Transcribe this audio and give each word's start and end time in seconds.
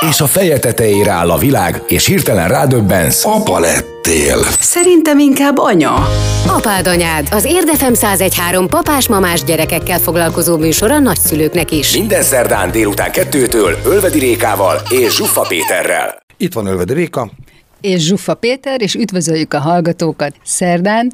És 0.00 0.20
a 0.20 0.26
feje 0.26 0.58
tetejére 0.58 1.10
áll 1.10 1.30
a 1.30 1.38
világ, 1.38 1.82
és 1.86 2.06
hirtelen 2.06 2.48
rádöbbensz. 2.48 3.24
Apa 3.24 3.58
lettél. 3.58 4.38
Szerintem 4.60 5.18
inkább 5.18 5.58
anya. 5.58 6.08
Apád 6.46 6.86
anyád, 6.86 7.28
az 7.30 7.44
Érdefem 7.44 7.92
1013 7.92 8.68
papás-mamás 8.68 9.44
gyerekekkel 9.44 9.98
foglalkozó 9.98 10.56
műsor 10.56 10.90
a 10.90 10.98
nagyszülőknek 10.98 11.70
is. 11.70 11.96
Minden 11.96 12.22
szerdán 12.22 12.70
délután 12.70 13.10
kettőtől 13.12 13.76
Ölvedi 13.84 14.18
Rékával 14.18 14.80
és 14.90 15.14
Zsuffa 15.14 15.40
Péterrel. 15.48 16.18
Itt 16.36 16.52
van 16.52 16.66
Ölvedi 16.66 16.92
Réka. 16.92 17.30
és 17.80 18.02
Zsuffa 18.02 18.34
Péter, 18.34 18.82
és 18.82 18.94
üdvözöljük 18.94 19.54
a 19.54 19.58
hallgatókat 19.60 20.34
szerdán. 20.44 21.12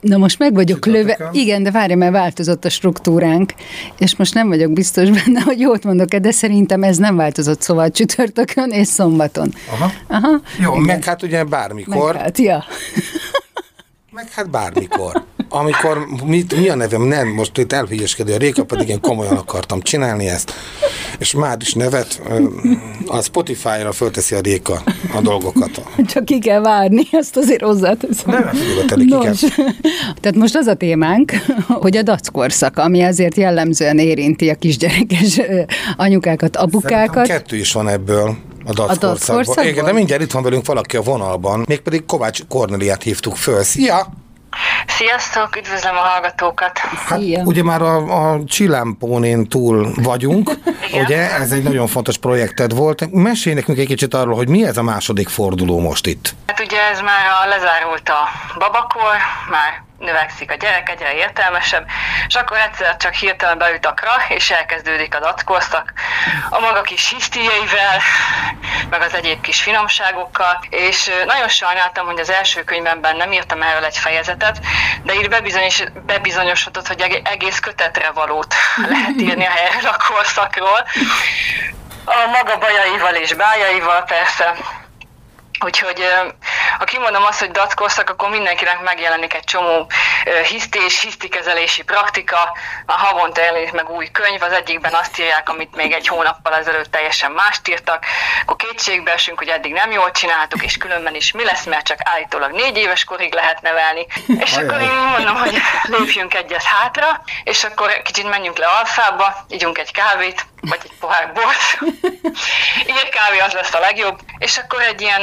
Na 0.00 0.16
most 0.16 0.38
meg 0.38 0.54
vagyok 0.54 0.86
löve. 0.86 1.30
Igen, 1.32 1.62
de 1.62 1.70
várj, 1.70 1.94
mert 1.94 2.12
változott 2.12 2.64
a 2.64 2.68
struktúránk, 2.68 3.54
és 3.98 4.16
most 4.16 4.34
nem 4.34 4.48
vagyok 4.48 4.72
biztos 4.72 5.10
benne, 5.24 5.40
hogy 5.40 5.60
jót 5.60 5.84
mondok-e, 5.84 6.18
de 6.18 6.30
szerintem 6.30 6.82
ez 6.82 6.96
nem 6.96 7.16
változott, 7.16 7.60
szóval 7.60 7.90
csütörtökön 7.90 8.70
és 8.70 8.86
szombaton. 8.86 9.54
Aha. 9.70 9.92
Aha. 10.06 10.40
Jó, 10.60 10.72
Igen. 10.72 10.84
meg 10.84 11.04
hát 11.04 11.22
ugye 11.22 11.44
bármikor, 11.44 12.12
Meg 12.12 12.22
hát, 12.22 12.38
ja. 12.38 12.64
meg 14.10 14.30
hát 14.30 14.50
bármikor. 14.50 15.24
Amikor, 15.52 16.06
mit, 16.24 16.56
mi 16.56 16.68
a 16.68 16.74
nevem? 16.74 17.02
Nem, 17.02 17.28
most 17.28 17.58
itt 17.58 17.72
elhülyeskedő 17.72 18.34
a 18.34 18.36
Réka, 18.36 18.64
pedig 18.64 18.88
én 18.88 19.00
komolyan 19.00 19.36
akartam 19.36 19.80
csinálni 19.80 20.28
ezt. 20.28 20.52
És 21.18 21.32
már 21.32 21.56
is 21.60 21.74
nevet, 21.74 22.20
a 23.06 23.22
Spotify-ra 23.22 23.92
fölteszi 23.92 24.34
a 24.34 24.40
Réka 24.40 24.82
a 25.14 25.20
dolgokat. 25.20 25.82
Csak 26.06 26.24
ki 26.24 26.38
kell 26.38 26.60
várni, 26.60 27.02
azt 27.12 27.36
azért 27.36 27.62
hozzáteszem. 27.62 28.30
Nem, 28.30 28.50
figyelj, 28.88 29.24
Nos, 29.24 29.40
tehát 30.20 30.36
most 30.36 30.56
az 30.56 30.66
a 30.66 30.74
témánk, 30.74 31.32
hogy 31.66 31.96
a 31.96 32.02
dackorszak, 32.02 32.78
ami 32.78 33.02
azért 33.02 33.36
jellemzően 33.36 33.98
érinti 33.98 34.48
a 34.48 34.54
kisgyerekes 34.54 35.40
anyukákat, 35.96 36.54
Szerintem 36.54 36.80
apukákat. 36.80 37.26
kettő 37.26 37.56
is 37.56 37.72
van 37.72 37.88
ebből 37.88 38.36
a 38.64 38.72
dackorszakból. 38.72 39.64
Igen, 39.64 39.84
de 39.84 39.92
mindjárt 39.92 40.22
itt 40.22 40.30
van 40.30 40.42
velünk 40.42 40.66
valaki 40.66 40.96
a 40.96 41.02
vonalban, 41.02 41.64
mégpedig 41.68 42.04
Kovács 42.06 42.40
Korneliát 42.48 43.02
hívtuk 43.02 43.36
föl. 43.36 43.62
Szia! 43.62 44.12
Sziasztok, 44.86 45.56
üdvözlöm 45.56 45.96
a 45.96 45.98
hallgatókat! 45.98 46.78
Hát 46.78 47.18
Szia. 47.18 47.42
ugye 47.44 47.62
már 47.62 47.82
a, 47.82 48.32
a 48.32 48.44
Csillámpónén 48.44 49.48
túl 49.48 49.92
vagyunk, 50.02 50.50
ugye 51.02 51.30
ez 51.30 51.52
egy 51.52 51.62
nagyon 51.62 51.86
fontos 51.86 52.18
projekted 52.18 52.74
volt. 52.74 53.12
Mesélj 53.12 53.54
nekünk 53.54 53.78
egy 53.78 53.86
kicsit 53.86 54.14
arról, 54.14 54.34
hogy 54.34 54.48
mi 54.48 54.66
ez 54.66 54.76
a 54.76 54.82
második 54.82 55.28
forduló 55.28 55.78
most 55.78 56.06
itt. 56.06 56.34
Hát 56.46 56.60
ugye 56.60 56.78
ez 56.92 57.00
már 57.00 57.26
a 57.44 57.48
lezárult 57.48 58.08
a 58.08 58.28
babakor, 58.58 59.16
már 59.50 59.82
növekszik 60.00 60.50
a 60.50 60.54
gyerek, 60.54 60.88
egyre 60.88 61.14
értelmesebb, 61.14 61.86
és 62.26 62.34
akkor 62.34 62.56
egyszer 62.56 62.96
csak 62.96 63.14
hirtelen 63.14 63.58
beüt 63.58 63.86
a 63.86 63.92
krach, 63.92 64.30
és 64.30 64.50
elkezdődik 64.50 65.14
a 65.14 65.18
dackorszak 65.18 65.92
a 66.50 66.60
maga 66.60 66.80
kis 66.80 67.08
hisztieivel, 67.08 68.00
meg 68.90 69.00
az 69.02 69.14
egyéb 69.14 69.40
kis 69.40 69.62
finomságokkal, 69.62 70.64
és 70.70 71.10
nagyon 71.26 71.48
sajnáltam, 71.48 72.06
hogy 72.06 72.18
az 72.18 72.30
első 72.30 72.64
könyvemben 72.64 73.16
nem 73.16 73.32
írtam 73.32 73.62
erről 73.62 73.84
egy 73.84 73.96
fejezetet, 73.96 74.60
de 75.02 75.14
így 75.14 75.28
bebizonyos, 75.28 75.82
bebizonyosodott, 76.06 76.86
hogy 76.86 77.00
eg- 77.00 77.28
egész 77.28 77.58
kötetre 77.58 78.10
valót 78.10 78.54
lehet 78.90 79.20
írni 79.20 79.44
erről 79.44 79.90
a 79.90 80.04
korszakról, 80.08 80.86
a 82.04 82.26
maga 82.26 82.58
bajaival 82.58 83.14
és 83.14 83.34
bájaival 83.34 84.02
persze, 84.02 84.54
Úgyhogy 85.64 86.04
ha 86.78 86.84
kimondom 86.84 87.24
azt, 87.24 87.38
hogy 87.38 87.50
dackorszak, 87.50 88.10
akkor 88.10 88.28
mindenkinek 88.28 88.80
megjelenik 88.80 89.34
egy 89.34 89.44
csomó 89.44 89.90
hisztés, 90.48 91.00
hisztikezelési 91.00 91.82
praktika, 91.82 92.56
a 92.86 92.92
havonta 92.92 93.40
jelenik 93.40 93.72
meg 93.72 93.90
új 93.90 94.10
könyv, 94.10 94.42
az 94.42 94.52
egyikben 94.52 94.94
azt 94.94 95.18
írják, 95.18 95.48
amit 95.48 95.74
még 95.74 95.92
egy 95.92 96.08
hónappal 96.08 96.54
ezelőtt 96.54 96.90
teljesen 96.90 97.30
mást 97.30 97.68
írtak, 97.68 98.04
akkor 98.42 98.56
kétségbe 98.56 99.12
esünk, 99.12 99.38
hogy 99.38 99.48
eddig 99.48 99.72
nem 99.72 99.90
jól 99.90 100.10
csináltuk, 100.10 100.62
és 100.62 100.76
különben 100.76 101.14
is 101.14 101.32
mi 101.32 101.44
lesz, 101.44 101.64
mert 101.64 101.86
csak 101.86 101.98
állítólag 102.02 102.50
négy 102.50 102.76
éves 102.76 103.04
korig 103.04 103.34
lehet 103.34 103.60
nevelni. 103.60 104.06
És 104.26 104.56
akkor 104.56 104.80
én 104.80 104.94
mondom, 105.16 105.36
hogy 105.36 105.60
lépjünk 105.82 106.34
egyet 106.34 106.62
hátra, 106.62 107.22
és 107.44 107.64
akkor 107.64 108.02
kicsit 108.02 108.28
menjünk 108.28 108.58
le 108.58 108.66
alfába, 108.66 109.44
ígyunk 109.48 109.78
egy 109.78 109.92
kávét, 109.92 110.46
vagy 110.60 110.78
egy 110.82 110.92
pohár 111.00 111.32
bort. 111.32 111.94
Ír 112.86 113.08
kávé 113.08 113.38
az 113.38 113.52
lesz 113.52 113.74
a 113.74 113.78
legjobb. 113.78 114.18
És 114.38 114.56
akkor 114.56 114.80
egy 114.82 115.00
ilyen 115.00 115.22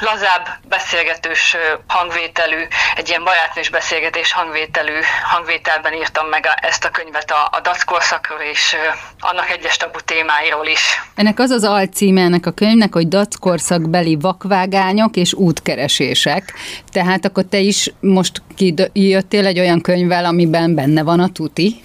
lazább, 0.00 0.48
beszélgetős 0.68 1.56
hangvételű, 1.86 2.62
egy 2.96 3.08
ilyen 3.08 3.24
barátnős 3.24 3.70
beszélgetés 3.70 4.32
hangvételű 4.32 4.98
hangvételben 5.24 5.92
írtam 5.92 6.26
meg 6.28 6.46
a, 6.46 6.66
ezt 6.66 6.84
a 6.84 6.90
könyvet 6.90 7.30
a, 7.30 7.48
a 7.56 7.60
dackorszakról 7.60 8.40
és 8.40 8.76
annak 9.20 9.50
egyes 9.50 9.76
tabu 9.76 10.00
témáiról 10.00 10.66
is. 10.66 11.02
Ennek 11.14 11.38
az 11.38 11.50
az 11.50 11.64
alcíme 11.64 12.20
ennek 12.20 12.46
a 12.46 12.50
könyvnek, 12.50 12.92
hogy 12.92 13.08
dackorszakbeli 13.08 14.16
vakvágányok 14.20 15.16
és 15.16 15.32
útkeresések. 15.32 16.52
Tehát 16.92 17.24
akkor 17.24 17.44
te 17.50 17.58
is 17.58 17.92
most 18.00 18.42
kijöttél 18.92 19.46
egy 19.46 19.58
olyan 19.58 19.80
könyvvel, 19.80 20.24
amiben 20.24 20.74
benne 20.74 21.02
van 21.02 21.20
a 21.20 21.28
tuti? 21.28 21.82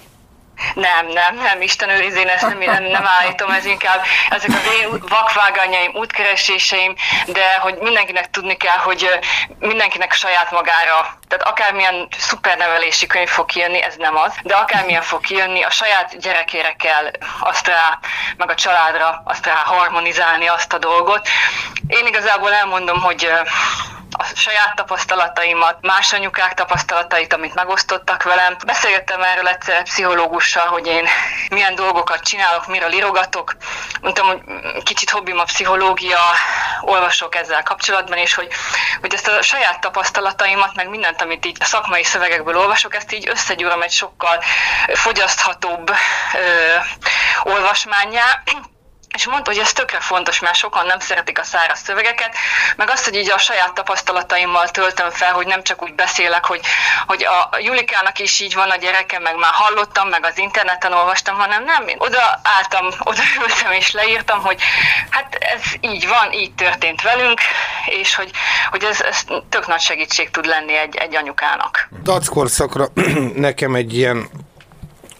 Nem, 0.74 1.06
nem, 1.06 1.34
nem, 1.34 1.62
Isten 1.62 1.88
őriz, 1.88 2.14
én 2.14 2.28
ezt 2.28 2.42
nem, 2.42 2.58
nem, 2.58 2.82
nem 2.82 3.06
állítom, 3.06 3.50
ez 3.50 3.64
inkább 3.64 4.02
ezek 4.30 4.50
az 4.50 4.72
én 4.80 5.02
vakvágányaim, 5.08 5.94
útkereséseim, 5.94 6.94
de 7.26 7.58
hogy 7.60 7.78
mindenkinek 7.80 8.30
tudni 8.30 8.56
kell, 8.56 8.76
hogy 8.76 9.18
mindenkinek 9.58 10.12
saját 10.12 10.50
magára, 10.50 11.18
tehát 11.28 11.48
akármilyen 11.48 12.08
szupernevelési 12.18 13.06
könyv 13.06 13.28
fog 13.28 13.46
kijönni, 13.46 13.82
ez 13.82 13.94
nem 13.96 14.16
az, 14.16 14.34
de 14.42 14.54
akármilyen 14.54 15.02
fog 15.02 15.20
kijönni, 15.20 15.62
a 15.62 15.70
saját 15.70 16.18
gyerekére 16.20 16.72
kell 16.72 17.10
azt 17.40 17.66
rá, 17.66 17.98
meg 18.36 18.50
a 18.50 18.54
családra 18.54 19.22
azt 19.24 19.46
rá 19.46 19.54
harmonizálni 19.54 20.46
azt 20.46 20.72
a 20.72 20.78
dolgot. 20.78 21.28
Én 21.86 22.06
igazából 22.06 22.52
elmondom, 22.52 23.00
hogy 23.00 23.32
a 24.20 24.24
saját 24.34 24.74
tapasztalataimat, 24.74 25.76
más 25.80 26.12
anyukák 26.12 26.54
tapasztalatait, 26.54 27.32
amit 27.32 27.54
megosztottak 27.54 28.22
velem. 28.22 28.56
Beszélgettem 28.66 29.22
erről 29.22 29.48
egyszer 29.48 29.76
egy 29.76 29.82
pszichológussal, 29.82 30.66
hogy 30.66 30.86
én 30.86 31.06
milyen 31.50 31.74
dolgokat 31.74 32.24
csinálok, 32.24 32.66
miről 32.66 32.92
írogatok. 32.92 33.56
Mondtam, 34.00 34.26
hogy 34.26 34.40
kicsit 34.82 35.10
hobbim 35.10 35.38
a 35.38 35.44
pszichológia, 35.44 36.18
olvasok 36.80 37.34
ezzel 37.34 37.62
kapcsolatban, 37.62 38.18
és 38.18 38.34
hogy, 38.34 38.48
hogy 39.00 39.14
ezt 39.14 39.28
a 39.28 39.42
saját 39.42 39.80
tapasztalataimat, 39.80 40.74
meg 40.74 40.88
mindent, 40.88 41.22
amit 41.22 41.46
így 41.46 41.56
a 41.60 41.64
szakmai 41.64 42.04
szövegekből 42.04 42.58
olvasok, 42.58 42.94
ezt 42.94 43.12
így 43.12 43.28
összegyúrom 43.28 43.82
egy 43.82 43.92
sokkal 43.92 44.42
fogyaszthatóbb 44.94 45.90
ö, 46.34 46.74
olvasmányá, 47.42 48.42
és 49.20 49.26
mondta, 49.26 49.50
hogy 49.50 49.60
ez 49.60 49.72
tökre 49.72 50.00
fontos, 50.00 50.40
mert 50.40 50.54
sokan 50.54 50.86
nem 50.86 50.98
szeretik 50.98 51.38
a 51.38 51.42
száraz 51.42 51.80
szövegeket, 51.80 52.34
meg 52.76 52.90
azt, 52.90 53.04
hogy 53.04 53.14
így 53.14 53.30
a 53.30 53.38
saját 53.38 53.72
tapasztalataimmal 53.72 54.68
töltöm 54.68 55.10
fel, 55.10 55.32
hogy 55.32 55.46
nem 55.46 55.62
csak 55.62 55.82
úgy 55.82 55.94
beszélek, 55.94 56.44
hogy, 56.44 56.60
hogy 57.06 57.24
a 57.24 57.58
Julikának 57.58 58.18
is 58.18 58.40
így 58.40 58.54
van 58.54 58.70
a 58.70 58.76
gyereke, 58.76 59.18
meg 59.18 59.36
már 59.36 59.52
hallottam, 59.52 60.08
meg 60.08 60.24
az 60.24 60.38
interneten 60.38 60.92
olvastam, 60.92 61.36
hanem 61.36 61.64
nem, 61.64 61.88
én 61.88 61.96
oda 61.98 62.40
álltam, 62.42 62.86
oda 63.10 63.22
ültem 63.42 63.72
és 63.72 63.92
leírtam, 63.92 64.40
hogy 64.40 64.60
hát 65.10 65.34
ez 65.34 65.62
így 65.80 66.08
van, 66.08 66.32
így 66.32 66.52
történt 66.54 67.02
velünk, 67.02 67.40
és 67.86 68.14
hogy, 68.14 68.30
hogy 68.70 68.84
ez, 68.84 69.00
ez 69.00 69.24
tök 69.48 69.66
nagy 69.66 69.80
segítség 69.80 70.30
tud 70.30 70.46
lenni 70.46 70.76
egy, 70.76 70.96
egy 70.96 71.16
anyukának. 71.16 71.88
Dackorszakra 72.02 72.86
nekem 73.46 73.74
egy 73.74 73.96
ilyen 73.96 74.30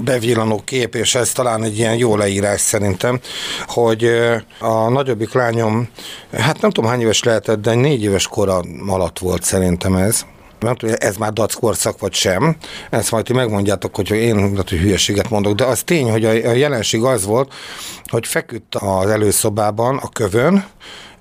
bevillanó 0.05 0.63
kép, 0.65 0.95
és 0.95 1.15
ez 1.15 1.33
talán 1.33 1.63
egy 1.63 1.79
ilyen 1.79 1.97
jó 1.97 2.17
leírás 2.17 2.61
szerintem, 2.61 3.21
hogy 3.67 4.11
a 4.59 4.89
nagyobbik 4.89 5.33
lányom, 5.33 5.89
hát 6.33 6.61
nem 6.61 6.71
tudom 6.71 6.91
hány 6.91 7.01
éves 7.01 7.23
lehetett, 7.23 7.61
de 7.61 7.75
négy 7.75 8.03
éves 8.03 8.27
kora 8.27 8.63
alatt 8.87 9.19
volt 9.19 9.43
szerintem 9.43 9.95
ez. 9.95 10.25
Nem 10.61 10.75
tudom, 10.75 10.95
ez 10.99 11.17
már 11.17 11.33
dackorszak 11.33 11.99
vagy 11.99 12.15
sem. 12.15 12.57
Ezt 12.91 13.11
majd 13.11 13.25
ti 13.25 13.33
megmondjátok, 13.33 13.97
hogy 13.97 14.11
én 14.11 14.57
hogy 14.57 14.69
hülyeséget 14.69 15.31
mondok, 15.31 15.55
de 15.55 15.65
az 15.65 15.83
tény, 15.83 16.11
hogy 16.11 16.25
a 16.25 16.53
jelenség 16.53 17.03
az 17.03 17.25
volt, 17.25 17.53
hogy 18.07 18.27
feküdt 18.27 18.75
az 18.75 19.11
előszobában 19.11 19.97
a 19.97 20.09
kövön, 20.09 20.65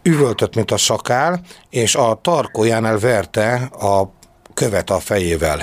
üvöltött, 0.04 0.56
mint 0.56 0.72
a 0.72 0.78
sakál, 0.78 1.42
és 1.70 1.96
a 1.96 2.20
tarkójánál 2.22 2.98
verte 2.98 3.54
a 3.80 4.14
követ 4.54 4.90
a 4.90 5.00
fejével. 5.00 5.62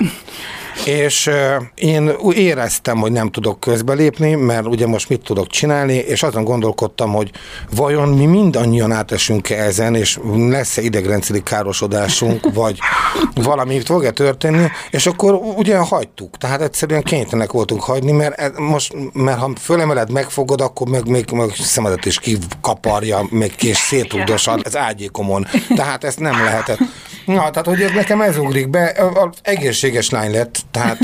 És 0.84 1.30
én 1.74 2.10
éreztem, 2.32 2.98
hogy 2.98 3.12
nem 3.12 3.30
tudok 3.30 3.60
közbelépni, 3.60 4.34
mert 4.34 4.66
ugye 4.66 4.86
most 4.86 5.08
mit 5.08 5.22
tudok 5.22 5.46
csinálni, 5.46 5.94
és 5.94 6.22
azon 6.22 6.44
gondolkodtam, 6.44 7.12
hogy 7.12 7.30
vajon 7.70 8.08
mi 8.08 8.26
mindannyian 8.26 8.92
átesünk-e 8.92 9.62
ezen, 9.62 9.94
és 9.94 10.18
lesz-e 10.36 10.82
idegrendszeri 10.82 11.42
károsodásunk, 11.42 12.40
vagy 12.54 12.78
valami 13.34 13.80
fog-e 13.80 14.10
történni, 14.10 14.66
és 14.90 15.06
akkor 15.06 15.34
ugye 15.34 15.76
hagytuk. 15.76 16.38
Tehát 16.38 16.60
egyszerűen 16.60 17.02
kénytelenek 17.02 17.52
voltunk 17.52 17.82
hagyni, 17.82 18.12
mert 18.12 18.58
most, 18.58 18.94
mert 19.12 19.38
ha 19.38 19.50
fölemeled, 19.60 20.10
megfogod, 20.10 20.60
akkor 20.60 20.88
meg 20.88 21.08
még, 21.08 21.30
meg 21.30 21.50
szemedet 21.54 22.04
is 22.04 22.18
kikaparja, 22.18 23.26
még 23.30 23.54
kés 23.54 23.76
szétrugdosad 23.76 24.60
az 24.64 24.76
ágyékomon. 24.76 25.46
Tehát 25.76 26.04
ezt 26.04 26.20
nem 26.20 26.44
lehetett. 26.44 26.78
Na, 27.26 27.50
tehát 27.50 27.66
hogy 27.66 27.92
nekem 27.94 28.20
ez 28.20 28.38
ugrik 28.38 28.68
be, 28.68 28.94
az 29.14 29.38
egészséges 29.42 30.10
lány 30.10 30.30
lett, 30.30 30.58
tehát 30.70 30.98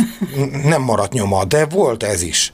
nem 0.64 0.82
maradt 0.82 1.12
nyoma, 1.12 1.44
de 1.44 1.66
volt 1.66 2.02
ez 2.02 2.22
is. 2.22 2.52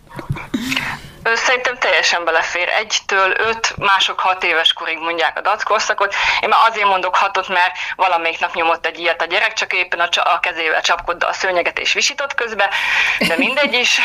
Szerintem 1.35 1.78
teljesen 1.99 2.25
belefér. 2.25 2.69
Egytől 2.69 3.31
öt, 3.31 3.77
mások 3.77 4.21
hat 4.21 4.45
éves 4.45 4.73
korig 4.73 4.99
mondják 4.99 5.39
a 5.39 5.41
dackorszakot. 5.41 6.15
Én 6.41 6.49
már 6.49 6.69
azért 6.69 6.87
mondok 6.87 7.17
hatot, 7.17 7.49
mert 7.49 7.77
valamelyik 7.97 8.41
nap 8.41 8.55
nyomott 8.55 8.87
egy 8.87 8.99
ilyet 8.99 9.23
a 9.23 9.25
gyerek, 9.25 9.53
csak 9.53 9.73
éppen 9.73 10.01
a, 10.01 10.09
a 10.35 10.41
kezével 10.41 10.81
csapkodta 10.81 11.27
a 11.27 11.33
szőnyeget 11.33 11.79
és 11.79 11.93
visított 11.93 12.35
közbe, 12.35 12.71
de 13.19 13.37
mindegy 13.37 13.75
is. 13.75 14.01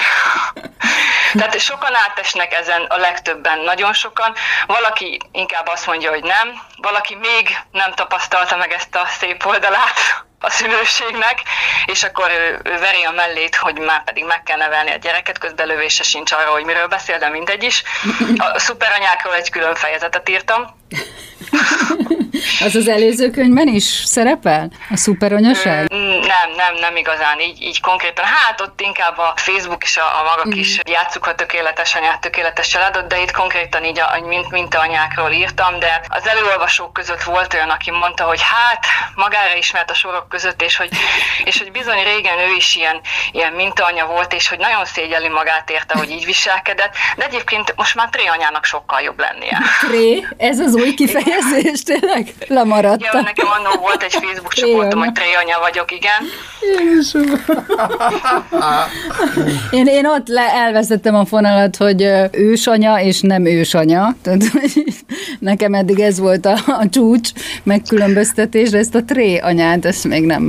Tehát 1.37 1.59
sokan 1.59 1.95
átesnek 1.95 2.53
ezen, 2.53 2.81
a 2.81 2.97
legtöbben, 2.97 3.59
nagyon 3.59 3.93
sokan. 3.93 4.35
Valaki 4.65 5.19
inkább 5.31 5.67
azt 5.67 5.87
mondja, 5.87 6.09
hogy 6.09 6.23
nem, 6.23 6.61
valaki 6.77 7.15
még 7.15 7.57
nem 7.71 7.93
tapasztalta 7.93 8.57
meg 8.57 8.71
ezt 8.71 8.95
a 8.95 9.05
szép 9.05 9.45
oldalát 9.45 10.25
a 10.43 10.49
szülőségnek, 10.49 11.41
és 11.85 12.03
akkor 12.03 12.31
ő, 12.31 12.59
ő 12.63 12.79
veri 12.79 13.03
a 13.03 13.11
mellét, 13.11 13.55
hogy 13.55 13.79
már 13.79 14.03
pedig 14.03 14.25
meg 14.25 14.43
kell 14.43 14.57
nevelni 14.57 14.91
a 14.91 14.95
gyereket, 14.95 15.37
közben 15.37 15.67
lövése 15.67 16.03
sincs 16.03 16.31
arra, 16.31 16.51
hogy 16.51 16.65
miről 16.65 16.87
beszél, 16.87 17.17
de 17.17 17.29
mindegy 17.29 17.63
is. 17.63 17.83
A 18.53 18.59
szuperanyákról 18.59 19.35
egy 19.35 19.49
külön 19.49 19.75
fejezetet 19.75 20.29
írtam, 20.29 20.81
az 22.65 22.75
az 22.75 22.87
előző 22.87 23.29
könyvben 23.29 23.67
is 23.67 23.83
szerepel? 23.83 24.69
A 24.89 24.97
szuperanyaság? 24.97 25.89
Nem, 25.89 26.49
nem, 26.55 26.75
nem 26.79 26.95
igazán, 26.95 27.39
így, 27.39 27.61
így 27.61 27.81
konkrétan. 27.81 28.25
Hát 28.25 28.61
ott 28.61 28.81
inkább 28.81 29.17
a 29.17 29.33
Facebook 29.35 29.83
és 29.83 29.97
a, 29.97 30.01
a 30.19 30.23
maga 30.23 30.47
mm. 30.47 30.51
kis 30.51 30.79
játsszuk 30.89 31.25
a 31.25 31.35
tökéletes 31.35 31.95
anyát, 31.95 32.21
tökéletes 32.21 32.67
családot, 32.67 33.07
de 33.07 33.21
itt 33.21 33.31
konkrétan 33.31 33.83
így 33.83 33.99
a, 33.99 34.25
mint, 34.27 34.51
mint 34.51 34.75
anyákról 34.75 35.31
írtam, 35.31 35.79
de 35.79 36.01
az 36.07 36.27
előolvasók 36.27 36.93
között 36.93 37.23
volt 37.23 37.53
olyan, 37.53 37.69
aki 37.69 37.91
mondta, 37.91 38.23
hogy 38.23 38.41
hát 38.41 38.85
magára 39.15 39.55
ismert 39.55 39.91
a 39.91 39.93
sorok 39.93 40.29
között, 40.29 40.61
és 40.61 40.75
hogy, 40.75 40.89
és 41.49 41.57
hogy 41.57 41.71
bizony 41.71 42.03
régen 42.03 42.39
ő 42.39 42.55
is 42.55 42.75
ilyen, 42.75 43.01
ilyen 43.31 43.53
mintaanya 43.53 44.05
volt, 44.05 44.33
és 44.33 44.47
hogy 44.47 44.59
nagyon 44.59 44.85
szégyeli 44.85 45.29
magát 45.29 45.69
érte, 45.69 45.97
hogy 45.97 46.09
így 46.09 46.25
viselkedett, 46.25 46.93
de 47.15 47.25
egyébként 47.25 47.73
most 47.75 47.95
már 47.95 48.09
Tré 48.09 48.25
anyának 48.25 48.65
sokkal 48.65 49.01
jobb 49.01 49.19
lennie. 49.19 49.61
Tré? 49.79 50.27
Ez 50.37 50.59
az 50.59 50.75
új 50.75 50.82
kifejezés, 50.95 51.83
tényleg? 51.83 52.33
Lemaradta. 52.47 53.07
Igen, 53.11 53.23
nekem 53.23 53.47
annó 53.47 53.81
volt 53.81 54.03
egy 54.03 54.13
Facebook 54.13 54.53
csoportom, 54.53 54.99
hogy 54.99 55.11
tréanya 55.11 55.59
vagyok, 55.59 55.91
igen. 55.91 56.23
Én, 59.71 59.87
én 59.87 60.05
ott 60.05 60.27
le, 60.27 60.41
elveszettem 60.41 61.15
a 61.15 61.25
fonalat, 61.25 61.75
hogy 61.75 62.09
ősanya 62.31 63.01
és 63.01 63.21
nem 63.21 63.45
ősanya. 63.45 64.15
Tehát, 64.23 64.41
nekem 65.39 65.73
eddig 65.73 65.99
ez 65.99 66.19
volt 66.19 66.45
a, 66.45 66.57
a 66.65 66.89
csúcs 66.89 67.29
megkülönböztetés, 67.63 68.69
de 68.69 68.77
ezt 68.77 68.95
a 68.95 69.03
tré 69.03 69.37
anyát, 69.37 69.85
ezt 69.85 70.03
még 70.03 70.23
nem, 70.23 70.43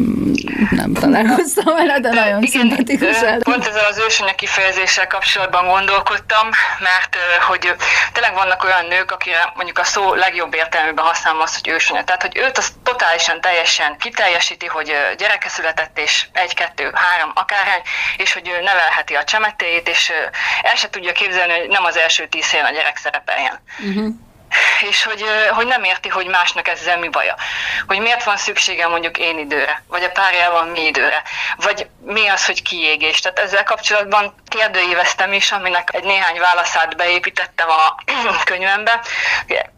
nem 0.71 0.93
találkoztam 0.93 1.75
vele, 1.75 2.01
de 2.01 2.09
nagyon 2.09 2.43
igen, 2.43 2.61
szimpatikus. 2.61 3.17
Pont 3.39 3.67
ezzel 3.67 3.87
az 3.91 4.03
ősanya 4.07 4.35
kifejezéssel 4.35 5.07
kapcsolatban 5.07 5.67
gondolkodtam, 5.67 6.49
mert 6.79 7.17
hogy 7.49 7.75
tényleg 8.13 8.35
vannak 8.35 8.65
olyan 8.65 8.87
nők, 8.89 9.11
akire 9.11 9.53
mondjuk 9.55 9.79
a 9.79 9.85
szó 9.85 10.15
legjobb 10.25 10.55
értelmében 10.55 11.05
használom 11.05 11.41
azt, 11.41 11.61
hogy 11.61 11.73
ősanya. 11.73 12.05
Tehát, 12.05 12.23
hogy 12.23 12.37
őt 12.37 12.59
az 12.59 12.73
totálisan, 12.83 13.41
teljesen 13.41 13.97
kiteljesíti, 13.99 14.67
hogy 14.67 14.93
gyereke 15.17 15.49
született, 15.49 15.99
és 15.99 16.27
egy, 16.33 16.55
kettő, 16.55 16.91
három, 16.95 17.31
akárhány, 17.35 17.83
és 18.17 18.33
hogy 18.33 18.49
ő 18.49 18.61
nevelheti 18.61 19.15
a 19.15 19.25
csemetéjét, 19.25 19.89
és 19.89 20.13
el 20.63 20.75
se 20.75 20.91
tudja 20.91 21.13
képzelni, 21.13 21.59
hogy 21.59 21.69
nem 21.69 21.85
az 21.85 21.97
első 21.97 22.29
tíz 22.29 22.51
helyen 22.51 22.67
a 22.67 22.71
gyerek 22.71 22.97
szerepeljen. 22.97 23.61
Uh-huh 23.79 24.15
és 24.81 25.05
hogy, 25.05 25.25
hogy 25.51 25.67
nem 25.67 25.85
érti, 25.85 26.09
hogy 26.09 26.27
másnak 26.27 26.69
ezzel 26.69 26.99
mi 26.99 27.09
baja. 27.09 27.35
Hogy 27.87 27.99
miért 28.01 28.25
van 28.25 28.37
szüksége 28.37 28.87
mondjuk 28.87 29.19
én 29.19 29.39
időre, 29.39 29.83
vagy 29.89 30.03
a 30.03 30.11
párjával 30.11 30.65
mi 30.65 30.87
időre, 30.87 31.23
vagy 31.57 31.87
mi 32.05 32.29
az, 32.29 32.47
hogy 32.47 32.63
kiégés. 32.63 33.21
Tehát 33.21 33.39
ezzel 33.39 33.65
kapcsolatban 33.65 34.35
kérdőíveztem 34.49 35.33
is, 35.33 35.53
aminek 35.53 35.89
egy 35.93 36.05
néhány 36.05 36.39
válaszát 36.39 36.97
beépítettem 36.97 37.69
a 37.69 37.95
könyvembe. 38.45 39.01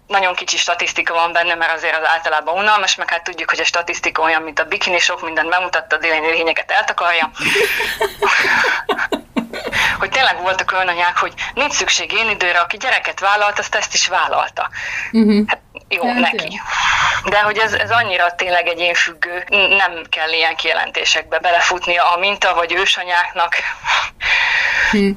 Nagyon 0.07 0.35
kicsi 0.35 0.57
statisztika 0.57 1.15
van 1.15 1.33
benne, 1.33 1.55
mert 1.55 1.73
azért 1.73 1.97
az 1.97 2.07
általában 2.07 2.59
unalmas, 2.59 2.95
meg 2.95 3.11
hát 3.11 3.25
tudjuk, 3.25 3.51
hogy 3.51 3.61
a 3.61 3.65
statisztika 3.65 4.23
olyan, 4.23 4.43
mint 4.43 4.59
a 4.59 4.65
bikini, 4.65 4.99
sok 4.99 5.23
mindent 5.23 5.49
bemutatta, 5.49 5.97
a 5.97 5.99
lényeget 6.01 6.71
eltakarja 6.71 7.31
hogy 9.99 10.11
tényleg 10.11 10.41
voltak 10.41 10.73
olyan 10.73 10.89
anyák, 10.89 11.17
hogy 11.17 11.33
nincs 11.55 11.73
szükség 11.73 12.13
én 12.13 12.31
időre, 12.31 12.59
aki 12.59 12.77
gyereket 12.77 13.21
vállalt, 13.21 13.59
azt 13.59 13.75
ezt 13.75 13.95
is 13.95 14.09
vállalta. 14.09 14.71
Uh-huh. 15.13 15.45
Hát 15.47 15.61
jó, 15.89 16.07
hát 16.07 16.19
neki. 16.19 16.61
Jó. 17.25 17.31
De 17.31 17.41
hogy 17.41 17.59
ez, 17.59 17.73
ez 17.73 17.91
annyira 17.91 18.35
tényleg 18.37 18.67
egyénfüggő, 18.67 19.45
nem 19.51 20.03
kell 20.09 20.33
ilyen 20.33 20.57
kijelentésekbe 20.57 21.39
belefutni 21.39 21.97
a 21.97 22.17
minta 22.21 22.55
vagy 22.55 22.73
ősanyáknak. 22.73 23.55
Hm. 24.91 25.11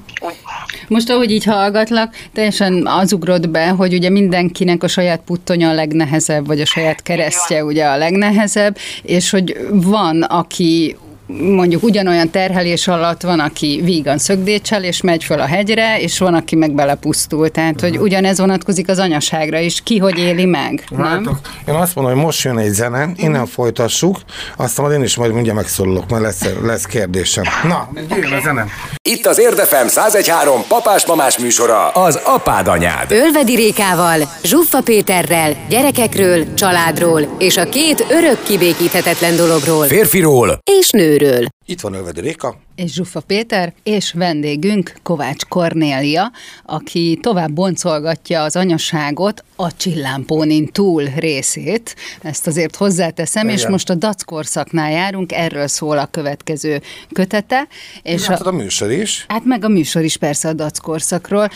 Most, 0.88 1.10
ahogy 1.10 1.32
így 1.32 1.44
hallgatlak, 1.44 2.16
teljesen 2.34 2.88
az 2.88 3.14
ugrott 3.14 3.50
be, 3.50 3.68
hogy 3.68 3.94
ugye 3.94 4.10
mindenkinek 4.10 4.84
a 4.84 4.88
saját 4.88 5.20
puttonya 5.26 5.70
a 5.70 5.74
legnehezebb, 5.74 6.48
vagy 6.48 6.62
a 6.62 6.66
saját 6.66 7.04
keresztje 7.04 7.64
ugye 7.64 7.86
a 7.86 7.98
legnehezebb, 7.98 8.78
és 9.02 9.30
hogy 9.30 9.58
van, 9.70 10.22
aki 10.22 10.98
mondjuk 11.38 11.84
ugyanolyan 11.84 12.30
terhelés 12.30 12.88
alatt 12.88 13.22
van, 13.22 13.40
aki 13.40 13.82
vígan 13.84 14.18
szögdécsel, 14.18 14.84
és 14.84 15.02
megy 15.02 15.24
föl 15.24 15.40
a 15.40 15.46
hegyre, 15.46 16.00
és 16.00 16.20
van, 16.20 16.34
aki 16.34 16.56
meg 16.56 16.72
belepusztul. 16.72 17.50
Tehát, 17.50 17.82
hogy 17.82 17.98
ugyanez 17.98 18.40
vonatkozik 18.40 18.90
az 18.90 19.00
anyaságra 19.00 19.60
is. 19.60 19.82
Ki 19.84 19.98
hogy 19.98 20.18
éli 20.18 20.46
meg, 20.46 20.84
nem? 20.90 21.30
én 21.68 21.74
azt 21.74 21.96
mondom, 21.96 22.14
hogy 22.14 22.24
most 22.24 22.44
jön 22.44 22.58
egy 22.58 22.72
zene, 22.72 23.10
innen 23.16 23.46
folytassuk, 23.46 24.20
aztán 24.58 24.86
majd 24.86 24.98
én 24.98 25.04
is 25.04 25.16
majd 25.16 25.34
mindjárt 25.34 25.58
megszólalok, 25.58 26.10
mert 26.10 26.22
lesz, 26.22 26.50
lesz 26.64 26.86
kérdésem. 26.86 27.44
Na, 27.64 27.90
jöjjön 28.10 28.34
a 28.34 28.40
zene. 28.44 28.66
Itt 29.02 29.26
az 29.26 29.40
Érdefem 29.40 29.86
1013 29.86 30.62
papás-mamás 30.68 31.38
műsora, 31.38 31.90
az 31.90 32.20
apád 32.24 32.68
anyád. 32.68 33.12
Ölvedi 33.12 33.56
Rékával, 33.56 34.30
Zsuffa 34.44 34.82
Péterrel, 34.82 35.56
gyerekekről, 35.70 36.54
családról 36.54 37.36
és 37.38 37.58
a 37.58 37.64
két 37.64 38.06
örök 38.10 38.44
kibékíthetetlen 38.44 39.36
dologról. 39.36 39.86
Férfiról 39.86 40.60
és 40.80 40.90
nőről 40.90 41.19
kívülről, 41.20 41.48
Itt 41.70 41.82
van 41.82 41.94
Ölvedi 41.94 42.22
Réka. 42.22 42.56
És 42.76 42.94
Zsuffa 42.94 43.20
Péter, 43.20 43.74
és 43.84 44.14
vendégünk 44.14 44.94
Kovács 45.04 45.46
Kornélia, 45.46 46.32
aki 46.66 47.20
tovább 47.22 47.52
boncolgatja 47.52 48.44
az 48.44 48.56
anyaságot, 48.56 49.44
a 49.56 49.76
csillámpónin 49.76 50.68
túl 50.68 51.04
részét. 51.16 51.96
Ezt 52.22 52.48
azért 52.48 52.76
hozzáteszem, 52.76 53.44
Igen. 53.44 53.58
és 53.58 53.68
most 53.68 53.90
a 53.90 53.96
DAC 53.96 54.24
korszaknál 54.24 54.92
járunk, 54.92 55.32
erről 55.32 55.68
szól 55.68 55.98
a 55.98 56.06
következő 56.06 56.82
kötete. 57.14 57.68
És 58.04 58.26
hát 58.26 58.42
a, 58.42 58.48
a 58.50 58.52
műsor 58.52 58.92
is. 58.92 59.26
Hát 59.28 59.46
meg 59.46 59.64
a 59.64 59.68
műsor 59.68 60.04
is 60.04 60.18
persze 60.18 60.48
a 60.50 60.54
DAC 60.54 60.80
korszakról. 60.80 61.50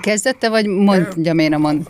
Kezdette, 0.00 0.48
vagy 0.48 0.66
mondjam 0.66 1.38
én 1.38 1.54
a 1.54 1.58
mond? 1.58 1.88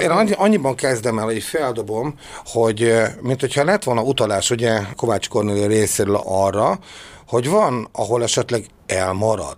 Én 0.00 0.10
annyi, 0.10 0.32
annyiban 0.36 0.74
kezdem 0.74 1.18
el, 1.18 1.24
hogy 1.24 1.42
feldobom, 1.42 2.14
hogy 2.44 2.92
mint 3.20 3.40
hogyha 3.40 3.64
lett 3.64 3.82
volna 3.84 4.02
utalás 4.02 4.50
ugye 4.50 4.80
Kovács 4.96 5.28
Kornélia 5.28 5.66
részéről 5.66 6.20
arra, 6.24 6.78
hogy 7.34 7.48
van, 7.48 7.88
ahol 7.92 8.22
esetleg 8.22 8.66
elmarad. 8.86 9.56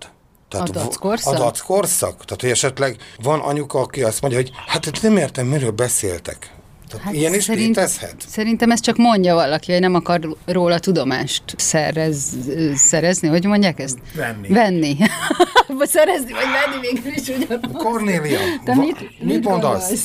Tehát 0.48 0.68
a 0.68 0.72
dackorszak? 0.72 1.34
A 1.34 1.36
dackorszak. 1.36 2.24
Tehát, 2.24 2.40
hogy 2.40 2.50
esetleg 2.50 2.96
van 3.22 3.40
anyuka, 3.40 3.78
aki 3.80 4.02
azt 4.02 4.20
mondja, 4.20 4.40
hogy 4.40 4.50
hát 4.66 5.02
nem 5.02 5.16
értem, 5.16 5.46
miről 5.46 5.70
beszéltek. 5.70 6.55
Tehát 6.88 7.04
hát 7.04 7.14
ilyen 7.14 7.34
is 7.34 7.44
szerint, 7.44 7.76
létezhet? 7.76 8.14
Szerintem 8.28 8.70
ezt 8.70 8.82
csak 8.82 8.96
mondja 8.96 9.34
valaki, 9.34 9.72
hogy 9.72 9.80
nem 9.80 9.94
akar 9.94 10.20
róla 10.46 10.78
tudomást 10.78 11.42
szerez, 11.56 12.36
szerezni, 12.74 13.28
hogy 13.28 13.44
mondják 13.44 13.78
ezt? 13.78 13.98
Venni. 14.14 14.48
Venni. 14.48 14.96
szerezni, 15.86 16.32
vagy 16.32 16.42
venni 16.42 16.80
végül 16.80 17.12
is 17.12 17.28
ugyanaz. 17.28 17.82
Kornélia, 17.82 18.38
Te 18.64 18.74
mit, 18.74 19.00
mit, 19.00 19.20
mit 19.20 19.44
mondasz? 19.44 20.04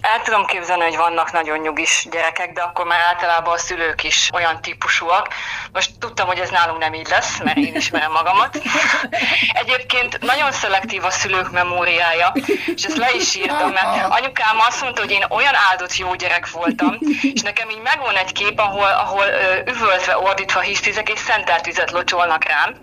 El 0.00 0.22
tudom 0.24 0.44
képzelni, 0.44 0.82
hogy 0.82 0.96
vannak 0.96 1.32
nagyon 1.32 1.58
nyugis 1.58 2.06
gyerekek, 2.10 2.52
de 2.52 2.60
akkor 2.60 2.86
már 2.86 3.00
általában 3.00 3.54
a 3.54 3.58
szülők 3.58 4.04
is 4.04 4.30
olyan 4.32 4.60
típusúak. 4.60 5.28
Most 5.72 5.90
tudtam, 5.98 6.26
hogy 6.26 6.38
ez 6.38 6.50
nálunk 6.50 6.78
nem 6.78 6.94
így 6.94 7.08
lesz, 7.08 7.38
mert 7.44 7.56
én 7.56 7.74
ismerem 7.74 8.12
magamat. 8.12 8.62
Egyébként 9.62 10.20
nagyon 10.20 10.52
szelektív 10.52 11.04
a 11.04 11.10
szülők 11.10 11.50
memóriája, 11.50 12.32
és 12.74 12.84
ezt 12.84 12.96
le 12.96 13.08
is 13.16 13.36
írtam, 13.36 13.70
mert 13.70 14.06
anyukám 14.08 14.56
azt 14.68 14.82
mondta, 14.82 15.00
hogy 15.00 15.10
én 15.10 15.24
olyan 15.28 15.54
áldott 15.70 15.96
jó 15.96 16.05
gyerek 16.14 16.50
voltam, 16.50 16.98
és 17.22 17.40
nekem 17.40 17.70
így 17.70 17.80
megvan 17.82 18.16
egy 18.16 18.32
kép, 18.32 18.58
ahol, 18.58 18.88
ahol 18.88 19.24
üvöltve, 19.66 20.18
ordítva 20.18 20.60
hisztizek, 20.60 21.08
és 21.08 21.18
szentelt 21.18 21.64
vizet 21.64 21.90
locsolnak 21.90 22.44
rám. 22.44 22.74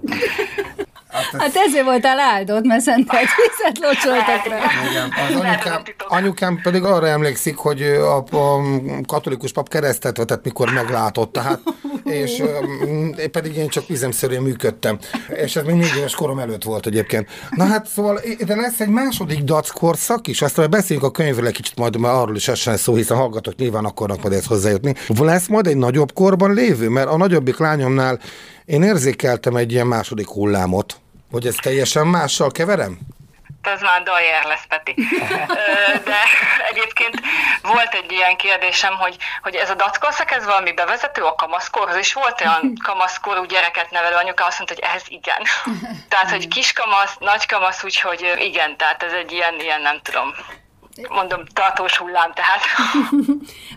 Hát, 1.14 1.42
hát 1.42 1.56
ezért 1.56 1.86
voltál 1.86 2.20
áldott, 2.20 2.64
mert 2.64 2.82
szentelt 2.82 3.28
vizet 3.36 3.80
locsoltak 3.86 4.48
rá. 4.48 4.58
Igen, 4.90 5.14
az 5.30 5.36
anyukám, 5.36 5.82
anyukám 6.08 6.60
pedig 6.64 6.84
arra 6.84 7.08
emlékszik, 7.08 7.56
hogy 7.56 7.82
a, 7.82 8.18
a 8.18 8.62
katolikus 9.08 9.52
pap 9.52 9.70
keresztet 9.70 10.18
vetett, 10.18 10.44
mikor 10.44 10.72
meglátott, 10.72 11.32
tehát, 11.32 11.60
és 12.04 12.44
én 12.88 13.32
pedig 13.32 13.56
én 13.56 13.68
csak 13.68 13.90
üzemszerűen 13.90 14.42
működtem. 14.42 14.98
És 15.28 15.56
ez 15.56 15.64
még 15.64 15.76
négy 15.76 15.96
éves 15.98 16.16
korom 16.16 16.40
előtt 16.40 16.64
volt 16.64 16.86
egyébként. 16.86 17.30
Na 17.50 17.66
hát 17.66 17.88
szóval, 17.88 18.20
de 18.46 18.56
lesz 18.56 18.80
egy 18.80 18.88
második 18.88 19.44
dac 19.44 19.70
korszak 19.70 20.28
is, 20.28 20.42
aztán 20.42 20.70
beszéljünk 20.70 21.08
a 21.08 21.12
könyvről 21.12 21.48
egy 21.48 21.54
kicsit 21.54 21.78
majd, 21.78 21.98
mert 21.98 22.14
arról 22.14 22.36
is 22.36 22.48
essen 22.48 22.78
szó, 22.78 22.96
hiszen 22.96 23.18
hallgatók 23.18 23.56
nyilván 23.56 23.86
akarnak 23.86 24.22
majd 24.22 24.34
ezt 24.34 24.48
hozzájutni. 24.48 24.96
Lesz 25.20 25.48
majd 25.48 25.68
egy 25.68 25.78
nagyobb 25.78 26.14
korban 26.14 26.54
lévő, 26.54 26.90
mert 26.90 27.08
a 27.08 27.18
nagyobbik 27.18 27.58
lányomnál 27.58 28.20
én 28.66 28.84
érzékeltem 28.84 29.56
egy 29.56 29.72
ilyen 29.72 29.88
második 29.88 30.28
hullámot. 30.28 31.03
Hogy 31.34 31.48
ez 31.48 31.56
teljesen 31.56 32.08
mással 32.08 32.52
keverem? 32.52 32.98
ez 33.62 33.82
már 33.82 34.04
Dajer 34.04 34.44
lesz, 34.46 34.66
Peti. 34.68 34.94
De 36.10 36.20
egyébként 36.70 37.22
volt 37.62 37.94
egy 37.94 38.12
ilyen 38.12 38.36
kérdésem, 38.38 38.94
hogy, 38.94 39.18
hogy 39.42 39.56
ez 39.56 39.70
a 39.70 39.76
dackorszak, 39.76 40.32
ez 40.32 40.46
valami 40.46 40.74
bevezető 40.74 41.22
a 41.22 41.36
kamaszkorhoz, 41.36 41.96
és 41.96 42.14
volt 42.14 42.42
olyan 42.42 42.74
kamaszkorú 42.88 43.44
gyereket 43.44 43.92
nevelő 43.92 44.16
anyuka, 44.16 44.46
azt 44.46 44.58
mondta, 44.58 44.76
hogy 44.76 44.84
ehhez 44.90 45.04
igen. 45.08 45.42
Tehát, 46.12 46.30
hogy 46.30 46.48
kiskamasz, 46.48 47.16
nagykamasz, 47.20 47.84
úgyhogy 47.84 48.22
igen, 48.40 48.78
tehát 48.78 49.04
ez 49.04 49.12
egy 49.12 49.32
ilyen, 49.32 49.60
ilyen 49.60 49.82
nem 49.82 50.00
tudom, 50.02 50.34
mondom, 51.10 51.44
tartós 51.54 51.98
hullám, 51.98 52.34
tehát. 52.34 52.62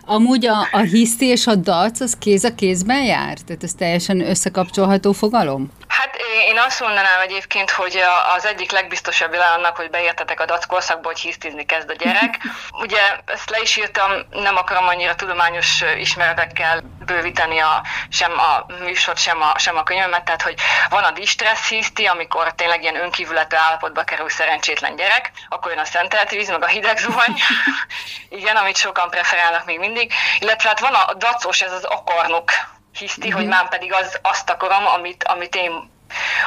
Amúgy 0.05 0.45
a, 0.45 0.67
a 0.71 0.79
hiszti 0.79 1.25
és 1.25 1.47
a 1.47 1.55
dac, 1.55 1.99
az 1.99 2.17
kéz 2.19 2.43
a 2.43 2.55
kézben 2.55 3.03
jár? 3.03 3.37
Tehát 3.37 3.63
ez 3.63 3.73
teljesen 3.73 4.21
összekapcsolható 4.21 5.11
fogalom? 5.11 5.71
Hát 5.87 6.15
én 6.47 6.57
azt 6.57 6.79
mondanám 6.79 7.19
egyébként, 7.19 7.71
hogy 7.71 8.03
az 8.35 8.45
egyik 8.45 8.71
legbiztosabb 8.71 9.33
jelen 9.33 9.51
annak, 9.51 9.75
hogy 9.75 9.89
beértetek 9.89 10.39
a 10.39 10.45
dac 10.45 10.65
korszakba, 10.65 11.07
hogy 11.07 11.19
hisztizni 11.19 11.65
kezd 11.65 11.89
a 11.89 11.93
gyerek. 11.93 12.37
Ugye 12.83 13.01
ezt 13.25 13.49
le 13.49 13.59
is 13.61 13.75
írtam, 13.75 14.11
nem 14.29 14.55
akarom 14.55 14.87
annyira 14.87 15.15
tudományos 15.15 15.83
ismeretekkel 15.97 16.81
bővíteni 17.05 17.59
a, 17.59 17.83
sem 18.09 18.39
a 18.39 18.65
műsort, 18.79 19.17
sem 19.17 19.41
a, 19.41 19.57
sem 19.57 19.77
a 19.77 19.83
könyvemet, 19.83 20.23
tehát 20.23 20.41
hogy 20.41 20.55
van 20.89 21.03
a 21.03 21.11
distressz 21.11 21.69
hiszti, 21.69 22.05
amikor 22.05 22.53
tényleg 22.53 22.81
ilyen 22.81 23.01
önkívületű 23.01 23.55
állapotba 23.55 24.03
kerül 24.03 24.29
szerencsétlen 24.29 24.95
gyerek, 24.95 25.31
akkor 25.49 25.71
jön 25.71 25.79
a 25.79 25.85
szentelt 25.85 26.29
víz, 26.29 26.49
meg 26.49 26.63
a 26.63 26.67
hideg 26.67 26.97
zuhany, 26.97 27.33
igen, 28.29 28.55
amit 28.55 28.77
sokan 28.77 29.09
preferálnak 29.09 29.65
még 29.65 29.79
mindig, 29.79 30.13
illetve 30.39 30.69
hát 30.69 30.79
van 30.79 30.93
a 30.93 31.13
dacos, 31.13 31.61
ez 31.61 31.71
az 31.71 31.83
akarnok 31.83 32.51
hiszti, 32.97 33.27
mm-hmm. 33.27 33.35
hogy 33.37 33.47
már 33.47 33.69
pedig 33.69 33.93
az, 33.93 34.19
azt 34.21 34.49
akarom, 34.49 34.85
amit, 34.85 35.23
amit 35.23 35.55
én 35.55 35.89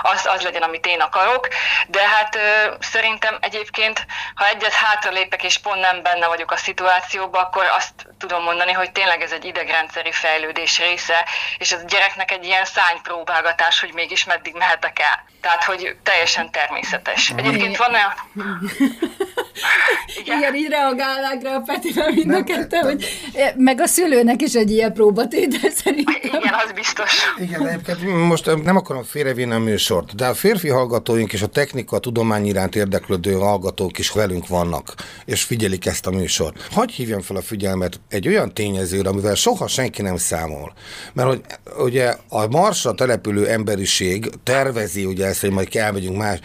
az, 0.03 0.27
az 0.35 0.43
legyen, 0.43 0.63
amit 0.63 0.87
én 0.87 1.01
akarok, 1.01 1.49
de 1.89 2.09
hát 2.09 2.37
ö, 2.37 2.75
szerintem 2.81 3.37
egyébként, 3.41 4.07
ha 4.35 4.49
egyet 4.49 4.73
hátralépek 4.73 5.45
és 5.45 5.59
pont 5.59 5.81
nem 5.81 6.03
benne 6.03 6.27
vagyok 6.27 6.51
a 6.51 6.57
szituációban, 6.57 7.43
akkor 7.43 7.65
azt 7.77 7.93
tudom 8.19 8.43
mondani, 8.43 8.73
hogy 8.73 8.93
tényleg 8.93 9.23
ez 9.23 9.33
egy 9.33 9.45
idegrendszeri 9.45 10.13
fejlődés 10.13 10.79
része, 10.79 11.27
és 11.59 11.73
ez 11.73 11.81
a 11.83 11.87
gyereknek 11.87 12.31
egy 12.31 12.45
ilyen 12.45 12.65
szánypróbálgatás, 12.65 13.81
hogy 13.81 13.93
mégis 13.95 14.25
meddig 14.25 14.55
mehetek 14.55 14.99
el. 14.99 15.25
Tehát, 15.41 15.65
hogy 15.65 15.97
teljesen 16.03 16.51
természetes. 16.51 17.33
Egyébként 17.37 17.77
van 17.77 17.95
olyan... 17.95 18.13
Igen. 20.21 20.39
Igen, 20.39 20.55
így 20.55 20.69
reagálnak 20.69 21.43
rá 21.43 21.55
a 21.55 21.61
Petivel 21.61 22.11
mind 22.11 22.35
a 22.35 22.45
kettő, 22.45 22.77
hogy 22.77 23.05
meg 23.57 23.81
a 23.81 23.87
szülőnek 23.87 24.43
is 24.43 24.55
egy 24.55 24.71
ilyen 24.71 24.93
próbatétel 24.93 25.71
szerintem. 25.71 26.15
Igen, 26.23 26.55
az 26.65 26.73
biztos. 26.73 27.33
Igen, 27.37 27.67
egyébként 27.67 28.27
most 28.27 28.63
nem 28.63 28.77
akarom 28.77 29.05
félrevinni 29.05 29.50
a 29.53 29.59
műsort, 29.59 30.15
de 30.15 30.27
a 30.27 30.35
férfi 30.35 30.69
hallgatóink 30.69 31.33
és 31.33 31.43
a 31.43 31.47
technika, 31.47 31.97
a 31.97 32.01
tudomány 32.01 32.47
iránt 32.47 32.77
érdeklődő 32.77 33.33
hallgatók 33.33 33.99
is 33.99 34.11
velünk 34.11 34.49
vannak, 34.49 34.95
és 35.25 35.43
figyelik 35.43 35.87
ezt 35.87 36.07
a 36.07 36.11
műsort. 36.11 36.69
Hogy 36.73 36.91
hívjam 36.91 37.21
fel 37.21 37.37
a 37.37 37.43
figyelmet 37.43 38.01
egy 38.09 38.29
olyan 38.29 38.55
tényezőre, 38.55 39.09
amivel 39.09 39.35
soha 39.35 39.67
senki 39.67 40.03
nem 40.03 40.17
számol. 40.17 40.73
Mert 41.13 41.29
hogy 41.29 41.43
ugye 41.79 42.17
a 42.29 42.47
Marsra 42.47 42.93
települő 42.93 43.49
emberiség 43.49 44.31
tervezi 44.43 45.05
ugye 45.05 45.27
ezt, 45.27 45.41
hogy 45.41 45.51
majd 45.51 45.69
elmegyünk 45.77 46.17
más, 46.17 46.41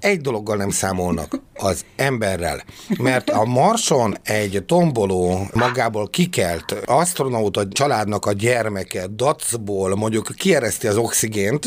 egy 0.00 0.20
dologgal 0.20 0.56
nem 0.56 0.70
számolnak, 0.70 1.40
az 1.54 1.84
emberrel. 1.96 2.64
Mert 2.98 3.30
a 3.30 3.44
Marson 3.44 4.16
egy 4.22 4.62
tomboló, 4.66 5.48
magából 5.52 6.08
kikelt 6.08 6.76
astronauta 6.84 7.68
családnak 7.68 8.26
a 8.26 8.32
gyermeke 8.32 9.06
dacból 9.06 9.96
mondjuk 9.96 10.32
kiereszti 10.36 10.86
az 10.86 10.96
oxigént, 10.96 11.66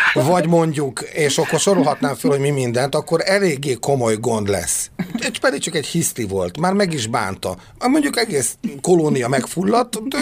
vagy 0.13 0.47
mondjuk, 0.47 1.01
és 1.01 1.37
akkor 1.37 1.59
sorolhatnám 1.59 2.15
fel, 2.15 2.31
hogy 2.31 2.39
mi 2.39 2.49
mindent, 2.49 2.95
akkor 2.95 3.21
eléggé 3.25 3.73
komoly 3.73 4.15
gond 4.15 4.47
lesz. 4.47 4.89
És 5.31 5.39
pedig 5.39 5.61
csak 5.61 5.75
egy 5.75 5.85
hiszti 5.85 6.23
volt, 6.23 6.59
már 6.59 6.73
meg 6.73 6.93
is 6.93 7.07
bánta. 7.07 7.55
Mondjuk 7.79 8.17
egész 8.17 8.55
kolónia 8.81 9.27
megfulladt, 9.27 10.07
de 10.07 10.17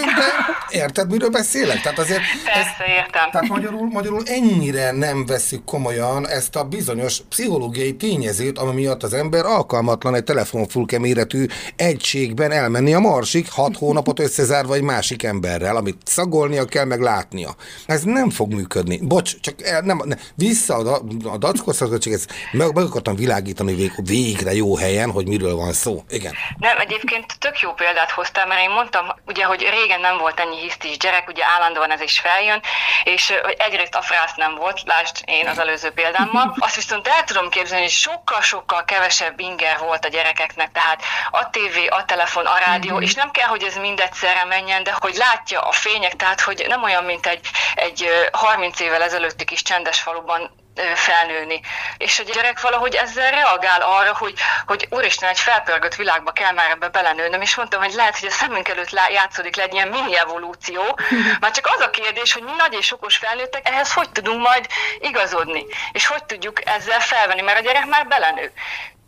érted, 0.70 1.12
miről 1.12 1.30
beszélek? 1.30 1.82
Tehát 1.82 2.00
azért... 2.00 2.22
Persze, 2.44 2.60
ez, 2.60 2.90
értem. 2.90 3.32
Tehát 3.32 3.48
magyarul, 3.48 3.90
magyarul 3.92 4.24
ennyire 4.26 4.92
nem 4.92 5.26
veszük 5.26 5.64
komolyan 5.66 6.28
ezt 6.28 6.56
a 6.56 6.64
bizonyos 6.64 7.22
pszichológiai 7.30 7.96
tényezőt, 7.96 8.58
ami 8.58 8.74
miatt 8.74 9.04
az 9.04 9.14
ember 9.14 9.46
alkalmatlan 9.46 10.16
egy 10.16 10.24
telefonfulke 10.24 11.00
méretű 11.00 11.46
egységben 11.76 12.52
elmenni 12.52 12.94
a 12.94 13.00
marsig, 13.00 13.50
hat 13.50 13.78
hónapot 13.78 14.20
összezárva 14.20 14.74
egy 14.74 14.82
másik 14.82 15.24
emberrel, 15.24 15.76
amit 15.76 15.98
szagolnia 16.06 16.66
kell, 16.66 16.86
meg 16.86 17.00
látnia. 17.00 17.56
Ez 17.86 18.04
nem 18.04 18.30
fog 18.30 18.54
működni. 18.54 19.00
Bocs, 19.02 19.40
csak 19.40 19.62
el, 19.62 19.79
nem, 19.86 20.02
nem, 20.06 20.20
vissza 20.36 20.76
a, 20.76 21.02
a 21.24 21.38
dackorszakot, 21.38 22.02
csak 22.02 22.14
ezt 22.14 22.34
meg, 22.52 22.74
meg 22.74 22.84
akartam 22.84 23.16
világítani 23.16 23.74
vég, 23.76 23.92
végre 23.96 24.54
jó 24.54 24.78
helyen, 24.78 25.12
hogy 25.12 25.28
miről 25.28 25.56
van 25.56 25.74
szó. 25.74 26.04
Igen. 26.10 26.34
Nem, 26.58 26.80
egyébként 26.80 27.40
tök 27.40 27.60
jó 27.60 27.74
példát 27.74 28.12
hoztál, 28.12 28.48
mert 28.48 28.62
én 28.62 28.70
mondtam, 28.70 29.06
ugye, 29.28 29.44
hogy 29.44 29.62
régen 29.62 30.02
nem 30.02 30.18
volt 30.18 30.40
ennyi 30.40 30.60
hisztis 30.60 30.98
gyerek, 30.98 31.28
ugye 31.28 31.44
állandóan 31.46 31.92
ez 31.92 32.02
is 32.02 32.20
feljön, 32.20 32.62
és 33.04 33.34
hogy 33.44 33.56
egyrészt 33.58 33.96
a 33.96 34.02
frász 34.02 34.36
nem 34.36 34.56
volt, 34.56 34.82
lásd 34.86 35.16
én 35.26 35.48
az 35.48 35.60
előző 35.60 35.90
példámmal, 35.90 36.56
azt 36.66 36.76
viszont 36.76 37.08
el 37.08 37.24
tudom 37.24 37.50
képzelni, 37.50 37.84
hogy 37.84 37.94
sokkal-sokkal 37.94 38.84
kevesebb 38.86 39.40
inger 39.40 39.78
volt 39.80 40.06
a 40.06 40.10
gyerekeknek, 40.10 40.72
tehát 40.72 41.02
a 41.32 41.50
tévé, 41.50 41.86
a 41.88 42.06
telefon, 42.06 42.46
a 42.46 42.58
rádió, 42.66 42.94
mm-hmm. 42.94 43.04
és 43.04 43.14
nem 43.14 43.32
kell, 43.32 43.48
hogy 43.48 43.64
ez 43.64 43.76
mind 43.76 44.00
egyszerre 44.00 44.46
menjen, 44.46 44.84
de 44.84 44.96
hogy 45.00 45.16
látja 45.16 45.60
a 45.62 45.72
fények, 45.72 46.16
tehát 46.16 46.42
hogy 46.42 46.66
nem 46.68 46.84
olyan, 46.84 47.04
mint 47.04 47.26
egy, 47.26 47.48
egy 47.76 48.08
30 48.32 48.80
évvel 48.80 49.02
ezelőtti 49.02 49.46
kis 49.46 49.62
csendes 49.70 50.02
faluban 50.02 50.52
felnőni. 50.96 51.62
És 51.98 52.20
a 52.20 52.24
gyerek 52.24 52.62
valahogy 52.62 52.96
ezzel 52.96 53.32
reagál 53.32 53.82
arra, 53.82 54.16
hogy, 54.18 54.34
hogy 54.66 54.88
úristen, 54.90 55.30
egy 55.30 55.40
felpörgött 55.40 55.96
világba 55.96 56.32
kell 56.32 56.52
már 56.52 56.70
ebbe 56.70 56.90
belenőnöm, 56.90 57.42
és 57.42 57.56
mondtam, 57.56 57.82
hogy 57.82 57.94
lehet, 57.94 58.20
hogy 58.20 58.28
a 58.28 58.32
szemünk 58.32 58.68
előtt 58.68 58.92
játszódik 58.92 59.56
le 59.56 59.64
egy 59.64 59.74
ilyen 59.74 59.88
mini 59.88 60.18
evolúció, 60.18 60.82
már 61.42 61.52
csak 61.52 61.70
az 61.76 61.82
a 61.82 61.90
kérdés, 61.90 62.34
hogy 62.34 62.44
mi 62.44 62.52
nagy 62.58 62.74
és 62.74 62.92
okos 62.92 63.18
felnőttek, 63.18 63.70
ehhez 63.70 63.94
hogy 63.94 64.10
tudunk 64.12 64.48
majd 64.48 64.66
igazodni, 65.00 65.66
és 65.92 66.06
hogy 66.08 66.24
tudjuk 66.24 66.66
ezzel 66.66 67.00
felvenni, 67.00 67.42
mert 67.42 67.60
a 67.60 67.62
gyerek 67.62 67.86
már 67.86 68.08
belenő. 68.08 68.52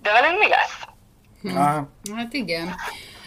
De 0.02 0.12
velünk 0.12 0.40
mi 0.40 0.48
lesz? 0.48 0.78
Hm. 1.42 1.58
Hát 2.16 2.34
igen. 2.34 2.76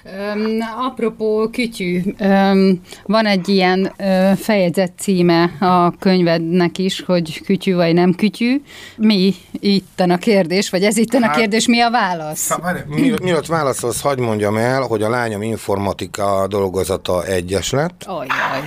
Um, 0.07 0.59
apropó 0.87 1.49
kütyű, 1.53 2.03
um, 2.21 2.81
van 3.05 3.27
egy 3.27 3.49
ilyen 3.49 3.93
uh, 3.99 4.33
fejezet 4.33 4.93
címe 4.99 5.43
a 5.61 5.91
könyvednek 5.99 6.79
is, 6.79 7.03
hogy 7.07 7.43
kütyű 7.43 7.75
vagy 7.75 7.95
nem 7.95 8.15
kütyű. 8.15 8.63
Mi 8.97 9.35
itt 9.53 10.01
a 10.01 10.17
kérdés, 10.17 10.71
vagy 10.71 10.85
ez 10.85 10.97
itt 10.97 11.15
a 11.15 11.21
hát, 11.23 11.37
kérdés, 11.37 11.67
mi 11.67 11.81
a 11.81 11.91
válasz? 11.91 12.49
Hát, 12.49 12.87
mi, 12.87 13.13
mielőtt 13.23 13.47
válaszolsz, 13.47 14.01
hagyd 14.01 14.19
mondjam 14.19 14.57
el, 14.57 14.83
hogy 14.83 15.03
a 15.03 15.09
lányom 15.09 15.43
informatika 15.43 16.47
dolgozata 16.49 17.25
egyes 17.25 17.71
lett. 17.71 18.05
Ajaj. 18.07 18.27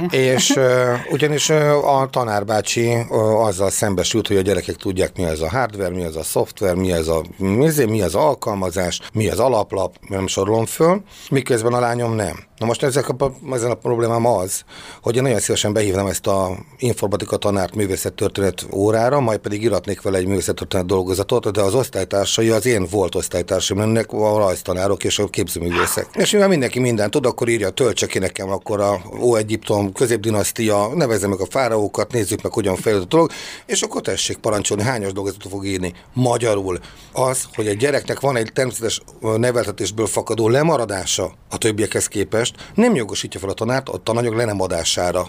És 0.10 0.50
uh, 0.50 0.64
ugyanis 1.12 1.50
uh, 1.50 2.00
a 2.00 2.10
tanárbácsi 2.10 2.94
uh, 3.10 3.46
azzal 3.46 3.70
szembesült, 3.70 4.28
hogy 4.28 4.38
a 4.38 4.42
gyerekek 4.42 4.76
tudják, 4.76 5.18
mi 5.18 5.24
az 5.24 5.42
a 5.42 5.50
hardware, 5.50 5.96
mi 5.96 6.04
az 6.04 6.16
a 6.16 6.24
szoftver, 6.24 6.76
mi 6.76 6.92
az 6.92 7.08
a 7.08 7.22
mi 7.38 8.02
az 8.02 8.16
alkalmazás, 8.16 9.02
mi 9.14 9.30
az 9.30 9.40
alaplap, 9.40 9.96
nem 10.08 10.28
sorolom 10.28 10.66
föl 10.66 11.02
miközben 11.30 11.74
a 11.74 11.80
lányom 11.80 12.14
nem. 12.14 12.44
Na 12.58 12.66
most 12.66 12.84
ezek 12.84 13.10
a, 13.10 13.34
ezen 13.52 13.72
a 13.72 13.76
problémám 13.76 14.26
az, 14.26 14.64
hogy 15.02 15.16
én 15.16 15.22
nagyon 15.22 15.40
szívesen 15.40 15.74
behívnám 15.74 16.08
ezt 16.08 16.28
a 16.28 16.58
informatika 16.78 17.38
tanárt 17.38 17.76
művészettörténet 17.76 18.66
órára, 18.74 19.20
majd 19.20 19.40
pedig 19.40 19.64
iratnék 19.64 20.02
vele 20.02 20.18
egy 20.18 20.28
művészettörténet 20.28 20.86
dolgozatot, 20.86 21.52
de 21.52 21.62
az 21.62 21.74
osztálytársai 21.74 22.50
az 22.50 22.66
én 22.66 22.88
volt 22.92 23.16
osztálytársam, 23.16 23.80
ennek 23.80 24.12
a 24.12 24.38
rajztanárok 24.38 25.04
és 25.04 25.20
a 25.20 25.28
képzőművészek. 25.28 26.08
És 26.14 26.32
mivel 26.32 26.48
mindenki 26.48 26.80
mindent 26.80 27.12
tud, 27.12 27.26
akkor 27.26 27.50
írja, 27.50 27.70
töltse 27.70 28.06
ki 28.06 28.20
nekem 28.20 28.50
akkor 28.50 28.82
a 28.82 29.02
Ó-Egyiptom, 29.22 29.92
középdinasztia, 29.92 30.88
nevezze 30.94 31.28
meg 31.28 31.40
a 31.40 31.46
fáraókat, 31.50 32.12
nézzük 32.12 32.42
meg, 32.42 32.54
hogyan 32.54 32.76
fejlődött 32.76 33.14
a 33.14 33.16
dolog, 33.16 33.32
és 33.66 33.82
akkor 33.82 34.02
tessék 34.02 34.38
parancsolni, 34.38 34.84
hányos 34.84 35.14
dolgozatot 35.14 35.52
fog 35.52 35.66
írni. 35.66 35.94
Magyarul 36.14 36.80
az, 37.12 37.44
hogy 37.56 37.68
egy 37.68 37.78
gyereknek 37.78 38.20
van 38.20 38.36
egy 38.36 38.52
természetes 38.54 39.02
neveltetésből 39.22 40.08
fakadó 40.08 40.50
lemaradása 40.50 41.32
a 41.50 41.58
többiekhez 41.58 42.08
képest, 42.08 42.47
nem 42.74 42.96
jogosítja 42.96 43.40
fel 43.40 43.50
a 43.50 43.54
tanárt 43.54 43.90
a 43.90 43.98
tananyag 43.98 44.34
le 44.34 44.46
nem 44.46 44.62
adására. 44.62 45.26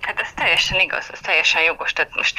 Hát 0.00 0.20
ez 0.20 0.28
teljesen 0.34 0.80
igaz, 0.80 1.06
ez 1.12 1.18
teljesen 1.20 1.62
jogos. 1.62 1.92
Tehát 1.92 2.14
most 2.14 2.38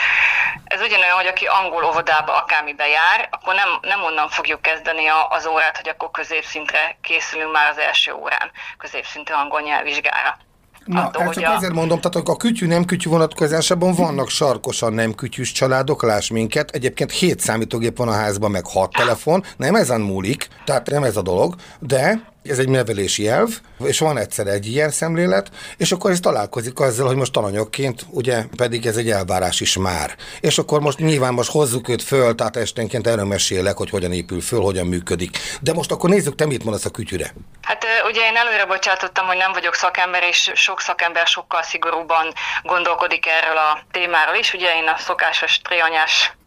ez 0.63 0.81
ugyanolyan, 0.81 1.15
hogy 1.15 1.27
aki 1.27 1.45
angol 1.45 1.83
óvodába 1.83 2.36
akármibe 2.36 2.88
jár, 2.88 3.27
akkor 3.31 3.53
nem, 3.53 3.69
nem 3.81 4.03
onnan 4.03 4.29
fogjuk 4.29 4.62
kezdeni 4.62 5.07
a, 5.07 5.27
az 5.29 5.45
órát, 5.45 5.77
hogy 5.77 5.89
akkor 5.89 6.12
középszintre 6.12 6.98
készülünk 7.01 7.51
már 7.51 7.69
az 7.69 7.77
első 7.77 8.13
órán, 8.13 8.51
középszintű 8.77 9.33
angol 9.33 9.62
nyelvvizsgára. 9.62 10.38
Na, 10.86 11.03
attól, 11.05 11.24
ezt 11.24 11.33
csak 11.33 11.43
a... 11.43 11.55
azért 11.55 11.74
mondom, 11.74 12.00
tehát 12.00 12.27
a 12.27 12.36
kütyű 12.36 12.67
nem 12.67 12.86
kütyű 12.86 13.09
vonatkozásában 13.09 13.93
vannak 13.93 14.29
sarkosan 14.29 14.93
nem 14.93 15.15
kütyűs 15.15 15.51
családok, 15.51 16.03
láss 16.03 16.29
minket. 16.29 16.71
Egyébként 16.71 17.12
hét 17.12 17.39
számítógép 17.39 17.98
van 17.98 18.07
a 18.07 18.13
házban, 18.13 18.51
meg 18.51 18.65
hat 18.65 18.91
telefon, 18.91 19.45
nem 19.57 19.75
ezen 19.75 20.01
múlik, 20.01 20.48
tehát 20.65 20.89
nem 20.89 21.03
ez 21.03 21.17
a 21.17 21.21
dolog, 21.21 21.55
de 21.79 22.21
ez 22.43 22.60
egy 22.60 22.69
nevelési 22.69 23.27
elv, 23.27 23.50
és 23.84 24.00
van 24.00 24.17
egyszer 24.17 24.48
egy 24.48 24.67
ilyen 24.67 24.89
szemlélet, 24.89 25.50
és 25.77 25.91
akkor 25.91 26.12
ez 26.12 26.19
találkozik 26.19 26.79
azzal, 26.79 27.08
hogy 27.08 27.15
most 27.15 27.31
tananyagként, 27.31 28.05
ugye 28.10 28.43
pedig 28.58 28.86
ez 28.86 28.98
egy 28.98 29.10
elvárás 29.10 29.60
is 29.60 29.77
már. 29.77 30.15
És 30.39 30.58
akkor 30.58 30.81
most 30.81 30.98
nyilván 30.98 31.34
most 31.34 31.51
hozzuk 31.51 31.89
őt 31.89 32.03
föl, 32.03 32.36
tehát 32.36 32.55
esténként 32.55 33.08
erről 33.08 33.25
mesélek, 33.25 33.77
hogy 33.77 33.89
hogyan 33.89 34.13
épül 34.13 34.41
föl, 34.41 34.62
hogyan 34.62 34.88
működik. 34.88 35.38
De 35.62 35.74
most 35.74 35.91
akkor 35.91 36.10
nézzük, 36.10 36.36
te 36.36 36.46
mit 36.46 36.63
mondasz 36.63 36.86
a 36.86 36.89
kütyüre? 36.89 37.34
Hát 37.62 37.86
ugye 38.10 38.22
én 38.22 38.36
előre 38.36 38.65
bocsátottam, 38.65 39.25
hogy 39.25 39.38
nem 39.38 39.51
vagyok 39.51 39.74
szakember, 39.74 40.24
és 40.24 40.51
sok 40.53 40.81
szakember 40.81 41.27
sokkal 41.27 41.63
szigorúban 41.63 42.34
gondolkodik 42.63 43.25
erről 43.25 43.58
a 43.58 43.81
témáról 43.91 44.36
is. 44.36 44.53
Ugye 44.53 44.75
én 44.75 44.88
a 44.88 44.98
szokásos 44.98 45.60
trianyás 45.62 46.38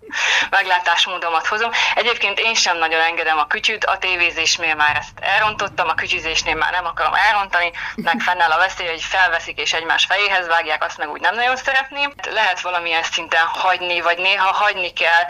meglátásmódomat 0.50 1.46
hozom. 1.46 1.70
Egyébként 1.94 2.38
én 2.38 2.54
sem 2.54 2.78
nagyon 2.78 3.00
engedem 3.00 3.38
a 3.38 3.46
kütyűt, 3.46 3.84
a 3.84 3.98
tévézésnél 3.98 4.74
már 4.74 4.96
ezt 4.96 5.18
elrontottam, 5.20 5.88
a 5.88 5.94
kütyüzésnél 5.94 6.54
már 6.54 6.72
nem 6.72 6.86
akarom 6.86 7.14
elrontani, 7.14 7.72
meg 7.94 8.20
fennáll 8.20 8.50
a 8.50 8.58
veszély, 8.58 8.88
hogy 8.88 9.02
felveszik 9.02 9.58
és 9.58 9.72
egymás 9.72 10.04
fejéhez 10.04 10.46
vágják, 10.46 10.84
azt 10.84 10.98
meg 10.98 11.10
úgy 11.10 11.20
nem 11.20 11.34
nagyon 11.34 11.56
szeretném. 11.56 12.12
Lehet 12.30 12.60
valamilyen 12.60 13.02
szinten 13.02 13.46
hagyni, 13.46 14.00
vagy 14.00 14.18
néha 14.18 14.52
hagyni 14.52 14.92
kell. 14.92 15.24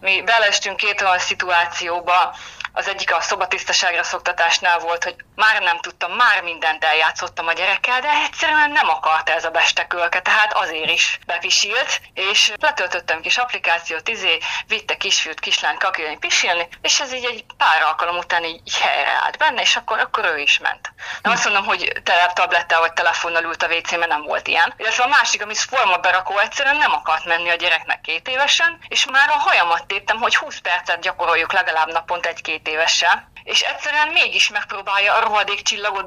Mi 0.00 0.22
belestünk 0.22 0.76
két 0.76 1.02
olyan 1.02 1.18
szituációba, 1.18 2.34
az 2.76 2.88
egyik 2.88 3.14
a 3.14 3.20
szobatisztaságra 3.20 4.02
szoktatásnál 4.02 4.78
volt, 4.78 5.04
hogy 5.04 5.14
már 5.34 5.62
nem 5.62 5.78
tudtam, 5.78 6.12
már 6.12 6.42
mindent 6.42 6.84
eljátszottam 6.84 7.46
a 7.46 7.52
gyerekkel, 7.52 8.00
de 8.00 8.08
egyszerűen 8.24 8.70
nem 8.70 8.88
akarta 8.88 9.32
ez 9.32 9.44
a 9.44 9.50
bestekölke, 9.50 10.20
tehát 10.20 10.52
azért 10.52 10.90
is 10.90 11.18
bepisilt, 11.26 12.00
és 12.14 12.52
letöltöttem 12.60 13.20
kis 13.20 13.36
applikációt, 13.36 14.08
izé, 14.16 14.38
vitte 14.66 14.96
kisfiút, 14.96 15.40
kislány 15.40 15.76
kakilni 15.78 16.18
pisilni, 16.18 16.68
és 16.82 17.00
ez 17.00 17.12
így 17.12 17.24
egy 17.24 17.44
pár 17.56 17.82
alkalom 17.82 18.16
után 18.16 18.44
így, 18.44 18.60
így 18.64 18.78
helyreállt 18.78 19.38
benne, 19.38 19.60
és 19.60 19.76
akkor, 19.76 19.98
akkor 19.98 20.24
ő 20.24 20.38
is 20.38 20.58
ment. 20.58 20.92
Nem 21.22 21.32
azt 21.32 21.44
mondom, 21.44 21.64
hogy 21.64 21.92
tele, 22.02 22.32
tablettel 22.32 22.80
vagy 22.80 22.92
telefonnal 22.92 23.42
ült 23.42 23.62
a 23.62 23.66
wc 23.66 23.90
mert 23.90 24.10
nem 24.10 24.22
volt 24.22 24.48
ilyen. 24.48 24.74
Illetve 24.76 25.04
a 25.04 25.08
másik, 25.08 25.42
ami 25.42 25.54
forma 25.54 25.96
berakó, 25.96 26.38
egyszerűen 26.38 26.76
nem 26.76 26.92
akart 26.92 27.24
menni 27.24 27.50
a 27.50 27.54
gyereknek 27.54 28.00
két 28.00 28.28
évesen, 28.28 28.78
és 28.88 29.06
már 29.06 29.28
a 29.28 29.38
hajamat 29.38 29.86
téptem, 29.86 30.18
hogy 30.18 30.36
20 30.36 30.58
percet 30.58 31.00
gyakoroljuk 31.00 31.52
legalább 31.52 31.92
naponta 31.92 32.28
egy-két 32.28 32.68
évessel, 32.68 33.30
és 33.44 33.60
egyszerűen 33.60 34.08
mégis 34.08 34.48
megpróbálja 34.48 35.14
a 35.14 35.20
rohadék 35.20 35.62
csillagot 35.62 36.06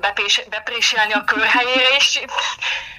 bepréselni 0.49 1.13
a 1.13 1.23
körhelyére, 1.23 1.89
és 1.89 2.19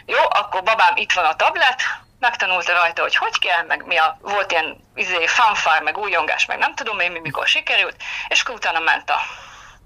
jó, 0.06 0.22
akkor 0.28 0.62
babám, 0.62 0.96
itt 0.96 1.12
van 1.12 1.24
a 1.24 1.36
tablet, 1.36 1.82
megtanulta 2.20 2.72
rajta, 2.72 3.02
hogy 3.02 3.16
hogy 3.16 3.38
kell, 3.38 3.64
meg 3.66 3.86
mi 3.86 3.96
a, 3.96 4.18
volt 4.22 4.52
ilyen 4.52 4.76
izé, 4.94 5.26
fanfár, 5.26 5.82
meg 5.82 5.98
újongás, 5.98 6.46
meg 6.46 6.58
nem 6.58 6.74
tudom 6.74 7.00
én 7.00 7.12
mi, 7.12 7.18
mikor 7.18 7.46
sikerült, 7.46 7.96
és 8.28 8.40
akkor 8.40 8.54
utána 8.54 8.78
ment 8.78 9.10
a 9.10 9.18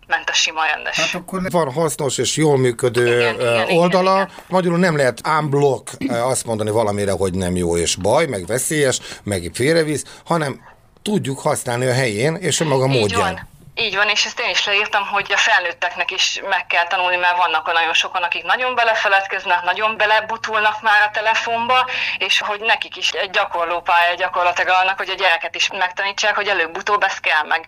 ment 0.06 0.30
a 0.30 0.32
sima 0.32 0.64
rendes. 0.64 0.96
Hát 0.96 1.14
akkor 1.14 1.50
van 1.50 1.72
hasznos 1.72 2.18
és 2.18 2.36
jól 2.36 2.58
működő 2.58 3.20
igen, 3.20 3.34
igen, 3.34 3.76
oldala. 3.76 4.14
Igen, 4.14 4.26
igen. 4.26 4.44
Magyarul 4.48 4.78
nem 4.78 4.96
lehet 4.96 5.20
unblock 5.26 5.90
azt 6.08 6.44
mondani 6.44 6.70
valamire, 6.70 7.12
hogy 7.12 7.34
nem 7.34 7.56
jó 7.56 7.76
és 7.76 7.96
baj, 7.96 8.26
meg 8.26 8.46
veszélyes, 8.46 9.00
meg 9.22 9.50
félrevisz, 9.54 10.04
hanem 10.24 10.60
tudjuk 11.02 11.40
használni 11.40 11.86
a 11.86 11.92
helyén 11.92 12.34
és 12.34 12.60
a 12.60 12.64
maga 12.64 12.86
módján. 12.86 13.32
Van. 13.34 13.48
Így 13.76 13.96
van, 13.96 14.08
és 14.08 14.24
ezt 14.24 14.40
én 14.40 14.50
is 14.50 14.64
leírtam, 14.64 15.06
hogy 15.06 15.32
a 15.32 15.36
felnőtteknek 15.36 16.10
is 16.10 16.40
meg 16.48 16.66
kell 16.66 16.86
tanulni, 16.86 17.16
mert 17.16 17.36
vannak 17.36 17.72
nagyon 17.72 17.92
sokan, 17.94 18.22
akik 18.22 18.42
nagyon 18.44 18.74
belefeledkeznek, 18.74 19.62
nagyon 19.62 19.96
belebutulnak 19.96 20.82
már 20.82 21.02
a 21.02 21.10
telefonba, 21.10 21.88
és 22.18 22.40
hogy 22.40 22.60
nekik 22.60 22.96
is 22.96 23.10
egy 23.10 23.30
gyakorlópálya 23.30 24.14
gyakorlatilag 24.14 24.74
annak, 24.82 24.96
hogy 24.98 25.08
a 25.08 25.14
gyereket 25.14 25.54
is 25.54 25.68
megtanítsák, 25.70 26.34
hogy 26.34 26.48
előbb-utóbb 26.48 27.02
ezt 27.02 27.20
kell 27.20 27.42
meg 27.42 27.64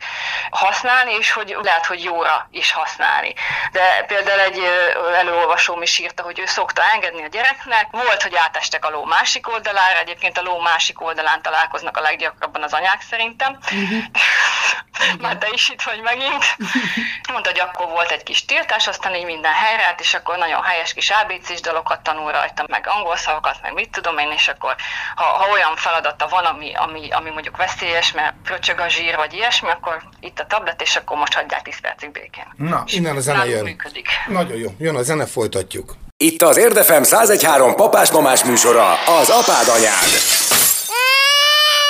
használni, 0.50 1.14
és 1.14 1.32
hogy 1.32 1.56
lehet, 1.62 1.86
hogy 1.86 2.04
jóra 2.04 2.48
is 2.50 2.72
használni. 2.72 3.34
De 3.72 4.04
például 4.06 4.40
egy 4.40 4.62
előolvasóm 5.14 5.82
is 5.82 5.98
írta, 5.98 6.22
hogy 6.22 6.38
ő 6.38 6.46
szokta 6.46 6.82
engedni 6.92 7.22
a 7.22 7.28
gyereknek, 7.28 7.86
volt, 7.90 8.22
hogy 8.22 8.34
átestek 8.34 8.84
a 8.84 8.90
ló 8.90 9.04
másik 9.04 9.48
oldalára, 9.48 9.98
egyébként 9.98 10.38
a 10.38 10.42
ló 10.42 10.60
másik 10.60 11.00
oldalán 11.00 11.42
találkoznak 11.42 11.96
a 11.96 12.00
leggyakrabban 12.00 12.62
az 12.62 12.72
anyák 12.72 13.00
szerintem. 13.00 13.58
Uh-huh. 13.62 14.04
Már 15.20 15.36
te 15.36 15.48
is 15.52 15.68
itt 15.68 15.82
vagy 15.82 15.95
hogy 15.96 16.04
megint. 16.04 16.44
Mondta, 17.32 17.50
hogy 17.50 17.60
akkor 17.60 17.86
volt 17.88 18.10
egy 18.10 18.22
kis 18.22 18.44
tiltás, 18.44 18.86
aztán 18.86 19.14
így 19.14 19.24
minden 19.24 19.52
helyre 19.52 19.84
állt, 19.84 20.00
és 20.00 20.14
akkor 20.14 20.36
nagyon 20.36 20.62
helyes 20.62 20.94
kis 20.94 21.10
ABC-s 21.10 21.60
dalokat 21.60 22.00
tanul 22.00 22.32
rajta, 22.32 22.64
meg 22.68 22.86
angol 22.88 23.16
szavakat, 23.16 23.56
meg 23.62 23.72
mit 23.72 23.90
tudom 23.90 24.18
én, 24.18 24.30
és 24.30 24.48
akkor 24.48 24.74
ha, 25.14 25.24
ha 25.24 25.50
olyan 25.52 25.76
feladata 25.76 26.28
van, 26.28 26.44
ami, 26.44 26.74
ami, 26.74 27.10
ami 27.10 27.30
mondjuk 27.30 27.56
veszélyes, 27.56 28.12
mert 28.12 28.34
fröcsög 28.44 28.80
a 28.80 28.88
zsír, 28.88 29.16
vagy 29.16 29.32
ilyesmi, 29.34 29.68
akkor 29.70 30.02
itt 30.20 30.38
a 30.40 30.46
tablet, 30.46 30.82
és 30.82 30.96
akkor 30.96 31.16
most 31.16 31.34
hagyják 31.34 31.62
10 31.62 31.80
percig 31.80 32.10
békén. 32.10 32.46
Na, 32.56 32.82
és 32.86 32.92
innen 32.94 33.16
a 33.16 33.20
zene 33.20 33.46
jön. 33.46 33.64
Működik. 33.64 34.08
Nagyon 34.26 34.56
jó, 34.56 34.70
jön 34.78 34.96
a 34.96 35.02
zene, 35.02 35.26
folytatjuk. 35.26 35.94
Itt 36.16 36.42
az 36.42 36.56
Érdefem 36.56 37.02
1013 37.02 37.74
papás-mamás 37.74 38.44
műsora, 38.44 38.92
az 38.92 39.30
apád 39.30 39.68
anyád 39.68 40.44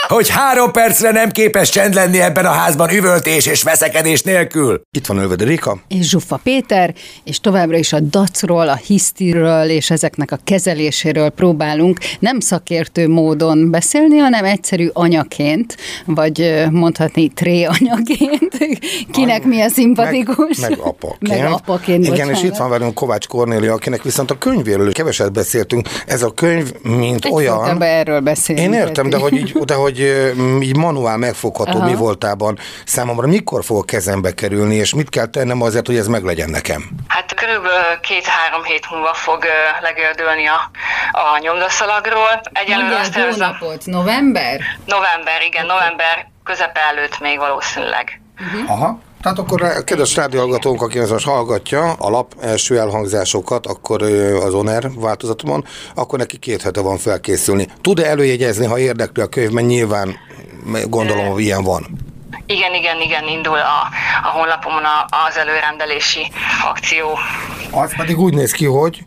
hogy 0.09 0.29
három 0.29 0.73
percre 0.73 1.11
nem 1.11 1.31
képes 1.31 1.69
csend 1.69 1.95
lenni 1.95 2.21
ebben 2.21 2.47
a 2.47 2.51
házban 2.51 2.91
üvöltés 2.91 3.47
és 3.47 3.63
veszekedés 3.63 4.23
nélkül. 4.23 4.81
Itt 4.91 5.07
van 5.07 5.19
Ölvedi 5.19 5.45
Rika. 5.45 5.79
És 5.89 6.09
Zsuffa 6.09 6.41
Péter, 6.43 6.95
és 7.25 7.41
továbbra 7.41 7.77
is 7.77 7.93
a 7.93 8.01
dacról, 8.01 8.69
a 8.69 8.75
hisztiről 8.75 9.69
és 9.69 9.91
ezeknek 9.91 10.33
a 10.33 10.39
kezeléséről 10.45 11.29
próbálunk 11.29 11.99
nem 12.19 12.41
szakértő 12.41 13.09
módon 13.09 13.71
beszélni, 13.71 14.19
hanem 14.19 14.45
egyszerű 14.45 14.89
anyaként, 14.93 15.77
vagy 16.05 16.65
mondhatni 16.71 17.29
tré 17.29 17.65
anyaként, 17.65 18.59
kinek 19.13 19.45
mi 19.45 19.61
a 19.61 19.69
szimpatikus. 19.69 20.59
Meg, 20.59 20.71
meg 20.71 20.79
apaként. 20.79 21.43
Meg 21.43 21.53
apaként, 21.53 22.05
Igen, 22.05 22.11
bocsánat. 22.11 22.37
és 22.37 22.43
itt 22.43 22.57
van 22.57 22.71
velünk 22.71 22.95
Kovács 22.95 23.27
Kornélia, 23.27 23.73
akinek 23.73 24.03
viszont 24.03 24.31
a 24.31 24.39
könyvéről 24.39 24.93
keveset 24.93 25.33
beszéltünk. 25.33 25.89
Ez 26.07 26.23
a 26.23 26.31
könyv, 26.31 26.73
mint 26.83 27.25
Egy 27.25 27.33
olyan... 27.33 27.83
erről 27.83 28.21
beszélni. 28.21 28.63
Én 28.63 28.73
értem, 28.73 29.11
de 29.11 29.17
hogy, 29.17 29.33
így, 29.33 29.53
de 29.53 29.75
hogy 29.75 29.96
hogy 29.97 30.63
így 30.63 30.77
manuál 30.77 31.17
megfogható 31.17 31.79
Aha. 31.79 31.87
mi 31.87 31.95
voltában 31.95 32.59
számomra 32.85 33.27
mikor 33.27 33.65
fog 33.65 33.79
a 33.79 33.83
kezembe 33.85 34.35
kerülni, 34.35 34.75
és 34.75 34.95
mit 34.95 35.09
kell 35.09 35.27
tennem 35.27 35.63
azért, 35.63 35.87
hogy 35.87 35.97
ez 35.97 36.07
meglegyen 36.07 36.51
nekem? 36.51 36.89
Hát 37.09 37.35
körülbelül 37.35 38.01
két-három 38.01 38.63
hét 38.63 38.91
múlva 38.91 39.15
fog 39.15 39.45
legördülni 39.81 40.47
a, 40.47 40.71
a 41.13 41.39
nyomdaszalagról. 41.39 42.41
Egyelőre 42.53 42.99
azt 42.99 43.15
hónapot? 43.15 43.87
November? 43.87 44.61
November, 44.87 45.43
igen, 45.47 45.67
november 45.67 46.29
közepe 46.45 46.81
előtt 46.81 47.21
még 47.21 47.39
valószínűleg. 47.39 48.21
Uh-huh. 48.41 48.71
Aha. 48.71 48.99
Tehát 49.27 49.41
akkor 49.41 49.63
a 49.63 49.85
kedves 49.85 50.17
rádióhallgatónk, 50.17 50.83
aki 50.83 50.99
ezt 50.99 51.11
most 51.11 51.27
hallgatja, 51.27 51.93
alap 51.93 52.35
első 52.41 52.79
elhangzásokat, 52.79 53.67
akkor 53.67 54.03
az 54.43 54.55
Oner 54.55 54.91
változatomon, 54.95 55.65
akkor 55.95 56.19
neki 56.19 56.39
két 56.39 56.63
hete 56.63 56.81
van 56.81 56.99
felkészülni. 56.99 57.69
Tud-e 57.81 58.07
előjegyezni, 58.07 58.67
ha 58.67 58.79
érdekli 58.79 59.23
a 59.23 59.27
könyv, 59.27 59.51
mert 59.51 59.67
nyilván 59.67 60.19
gondolom, 60.89 61.27
hogy 61.27 61.43
ilyen 61.43 61.63
van. 61.63 61.87
Igen, 62.47 62.75
igen, 62.75 63.01
igen, 63.01 63.29
indul 63.29 63.59
a, 63.59 63.89
a 64.23 64.29
honlapomon 64.29 64.85
a, 64.85 65.07
az 65.27 65.37
előrendelési 65.37 66.33
akció. 66.65 67.19
Az 67.71 67.97
pedig 67.97 68.19
úgy 68.19 68.35
néz 68.35 68.53
ki, 68.53 68.65
hogy? 68.65 69.05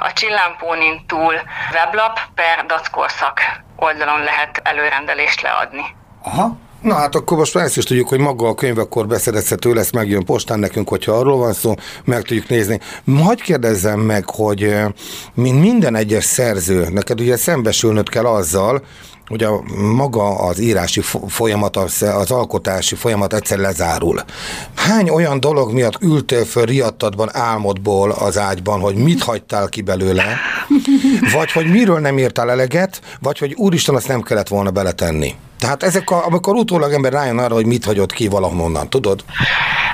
A 0.00 0.12
Csillámpónin 0.12 1.04
túl 1.06 1.34
weblap 1.72 2.18
per 2.34 2.66
dackorszak 2.66 3.40
oldalon 3.76 4.20
lehet 4.22 4.60
előrendelést 4.62 5.42
leadni. 5.42 5.84
Aha, 6.22 6.56
Na 6.82 6.94
hát 6.94 7.14
akkor 7.14 7.38
most 7.38 7.54
már 7.54 7.64
ezt 7.64 7.76
is 7.76 7.84
tudjuk, 7.84 8.08
hogy 8.08 8.18
maga 8.18 8.48
a 8.48 8.54
könyv 8.54 8.78
akkor 8.78 9.06
beszerezhető 9.06 9.72
lesz, 9.72 9.92
megjön 9.92 10.24
postán 10.24 10.58
nekünk, 10.58 10.88
hogyha 10.88 11.12
arról 11.12 11.36
van 11.36 11.52
szó, 11.52 11.74
meg 12.04 12.22
tudjuk 12.22 12.48
nézni. 12.48 12.80
Hagy 13.22 13.42
kérdezzem 13.42 14.00
meg, 14.00 14.30
hogy 14.30 14.74
mint 15.34 15.60
minden 15.60 15.94
egyes 15.94 16.24
szerző, 16.24 16.88
neked 16.90 17.20
ugye 17.20 17.36
szembesülnöd 17.36 18.08
kell 18.08 18.24
azzal, 18.24 18.82
hogy 19.26 19.42
a 19.42 19.62
maga 19.96 20.38
az 20.38 20.58
írási 20.58 21.00
folyamat, 21.28 21.76
az, 21.76 22.02
az 22.02 22.30
alkotási 22.30 22.94
folyamat 22.94 23.34
egyszer 23.34 23.58
lezárul. 23.58 24.20
Hány 24.74 25.10
olyan 25.10 25.40
dolog 25.40 25.72
miatt 25.72 26.02
ültél 26.02 26.44
föl 26.44 26.64
riadtadban 26.64 27.28
álmodból 27.32 28.10
az 28.10 28.38
ágyban, 28.38 28.80
hogy 28.80 28.94
mit 28.94 29.22
hagytál 29.22 29.68
ki 29.68 29.82
belőle, 29.82 30.24
vagy 31.32 31.52
hogy 31.52 31.70
miről 31.70 31.98
nem 31.98 32.18
írtál 32.18 32.50
eleget, 32.50 33.00
vagy 33.20 33.38
hogy 33.38 33.54
úristen, 33.54 33.94
azt 33.94 34.08
nem 34.08 34.22
kellett 34.22 34.48
volna 34.48 34.70
beletenni. 34.70 35.34
Tehát 35.62 35.82
ezek, 35.82 36.10
a, 36.10 36.24
amikor 36.24 36.54
utólag 36.54 36.92
ember 36.92 37.12
rájön 37.12 37.38
arra, 37.38 37.54
hogy 37.54 37.66
mit 37.66 37.84
hagyott 37.84 38.12
ki 38.12 38.28
valahonnan, 38.28 38.90
tudod? 38.90 39.24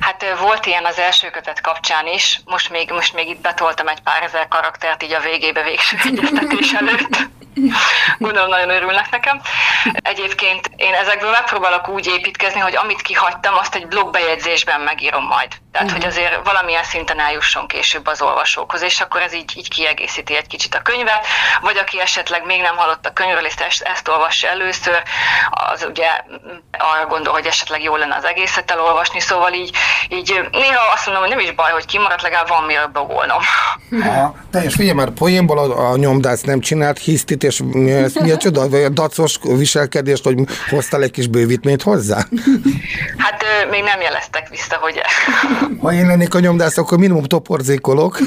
Hát 0.01 0.25
volt 0.41 0.67
ilyen 0.67 0.85
az 0.85 0.99
első 0.99 1.31
kötet 1.31 1.61
kapcsán 1.61 2.07
is, 2.07 2.41
most 2.45 2.71
még, 2.71 2.91
most 2.91 3.15
még 3.15 3.29
itt 3.29 3.41
betoltam 3.41 3.89
egy 3.89 4.01
pár 4.01 4.23
ezer 4.23 4.49
karaktert 4.49 5.03
így 5.03 5.13
a 5.13 5.21
végébe 5.21 5.63
végső 5.63 5.97
egyeztetés 6.05 6.73
előtt. 6.73 7.17
Gondolom 8.19 8.49
nagyon 8.49 8.71
örülnek 8.71 9.11
nekem. 9.11 9.41
Egyébként 9.93 10.71
én 10.77 10.93
ezekből 10.93 11.31
megpróbálok 11.31 11.89
úgy 11.89 12.07
építkezni, 12.07 12.61
hogy 12.61 12.77
amit 12.77 13.03
kihagytam, 13.03 13.55
azt 13.57 13.75
egy 13.75 13.87
blogbejegyzésben 13.87 14.81
megírom 14.81 15.25
majd. 15.25 15.49
Tehát, 15.79 15.93
hogy 15.93 16.07
azért 16.07 16.41
valamilyen 16.45 16.85
szinten 16.85 17.21
eljusson 17.21 17.67
később 17.67 18.07
az 18.07 18.23
olvasókhoz, 18.23 18.83
és 18.83 19.01
akkor 19.01 19.21
ez 19.21 19.35
így, 19.35 19.53
így 19.57 19.69
kiegészíti 19.69 20.37
egy 20.37 20.47
kicsit 20.47 20.75
a 20.75 20.83
könyvet, 20.83 21.27
vagy 21.61 21.77
aki 21.77 22.01
esetleg 22.01 22.47
még 22.47 22.61
nem 22.61 22.77
hallott 22.77 23.07
a 23.07 23.13
könyvről, 23.13 23.45
és 23.45 23.55
ezt, 23.69 23.83
ezt 23.83 24.09
olvassa 24.09 24.49
először, 24.49 25.03
az 25.51 25.87
ugye 25.91 26.07
arra 26.79 27.07
gondol, 27.09 27.33
hogy 27.33 27.47
esetleg 27.47 27.83
jó 27.83 27.97
lenne 27.97 28.15
az 28.17 28.25
egészet 28.25 28.71
elolvasni, 28.71 29.21
szóval 29.21 29.53
így, 29.53 29.71
így 30.09 30.41
néha 30.53 30.93
azt 30.95 31.05
mondom, 31.07 31.25
hogy 31.25 31.35
nem 31.37 31.45
is 31.45 31.55
baj, 31.55 31.71
hogy 31.71 31.87
kimaradt, 31.87 32.23
legalább 32.23 32.49
van 32.49 32.65
miről 32.65 32.87
blogolnom. 32.87 33.43
Aha, 34.03 34.35
teljes 34.51 34.75
figyelj 34.75 34.97
már, 34.97 35.11
poénból 35.11 35.59
a, 35.59 35.91
a 35.91 35.97
nyomdász 35.97 36.43
nem 36.43 36.61
csinált 36.61 36.99
hisztit, 36.99 37.43
és 37.43 37.61
mi, 37.65 37.93
ez, 37.93 38.15
mi 38.15 38.31
a 38.31 38.37
csoda, 38.37 38.69
vagy 38.69 38.83
a 38.83 38.89
dacos 38.89 39.39
viselkedést, 39.43 40.25
hogy 40.25 40.37
hoztál 40.71 41.03
egy 41.03 41.11
kis 41.11 41.27
bővítményt 41.27 41.83
hozzá? 41.83 42.17
Hát 43.17 43.45
még 43.71 43.83
nem 43.83 44.01
jeleztek 44.01 44.49
vissza, 44.49 44.77
hogy... 44.77 45.01
Ha 45.81 45.93
én 45.93 46.07
lennék 46.07 46.35
a 46.35 46.41
nyomdász, 46.41 46.79
akkor 46.79 46.99
minimum 46.99 47.25
toporzékolok. 47.25 48.19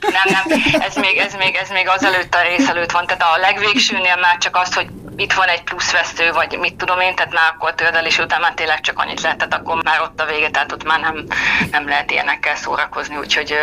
Nem, 0.00 0.48
nem, 0.48 0.58
ez 0.80 0.96
még, 0.96 1.16
ez 1.16 1.34
még, 1.38 1.54
ez 1.54 1.68
még 1.68 1.88
az 1.96 2.04
előtt 2.04 2.34
a 2.34 2.42
rész 2.42 2.68
előtt 2.68 2.92
van, 2.92 3.06
tehát 3.06 3.22
a 3.22 3.40
legvégsőnél 3.40 4.16
már 4.20 4.38
csak 4.38 4.56
az, 4.56 4.74
hogy 4.74 4.86
itt 5.16 5.32
van 5.32 5.48
egy 5.48 5.62
plusz 5.62 5.92
vesztő, 5.92 6.32
vagy 6.32 6.58
mit 6.60 6.74
tudom 6.74 7.00
én, 7.00 7.14
tehát 7.14 7.32
már 7.32 7.52
akkor 7.54 7.74
tördelés 7.74 8.18
után 8.18 8.40
már 8.40 8.54
tényleg 8.54 8.80
csak 8.80 8.98
annyit 8.98 9.20
lehet, 9.20 9.38
tehát 9.38 9.54
akkor 9.54 9.82
már 9.82 10.00
ott 10.00 10.20
a 10.20 10.26
vége, 10.26 10.50
tehát 10.50 10.72
ott 10.72 10.84
már 10.84 11.00
nem, 11.00 11.26
nem 11.70 11.88
lehet 11.88 12.10
ilyenekkel 12.10 12.56
szórakozni, 12.56 13.16
úgyhogy 13.16 13.54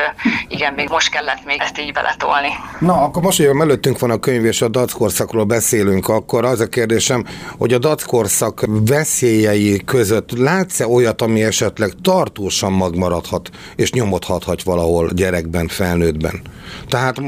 igen, 0.47 0.73
még 0.73 0.89
most 0.89 1.09
kellett 1.09 1.45
még 1.45 1.61
ezt 1.61 1.79
így 1.79 1.93
beletolni. 1.93 2.49
Na, 2.79 3.01
akkor 3.01 3.21
most, 3.21 3.37
hogy 3.37 3.45
előttünk 3.45 3.99
van 3.99 4.11
a 4.11 4.19
könyv 4.19 4.45
és 4.45 4.61
a 4.61 4.67
dackorszakról 4.67 5.43
beszélünk, 5.43 6.07
akkor 6.07 6.45
az 6.45 6.59
a 6.59 6.67
kérdésem, 6.67 7.25
hogy 7.57 7.73
a 7.73 7.77
dackorszak 7.77 8.65
veszélyei 8.67 9.83
között 9.85 10.37
látsz-e 10.37 10.87
olyat, 10.87 11.21
ami 11.21 11.43
esetleg 11.43 11.91
tartósan 12.03 12.71
magmaradhat 12.71 13.49
és 13.75 13.91
nyomodhathat 13.91 14.63
valahol 14.63 15.09
gyerekben, 15.13 15.67
felnőttben? 15.67 16.41
Tehát 16.87 17.21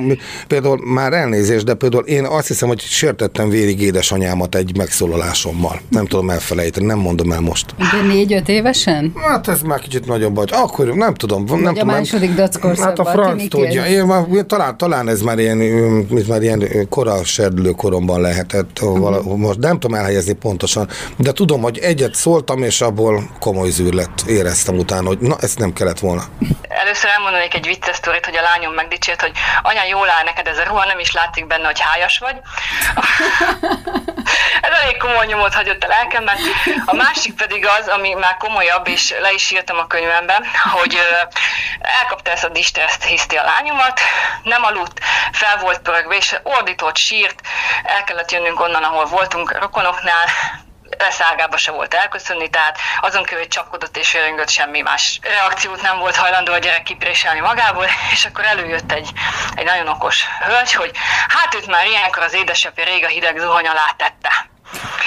például 0.48 0.80
már 0.86 1.14
elnézést, 1.14 1.66
de 1.66 1.74
például 1.74 2.04
én 2.04 2.26
azt 2.26 2.48
hiszem, 2.48 2.68
hogy 2.68 2.80
sértettem 2.80 3.50
vérig 3.50 3.82
édesanyámat 3.82 4.56
egy 4.56 4.78
megszólalásommal. 4.78 5.82
Nem 5.90 6.06
tudom 6.06 6.30
elfelejteni, 6.30 6.86
nem 6.86 7.00
mondom 7.00 7.32
el 7.32 7.40
most. 7.40 7.76
De 7.78 8.08
négy-öt 8.08 8.50
évesen? 8.50 9.14
Hát 9.16 9.48
ez 9.48 9.62
már 9.62 9.80
kicsit 9.80 10.06
nagyobb 10.06 10.36
vagy. 10.36 10.50
Akkor 10.54 10.86
nem 10.86 11.14
tudom. 11.14 11.44
Nem 11.44 11.66
a 11.66 11.70
tudom, 11.70 11.88
második 11.88 12.34
dackorszakban. 12.34 12.86
Hát 12.86 13.00
a 13.00 13.06
franc 13.06 13.48
tudja. 13.48 13.86
Én 13.86 14.06
már, 14.06 14.26
talán, 14.48 14.78
talán 14.78 15.08
ez 15.08 15.22
már 15.22 15.40
ilyen, 15.40 15.58
mint 15.58 16.28
már 16.28 16.42
ilyen 16.42 16.88
kora 16.90 17.24
serdülő 17.24 17.72
koromban 17.72 18.22
lehetett. 18.22 18.82
Uh-huh. 18.82 19.38
Most 19.38 19.60
nem 19.60 19.80
tudom 19.80 19.98
elhelyezni 19.98 20.34
pontosan, 20.34 20.88
de 21.18 21.32
tudom, 21.32 21.62
hogy 21.62 21.78
egyet 21.78 22.16
szóltam, 22.16 22.64
és 22.64 22.82
abból 22.82 23.30
komoly 23.40 23.70
zűr 23.70 23.94
lett. 23.94 24.22
Éreztem 24.28 24.78
utána, 24.78 25.08
hogy 25.08 25.18
na, 25.20 25.36
ezt 25.40 25.60
nem 25.60 25.74
kellett 25.74 26.00
volna. 26.00 26.24
Először 26.84 27.10
elmondanék 27.18 27.54
egy 27.54 27.66
vicces 27.66 27.96
sztorit, 27.96 28.26
hogy 28.26 28.36
a 28.36 28.42
lányom 28.42 28.74
megdicsért, 28.74 29.22
hogy 29.22 29.31
anya, 29.62 29.84
jól 29.84 30.10
áll 30.10 30.24
neked 30.24 30.48
ez 30.48 30.58
a 30.58 30.64
ruha, 30.64 30.86
nem 30.86 31.00
is 31.00 31.12
látszik 31.12 31.48
benne, 31.48 31.66
hogy 31.66 31.80
hájas 31.80 32.18
vagy. 32.18 32.36
ez 34.62 34.72
elég 34.82 34.98
komoly 34.98 35.26
nyomot 35.26 35.54
hagyott 35.54 35.84
a 35.84 35.88
lelkemben. 35.88 36.38
A 36.86 36.94
másik 36.94 37.36
pedig 37.36 37.68
az, 37.80 37.88
ami 37.88 38.14
már 38.14 38.38
komolyabb, 38.38 38.88
és 38.88 39.14
le 39.22 39.32
is 39.32 39.52
írtam 39.52 39.78
a 39.78 39.88
könyvemben, 39.88 40.46
hogy 40.72 41.00
elkapta 41.80 42.32
ezt 42.32 42.44
a 42.44 42.50
distreszt, 42.50 43.04
hiszti 43.04 43.36
a 43.36 43.44
lányomat, 43.44 44.00
nem 44.44 44.64
aludt, 44.64 45.00
fel 45.32 45.58
volt 45.58 45.80
pörögve, 45.80 46.16
és 46.16 46.36
ordított, 46.44 46.98
sírt, 46.98 47.42
el 47.84 48.04
kellett 48.04 48.32
jönnünk 48.32 48.60
onnan, 48.60 48.84
ahol 48.84 49.06
voltunk 49.06 49.60
rokonoknál, 49.60 50.26
leszágába 50.98 51.58
se 51.58 51.72
volt 51.72 51.94
elköszönni, 51.94 52.50
tehát 52.50 52.78
azon 53.02 53.24
kívül, 53.24 53.40
hogy 53.40 53.48
csapkodott 53.48 53.98
és 53.98 54.14
öröngött, 54.14 54.50
semmi 54.50 54.82
más 54.82 55.20
reakciót 55.22 55.82
nem 55.82 56.00
volt 56.00 56.16
hajlandó 56.16 56.54
a 56.54 56.58
gyerek 56.58 56.84
kipréselni 56.84 57.40
magából, 57.40 57.86
és 58.14 58.26
akkor 58.26 58.46
előjött 58.46 58.92
egy, 58.92 59.10
egy 59.56 59.66
nagyon 59.66 59.88
okos 59.88 60.26
hölgy, 60.46 60.74
hogy 60.74 60.92
hát 61.28 61.56
őt 61.56 61.68
már 61.68 61.86
ilyenkor 61.86 62.24
az 62.24 62.34
édesapja 62.34 62.84
rég 62.84 63.04
a 63.04 63.08
hideg 63.08 63.38
zuhany 63.38 63.68
alá 63.68 63.94
tette. 63.98 64.50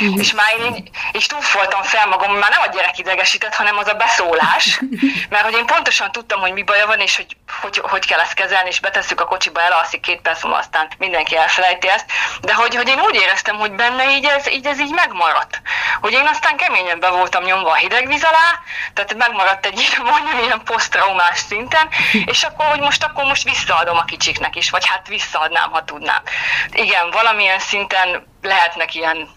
Mm. 0.04 0.18
És 0.18 0.32
már 0.32 0.54
én 0.58 0.74
így, 0.74 0.90
és 1.12 1.26
voltam 1.52 1.82
fel 1.82 2.06
magam, 2.06 2.36
már 2.36 2.50
nem 2.50 2.60
a 2.60 2.74
gyerek 2.74 2.98
idegesített, 2.98 3.54
hanem 3.54 3.78
az 3.78 3.88
a 3.88 3.94
beszólás, 3.94 4.80
mert 5.30 5.44
hogy 5.44 5.54
én 5.54 5.66
pontosan 5.66 6.12
tudtam, 6.12 6.40
hogy 6.40 6.52
mi 6.52 6.62
baja 6.62 6.86
van, 6.86 7.00
és 7.00 7.16
hogy 7.16 7.36
hogy, 7.60 7.80
hogy 7.82 8.06
kell 8.06 8.18
ezt 8.18 8.34
kezelni, 8.34 8.68
és 8.68 8.80
betesszük 8.80 9.20
a 9.20 9.26
kocsiba, 9.26 9.60
elalszik 9.60 10.00
két 10.00 10.20
perc 10.20 10.42
múlva, 10.42 10.58
aztán 10.58 10.88
mindenki 10.98 11.36
elfelejti 11.36 11.88
ezt, 11.88 12.06
de 12.40 12.54
hogy, 12.54 12.74
hogy 12.74 12.88
én 12.88 13.00
úgy 13.00 13.14
éreztem, 13.14 13.56
hogy 13.56 13.72
benne 13.72 14.10
így 14.10 14.24
ez, 14.24 14.48
így 14.48 14.66
ez 14.66 14.80
így 14.80 14.92
megmaradt. 14.92 15.62
Hogy 16.00 16.12
én 16.12 16.26
aztán 16.26 16.56
keményen 16.56 17.00
be 17.00 17.08
voltam 17.08 17.44
nyomva 17.44 17.70
a 17.70 17.74
hideg 17.74 18.06
víz 18.06 18.24
alá, 18.24 18.60
tehát 18.94 19.14
megmaradt 19.14 19.66
egy 19.66 19.78
ilyen, 19.78 20.12
mondjam, 20.12 20.38
ilyen 20.44 20.62
posztraumás 20.64 21.38
szinten, 21.38 21.88
és 22.32 22.42
akkor, 22.42 22.66
hogy 22.66 22.80
most 22.80 23.04
akkor 23.04 23.24
most 23.24 23.44
visszaadom 23.44 23.96
a 23.96 24.04
kicsiknek 24.04 24.56
is, 24.56 24.70
vagy 24.70 24.86
hát 24.86 25.08
visszaadnám, 25.08 25.70
ha 25.70 25.84
tudnám. 25.84 26.22
Igen, 26.70 27.10
valamilyen 27.10 27.58
szinten 27.58 28.26
lehetnek 28.42 28.94
ilyen 28.94 29.28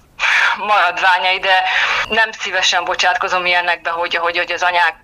maradványai, 0.57 1.39
de 1.39 1.63
nem 2.09 2.31
szívesen 2.31 2.83
bocsátkozom 2.83 3.45
ilyenekbe, 3.45 3.89
hogy, 3.89 4.15
hogy, 4.15 4.37
hogy 4.37 4.51
az 4.51 4.63
anyák 4.63 4.95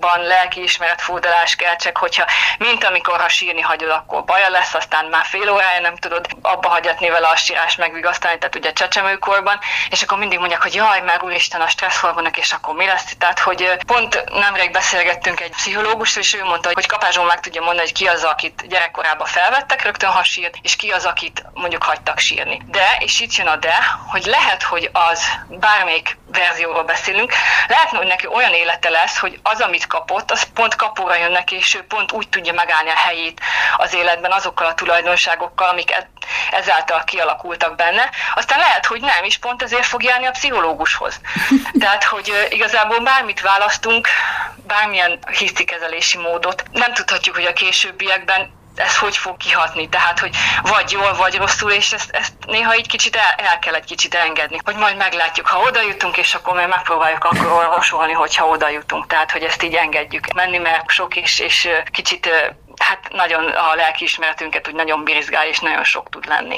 ban 0.00 0.20
lelkiismeret 0.20 1.00
furdalás 1.00 1.56
kell, 1.56 1.76
csak 1.76 1.96
hogyha 1.96 2.24
mint 2.58 2.84
amikor 2.84 3.20
ha 3.20 3.28
sírni 3.28 3.60
hagyod, 3.60 3.90
akkor 3.90 4.24
baja 4.24 4.48
lesz, 4.48 4.74
aztán 4.74 5.04
már 5.04 5.24
fél 5.24 5.50
órája 5.50 5.80
nem 5.80 5.96
tudod 5.96 6.26
abba 6.42 6.68
hagyatni 6.68 7.08
vele 7.08 7.26
a 7.26 7.36
sírás 7.36 7.76
megvigasztalni, 7.76 8.38
tehát 8.38 8.54
ugye 8.54 8.72
csecsemőkorban, 8.72 9.58
és 9.90 10.02
akkor 10.02 10.18
mindig 10.18 10.38
mondják, 10.38 10.62
hogy 10.62 10.74
jaj, 10.74 11.00
meg 11.00 11.22
úristen 11.22 11.60
a 11.60 11.68
stresszhormonok, 11.68 12.36
és 12.38 12.52
akkor 12.52 12.74
mi 12.74 12.86
lesz? 12.86 13.14
Tehát, 13.18 13.38
hogy 13.38 13.76
pont 13.86 14.24
nemrég 14.32 14.70
beszélgettünk 14.70 15.40
egy 15.40 15.50
pszichológus, 15.50 16.16
és 16.16 16.34
ő 16.34 16.44
mondta, 16.44 16.70
hogy 16.72 16.86
kapázson 16.86 17.26
meg 17.26 17.40
tudja 17.40 17.60
mondani, 17.60 17.86
hogy 17.86 17.96
ki 17.96 18.06
az, 18.06 18.24
akit 18.24 18.68
gyerekkorában 18.68 19.26
felvettek 19.26 19.82
rögtön, 19.82 20.10
ha 20.10 20.22
sírt, 20.22 20.54
és 20.62 20.76
ki 20.76 20.90
az, 20.90 21.04
akit 21.04 21.44
mondjuk 21.52 21.82
hagytak 21.82 22.18
sírni. 22.18 22.62
De, 22.66 22.96
és 22.98 23.20
itt 23.20 23.34
jön 23.34 23.46
a 23.46 23.56
de, 23.56 23.78
hogy 24.06 24.24
lehet, 24.24 24.62
hogy 24.62 24.90
az 24.92 25.24
bármelyik 25.48 26.18
verzióról 26.32 26.82
beszélünk, 26.82 27.32
lehet, 27.68 27.88
hogy 27.88 28.06
neki 28.06 28.26
olyan 28.26 28.52
élete 28.52 28.88
lesz, 28.88 29.18
hogy 29.18 29.38
az, 29.42 29.60
amit 29.60 29.86
kapott, 29.86 30.30
az 30.30 30.42
pont 30.54 30.76
kapóra 30.76 31.16
jön 31.16 31.30
neki, 31.30 31.56
és 31.56 31.74
ő 31.74 31.82
pont 31.82 32.12
úgy 32.12 32.28
tudja 32.28 32.52
megállni 32.52 32.90
a 32.90 32.96
helyét 32.96 33.40
az 33.76 33.94
életben 33.94 34.32
azokkal 34.32 34.66
a 34.66 34.74
tulajdonságokkal, 34.74 35.68
amik 35.68 35.90
e- 35.90 36.08
ezáltal 36.50 37.04
kialakultak 37.04 37.76
benne. 37.76 38.10
Aztán 38.34 38.58
lehet, 38.58 38.86
hogy 38.86 39.00
nem, 39.00 39.24
is 39.24 39.38
pont 39.38 39.62
ezért 39.62 39.86
fog 39.86 40.02
járni 40.02 40.26
a 40.26 40.30
pszichológushoz. 40.30 41.20
Tehát, 41.80 42.04
hogy 42.04 42.46
igazából 42.50 42.98
bármit 42.98 43.40
választunk, 43.40 44.08
bármilyen 44.66 45.18
hisztikezelési 45.30 46.18
módot, 46.18 46.62
nem 46.72 46.92
tudhatjuk, 46.92 47.34
hogy 47.34 47.44
a 47.44 47.52
későbbiekben 47.52 48.55
ez 48.78 48.98
hogy 48.98 49.16
fog 49.16 49.36
kihatni, 49.36 49.88
tehát 49.88 50.18
hogy 50.18 50.36
vagy 50.62 50.90
jól, 50.90 51.14
vagy 51.14 51.36
rosszul, 51.36 51.70
és 51.70 51.92
ezt, 51.92 52.10
ezt 52.10 52.32
néha 52.46 52.76
így 52.76 52.86
kicsit 52.86 53.16
el, 53.16 53.46
el 53.46 53.58
kell 53.58 53.74
egy 53.74 53.84
kicsit 53.84 54.14
engedni, 54.14 54.58
hogy 54.64 54.76
majd 54.76 54.96
meglátjuk, 54.96 55.46
ha 55.46 55.60
oda 55.60 55.82
jutunk, 55.82 56.16
és 56.16 56.34
akkor 56.34 56.54
majd 56.54 56.68
megpróbáljuk 56.68 57.24
akkor 57.24 57.52
olvasolni, 57.52 58.12
hogyha 58.12 58.46
oda 58.46 58.68
jutunk, 58.68 59.06
tehát 59.06 59.30
hogy 59.30 59.42
ezt 59.42 59.62
így 59.62 59.74
engedjük 59.74 60.32
menni, 60.34 60.58
mert 60.58 60.90
sok 60.90 61.16
is, 61.16 61.38
és 61.38 61.68
kicsit 61.90 62.54
hát 62.78 62.98
nagyon 63.12 63.44
a 63.44 63.74
lelkiismeretünket 63.76 64.68
úgy 64.68 64.74
nagyon 64.74 65.04
birizgál, 65.04 65.46
és 65.50 65.58
nagyon 65.60 65.84
sok 65.84 66.08
tud 66.10 66.24
lenni. 66.28 66.56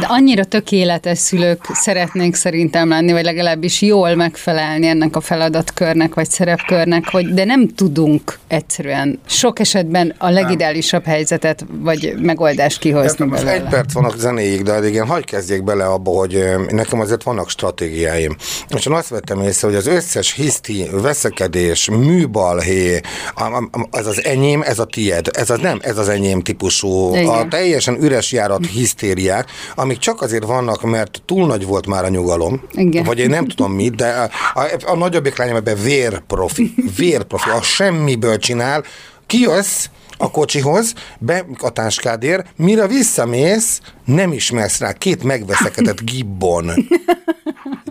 De 0.00 0.06
annyira 0.08 0.44
tökéletes 0.44 1.18
szülők 1.18 1.64
szeretnénk 1.72 2.34
szerintem 2.34 2.88
lenni, 2.88 3.12
vagy 3.12 3.24
legalábbis 3.24 3.82
jól 3.82 4.14
megfelelni 4.14 4.86
ennek 4.86 5.16
a 5.16 5.20
feladatkörnek, 5.20 6.14
vagy 6.14 6.30
szerepkörnek, 6.30 7.10
hogy 7.10 7.34
de 7.34 7.44
nem 7.44 7.68
tudunk 7.68 8.38
egyszerűen 8.48 9.20
sok 9.28 9.58
esetben 9.58 10.14
a 10.18 10.28
legideálisabb 10.30 11.04
helyzetet, 11.04 11.64
vagy 11.68 12.14
megoldást 12.18 12.78
kihozni 12.78 13.24
most 13.24 13.44
belőle. 13.44 13.64
egy 13.64 13.68
perc 13.70 13.92
van 13.92 14.04
a 14.04 14.10
zenéig, 14.16 14.62
de 14.62 14.72
addig 14.72 14.94
én 14.94 15.06
hagyj 15.06 15.24
kezdjék 15.24 15.64
bele 15.64 15.84
abba, 15.84 16.10
hogy 16.10 16.44
nekem 16.68 17.00
azért 17.00 17.22
vannak 17.22 17.50
stratégiáim. 17.50 18.36
És 18.68 18.86
én 18.86 18.92
azt 18.92 19.08
vettem 19.08 19.40
észre, 19.40 19.66
hogy 19.68 19.76
az 19.76 19.86
összes 19.86 20.32
hiszti, 20.32 20.86
veszekedés, 20.92 21.88
műbalhé, 21.90 23.00
a- 23.34 23.42
a- 23.42 23.68
a- 23.72 23.88
ez 23.98 24.06
az 24.06 24.24
enyém, 24.24 24.62
ez 24.62 24.78
a 24.78 24.84
tied, 24.84 25.26
ez 25.32 25.50
az 25.56 25.62
nem, 25.62 25.78
ez 25.82 25.98
az 25.98 26.08
enyém 26.08 26.40
típusú, 26.40 27.14
Igen. 27.14 27.28
a 27.28 27.48
teljesen 27.48 28.02
üres 28.02 28.32
járat 28.32 28.66
hisztériák, 28.66 29.50
amik 29.74 29.98
csak 29.98 30.22
azért 30.22 30.44
vannak, 30.44 30.82
mert 30.82 31.22
túl 31.24 31.46
nagy 31.46 31.66
volt 31.66 31.86
már 31.86 32.04
a 32.04 32.08
nyugalom, 32.08 32.62
Igen. 32.72 33.04
vagy 33.04 33.18
én 33.18 33.28
nem 33.28 33.46
tudom 33.46 33.72
mit, 33.72 33.94
de 33.94 34.08
a, 34.08 34.30
a, 34.60 34.70
a 34.86 34.96
nagyobbik 34.96 35.36
lányom 35.36 35.56
ebben 35.56 35.82
vérprofi, 35.82 36.74
vérprofi, 36.96 37.50
a 37.50 37.62
semmiből 37.62 38.36
csinál, 38.38 38.84
kijössz, 39.26 39.86
a 40.18 40.30
kocsihoz, 40.30 40.92
be 41.18 41.46
a 41.58 41.70
táskádért, 41.70 42.46
mire 42.56 42.86
visszamész, 42.86 43.80
nem 44.04 44.32
ismersz 44.32 44.78
rá 44.78 44.92
két 44.92 45.22
megveszekedett 45.22 46.02
gibbon. 46.04 46.70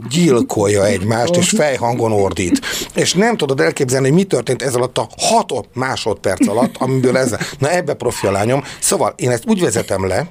Gyilkolja 0.09 0.85
egymást, 0.85 1.35
és 1.35 1.49
fejhangon 1.49 2.11
ordít. 2.11 2.61
És 2.93 3.13
nem 3.13 3.37
tudod 3.37 3.59
elképzelni, 3.59 4.07
hogy 4.07 4.17
mi 4.17 4.23
történt 4.23 4.61
ez 4.61 4.75
alatt 4.75 4.97
a 4.97 5.09
6 5.17 5.53
másodperc 5.73 6.47
alatt, 6.47 6.75
amiből 6.77 7.17
ez... 7.17 7.35
Na 7.59 7.71
ebbe 7.71 7.93
profi 7.93 8.27
a 8.27 8.31
lányom. 8.31 8.63
Szóval 8.79 9.13
én 9.17 9.31
ezt 9.31 9.43
úgy 9.47 9.61
vezetem 9.61 10.07
le, 10.07 10.29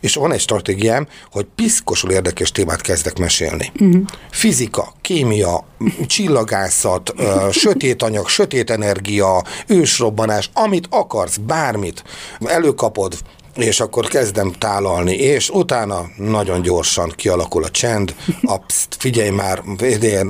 és 0.00 0.14
van 0.14 0.32
egy 0.32 0.40
stratégiám, 0.40 1.06
hogy 1.30 1.46
piszkosul 1.54 2.10
érdekes 2.10 2.50
témát 2.50 2.80
kezdek 2.80 3.18
mesélni. 3.18 3.72
Uh-huh. 3.80 4.02
Fizika, 4.30 4.92
kémia, 5.00 5.64
csillagászat, 6.06 7.12
ö, 7.16 7.48
sötét 7.50 8.02
anyag, 8.02 8.28
sötét 8.28 8.70
energia, 8.70 9.44
ősrobbanás, 9.66 10.50
amit 10.52 10.86
akarsz, 10.90 11.36
bármit 11.36 12.04
előkapod, 12.44 13.14
és 13.58 13.80
akkor 13.80 14.06
kezdem 14.06 14.52
tálalni, 14.52 15.14
és 15.14 15.50
utána 15.50 16.06
nagyon 16.16 16.62
gyorsan 16.62 17.12
kialakul 17.16 17.64
a 17.64 17.68
csend, 17.68 18.14
a 18.42 18.58
pszt, 18.58 18.96
figyelj 18.98 19.30
már, 19.30 19.62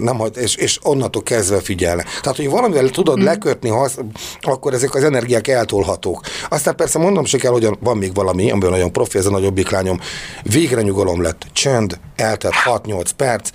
nem, 0.00 0.18
hagy- 0.18 0.36
és, 0.36 0.54
és 0.54 0.78
onnantól 0.82 1.22
kezdve 1.22 1.60
figyelne. 1.60 2.04
Tehát, 2.20 2.36
hogy 2.36 2.48
valamivel 2.48 2.88
tudod 2.88 3.22
lekötni, 3.22 3.68
ha 3.68 3.80
az, 3.80 3.98
akkor 4.40 4.74
ezek 4.74 4.94
az 4.94 5.04
energiák 5.04 5.48
eltolhatók. 5.48 6.20
Aztán 6.48 6.76
persze 6.76 6.98
mondom 6.98 7.24
se 7.24 7.38
kell, 7.38 7.52
hogy 7.52 7.68
van 7.80 7.96
még 7.96 8.14
valami, 8.14 8.50
amiből 8.50 8.70
nagyon 8.70 8.92
profi, 8.92 9.18
ez 9.18 9.26
a 9.26 9.30
nagyobbik 9.30 9.70
lányom, 9.70 10.00
végre 10.42 10.82
nyugalom 10.82 11.22
lett, 11.22 11.46
csend, 11.52 11.98
eltelt 12.16 12.54
6-8 12.64 13.10
perc, 13.16 13.50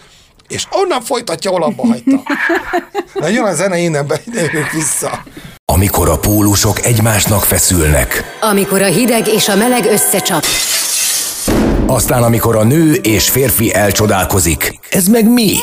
és 0.48 0.68
onnan 0.72 1.02
folytatja, 1.02 1.52
hol 1.52 1.64
abba 1.64 1.88
hagyta. 1.88 2.22
Na 3.20 3.28
jön 3.28 3.44
a 3.44 3.54
zene, 3.54 3.78
innen 3.78 4.08
beidejövünk 4.08 4.72
vissza. 4.72 5.24
Amikor 5.72 6.10
a 6.10 6.18
pólusok 6.18 6.86
egymásnak 6.86 7.44
feszülnek, 7.44 8.38
Amikor 8.42 8.82
a 8.82 8.86
hideg 8.86 9.28
és 9.28 9.50
a 9.50 9.56
meleg 9.56 9.86
összecsap, 9.86 10.44
aztán 11.86 12.24
amikor 12.24 12.56
a 12.56 12.64
nő 12.64 12.94
és 12.94 13.30
férfi 13.30 13.74
elcsodálkozik. 13.74 14.80
Ez 14.90 15.08
meg 15.08 15.30
mi? 15.30 15.56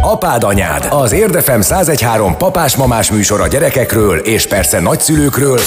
Apád 0.00 0.44
anyád, 0.44 0.86
az 0.90 1.12
Érdefem 1.12 1.60
1013 1.60 2.36
papás-mamás 2.36 3.10
műsor 3.10 3.40
a 3.40 3.46
gyerekekről 3.46 4.18
és 4.18 4.46
persze 4.46 4.80
nagyszülőkről, 4.80 5.60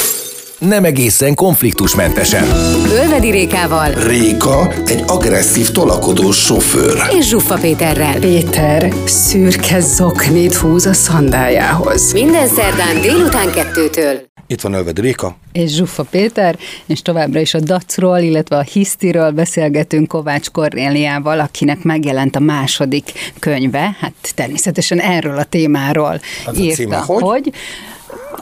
nem 0.65 0.83
egészen 0.83 1.33
konfliktusmentesen. 1.33 2.43
Ölvedi 2.91 3.29
Rékával 3.29 3.91
Réka 3.93 4.73
egy 4.85 5.03
agresszív 5.07 5.69
tolakodós 5.71 6.37
sofőr. 6.37 6.97
és 7.19 7.27
Zsuffa 7.27 7.55
Péterrel. 7.55 8.19
Péter 8.19 8.93
szürke 9.05 9.79
zoknit 9.79 10.55
húz 10.55 10.85
a 10.85 10.93
szandájához. 10.93 12.13
Minden 12.13 12.47
szerdán 12.47 13.01
délután 13.01 13.51
kettőtől. 13.51 14.33
Itt 14.47 14.61
van 14.61 14.73
Ölved 14.73 14.99
Réka. 14.99 15.35
és 15.51 15.71
Zsuffa 15.71 16.03
Péter, 16.03 16.57
és 16.85 17.01
továbbra 17.01 17.39
is 17.39 17.53
a 17.53 17.59
dacról, 17.59 18.17
illetve 18.17 18.57
a 18.57 18.61
hisztiről 18.61 19.31
beszélgetünk 19.31 20.07
Kovács 20.07 20.49
Kornéliával, 20.49 21.39
akinek 21.39 21.83
megjelent 21.83 22.35
a 22.35 22.39
második 22.39 23.11
könyve, 23.39 23.97
hát 23.99 24.13
természetesen 24.35 24.99
erről 24.99 25.37
a 25.37 25.43
témáról 25.43 26.19
Az 26.45 26.57
a 26.57 26.61
írta, 26.61 26.75
címe, 26.75 26.97
hogy? 26.97 27.21
hogy 27.21 27.51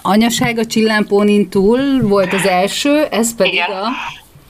Anyaság 0.05 0.57
a 0.57 0.65
csillámpónin 0.65 1.49
túl 1.49 2.01
volt 2.01 2.33
az 2.33 2.45
első, 2.45 3.05
ez 3.11 3.35
pedig 3.35 3.53
Igen. 3.53 3.69
a... 3.71 3.87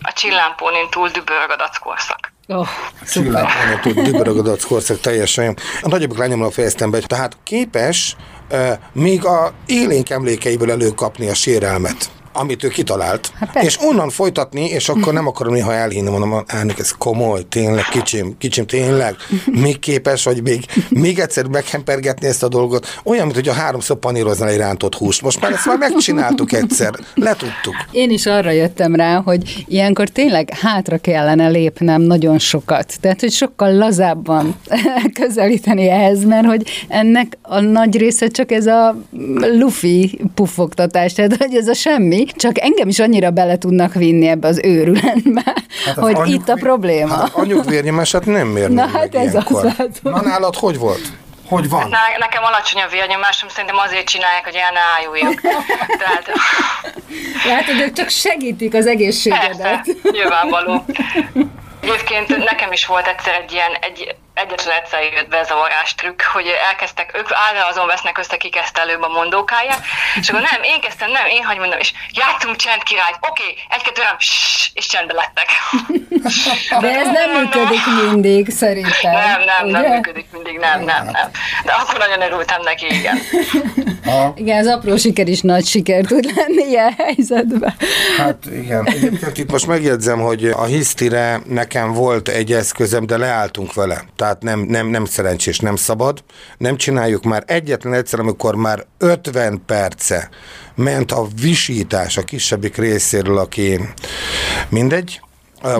A 0.02 0.14
csillámpónin 0.14 0.90
túl 0.90 1.10
dübörög 1.10 1.50
a 1.50 1.56
dackorszak. 1.56 2.34
Oh, 2.48 2.68
Szuper. 3.04 3.46
tud, 3.82 4.00
dübörögödött 4.00 4.66
korszak 4.66 5.00
teljesen. 5.00 5.46
jó. 5.46 5.52
A 5.82 5.88
nagyobbik 5.88 6.18
lányomról 6.18 6.52
fejeztem 6.52 6.92
be, 6.92 7.00
tehát 7.00 7.38
képes 7.44 8.16
uh, 8.52 8.72
még 8.94 9.26
a 9.26 9.54
élénk 9.66 10.10
emlékeiből 10.10 10.72
előkapni 10.72 11.30
a 11.30 11.34
sérelmet 11.34 12.12
amit 12.34 12.64
ő 12.64 12.68
kitalált, 12.68 13.32
Hát 13.40 13.64
és 13.64 13.78
onnan 13.82 14.10
folytatni, 14.10 14.66
és 14.66 14.90
akkor 14.90 15.14
nem 15.14 15.28
akarom 15.28 15.54
néha 15.54 15.74
elhinni, 15.74 16.10
mondom, 16.10 16.44
elnök, 16.48 16.80
ez 16.80 16.92
komoly, 16.98 17.42
tényleg, 17.50 17.84
kicsim, 17.92 18.38
kicsim, 18.38 18.66
tényleg, 18.66 19.16
még 19.46 19.80
képes, 19.80 20.24
hogy 20.24 20.42
még, 20.42 20.66
még 20.90 21.20
egyszer 21.20 21.48
meghempergetni 21.48 22.28
ezt 22.28 22.44
a 22.44 22.48
dolgot, 22.48 23.00
olyan, 23.04 23.24
mint 23.24 23.36
hogy 23.36 23.48
a 23.48 23.54
háromszor 23.54 23.98
paníroznál 23.98 24.50
egy 24.50 24.58
rántott 24.58 24.96
húst. 24.96 25.22
Most 25.22 25.42
már 25.42 25.52
ezt 25.52 25.66
már 25.66 25.78
megcsináltuk 25.78 26.52
egyszer, 26.52 26.94
letudtuk. 27.16 27.76
Én 27.92 28.10
is 28.10 28.26
arra 28.26 28.52
jöttem 28.52 28.96
rá, 28.96 29.22
hogy 29.22 29.66
ilyenkor 29.68 30.10
tényleg 30.10 30.50
hátra 30.62 30.98
kellene 30.98 31.48
lépnem 31.48 32.02
nagyon 32.02 32.40
sokat. 32.40 32.94
Tehát, 33.00 33.20
hogy 33.20 33.32
sokkal 33.32 33.74
lazábban 33.74 34.56
közelíteni 35.20 35.90
ehhez, 35.90 36.24
mert 36.24 36.46
hogy 36.46 36.70
ennek 36.88 37.38
a 37.42 37.60
nagy 37.60 37.98
része 37.98 38.28
csak 38.28 38.52
ez 38.52 38.66
a 38.66 38.96
lufi 39.58 40.20
puffogtatás, 40.34 41.14
tehát 41.14 41.36
hogy 41.36 41.56
ez 41.56 41.68
a 41.68 41.74
semmi, 41.74 42.23
csak 42.32 42.60
engem 42.60 42.88
is 42.88 43.00
annyira 43.00 43.30
bele 43.30 43.58
tudnak 43.58 43.94
vinni 43.94 44.28
ebbe 44.28 44.48
az 44.48 44.60
őrületbe, 44.64 45.42
Hát 45.86 45.98
az 45.98 46.04
hogy 46.04 46.14
anyuk- 46.16 46.28
itt 46.42 46.50
a 46.50 46.54
probléma. 46.54 47.16
Hát 47.16 47.34
anyuk 47.34 47.66
vérnyomást 47.66 48.26
nem 48.26 48.48
mérni 48.48 48.74
Na 48.76 48.88
hát 48.88 49.16
ez 49.16 49.32
ilyenkor. 49.32 49.66
az, 49.66 49.74
látom. 49.78 50.12
Na 50.14 50.22
nálad 50.22 50.56
hogy 50.56 50.78
volt? 50.78 51.02
Hogy 51.48 51.70
van? 51.70 51.90
Ne- 51.90 52.18
Nekem 52.20 52.44
alacsony 52.44 52.82
a 52.82 52.88
vérnyomásom, 52.88 53.50
szerintem 53.50 53.78
azért 53.78 54.08
csinálják, 54.08 54.44
hogy 54.44 54.56
el 54.56 54.72
ne 54.72 54.80
ájuljak. 55.00 55.42
Tehát, 55.98 56.26
Látod, 57.48 57.80
ők 57.80 57.94
csak 57.94 58.10
segítik 58.10 58.74
az 58.74 58.86
egészségedet. 58.88 59.58
persze, 59.58 59.92
nyilvánvaló. 60.12 60.86
Egyébként 61.82 62.28
nekem 62.38 62.72
is 62.72 62.86
volt 62.86 63.08
egyszer 63.08 63.34
egy 63.34 63.52
ilyen, 63.52 63.72
egy, 63.82 64.16
egyetlen 64.34 64.76
egyszer 64.80 65.02
jött 65.18 65.30
be 65.30 65.38
ez 65.38 65.52
a 65.52 65.56
varázstrükk, 65.56 66.22
hogy 66.22 66.48
elkezdtek, 66.70 67.18
ők 67.20 67.28
állandóan 67.32 67.72
azon 67.72 67.88
vesznek 67.88 68.18
össze, 68.18 68.38
ki 68.38 68.50
kezdte 68.50 68.82
előbb 68.82 69.02
a 69.02 69.08
mondókáját, 69.08 69.82
és 70.20 70.30
akkor 70.30 70.42
nem, 70.52 70.62
én 70.64 70.82
kezdtem, 70.82 71.12
nem, 71.12 71.26
én 71.26 71.44
hagy 71.44 71.58
mondom, 71.58 71.80
és 71.80 71.94
játszunk 72.20 72.56
csend 72.56 72.84
királyt, 72.84 73.18
oké, 73.30 73.48
egy-kettő, 73.70 74.02
nem, 74.02 74.16
ssss, 74.20 74.70
és 74.74 74.86
csendbe 74.88 75.14
lettek. 75.14 75.50
De 76.84 76.90
ez 77.00 77.10
nem 77.20 77.30
működik 77.40 77.86
mindig, 78.02 78.50
szerintem. 78.50 79.12
Nem, 79.12 79.42
nem, 79.52 79.68
nem 79.68 79.82
ugye? 79.82 79.94
működik 79.94 80.26
mindig, 80.32 80.58
nem, 80.58 80.80
nem, 80.84 81.04
nem. 81.06 81.30
De 81.66 81.72
akkor 81.72 81.98
nagyon 82.00 82.22
örültem 82.22 82.62
neki, 82.62 82.86
igen. 83.00 83.18
Igen, 84.36 84.60
az 84.60 84.68
apró 84.68 84.98
siker 84.98 85.28
is 85.28 85.42
nagy 85.42 85.66
siker 85.66 86.06
tud 86.06 86.26
lenni 86.36 86.64
ilyen 86.64 86.94
helyzetben. 86.98 87.76
Hát 88.18 88.46
igen. 88.46 88.88
Egyébként 88.88 89.38
itt 89.38 89.52
most 89.52 89.68
megjegyzem, 89.68 90.20
hogy 90.20 90.46
a 90.46 90.64
hisztire 90.64 91.42
nekem 91.46 91.94
volt 91.94 92.28
egy 92.28 92.52
eszközem, 92.52 93.06
de 93.06 93.18
leálltunk 93.18 93.74
vele. 93.74 94.04
Tehát 94.24 94.44
nem, 94.44 94.60
nem, 94.60 94.88
nem 94.88 95.06
szerencsés, 95.06 95.60
nem 95.60 95.76
szabad. 95.76 96.24
Nem 96.58 96.78
csináljuk 96.78 97.24
már 97.24 97.44
egyetlen 97.48 97.94
egyszer, 97.94 98.20
amikor 98.20 98.56
már 98.56 98.86
50 98.98 99.62
perce 99.66 100.30
ment 100.76 101.12
a 101.12 101.28
visítás 101.42 102.18
a 102.18 102.22
kisebbik 102.22 102.78
részéről, 102.78 103.38
aki 103.38 103.80
mindegy, 104.70 105.22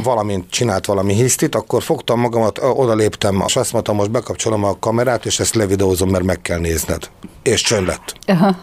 valamint 0.04 0.50
csinált 0.50 0.86
valami 0.86 1.14
hisztit, 1.14 1.56
akkor 1.56 1.84
fogtam 1.84 2.20
magamat, 2.20 2.60
odaléptem, 2.62 3.44
és 3.46 3.56
azt 3.56 3.74
mondtam, 3.74 3.96
most 3.96 4.12
bekapcsolom 4.12 4.64
a 4.64 4.80
kamerát, 4.80 5.26
és 5.26 5.40
ezt 5.40 5.56
levideózom, 5.56 6.10
mert 6.10 6.24
meg 6.24 6.42
kell 6.42 6.60
nézned. 6.60 7.10
És 7.44 7.62
csönd 7.62 7.88
lett. 7.88 8.16
Aha. 8.26 8.56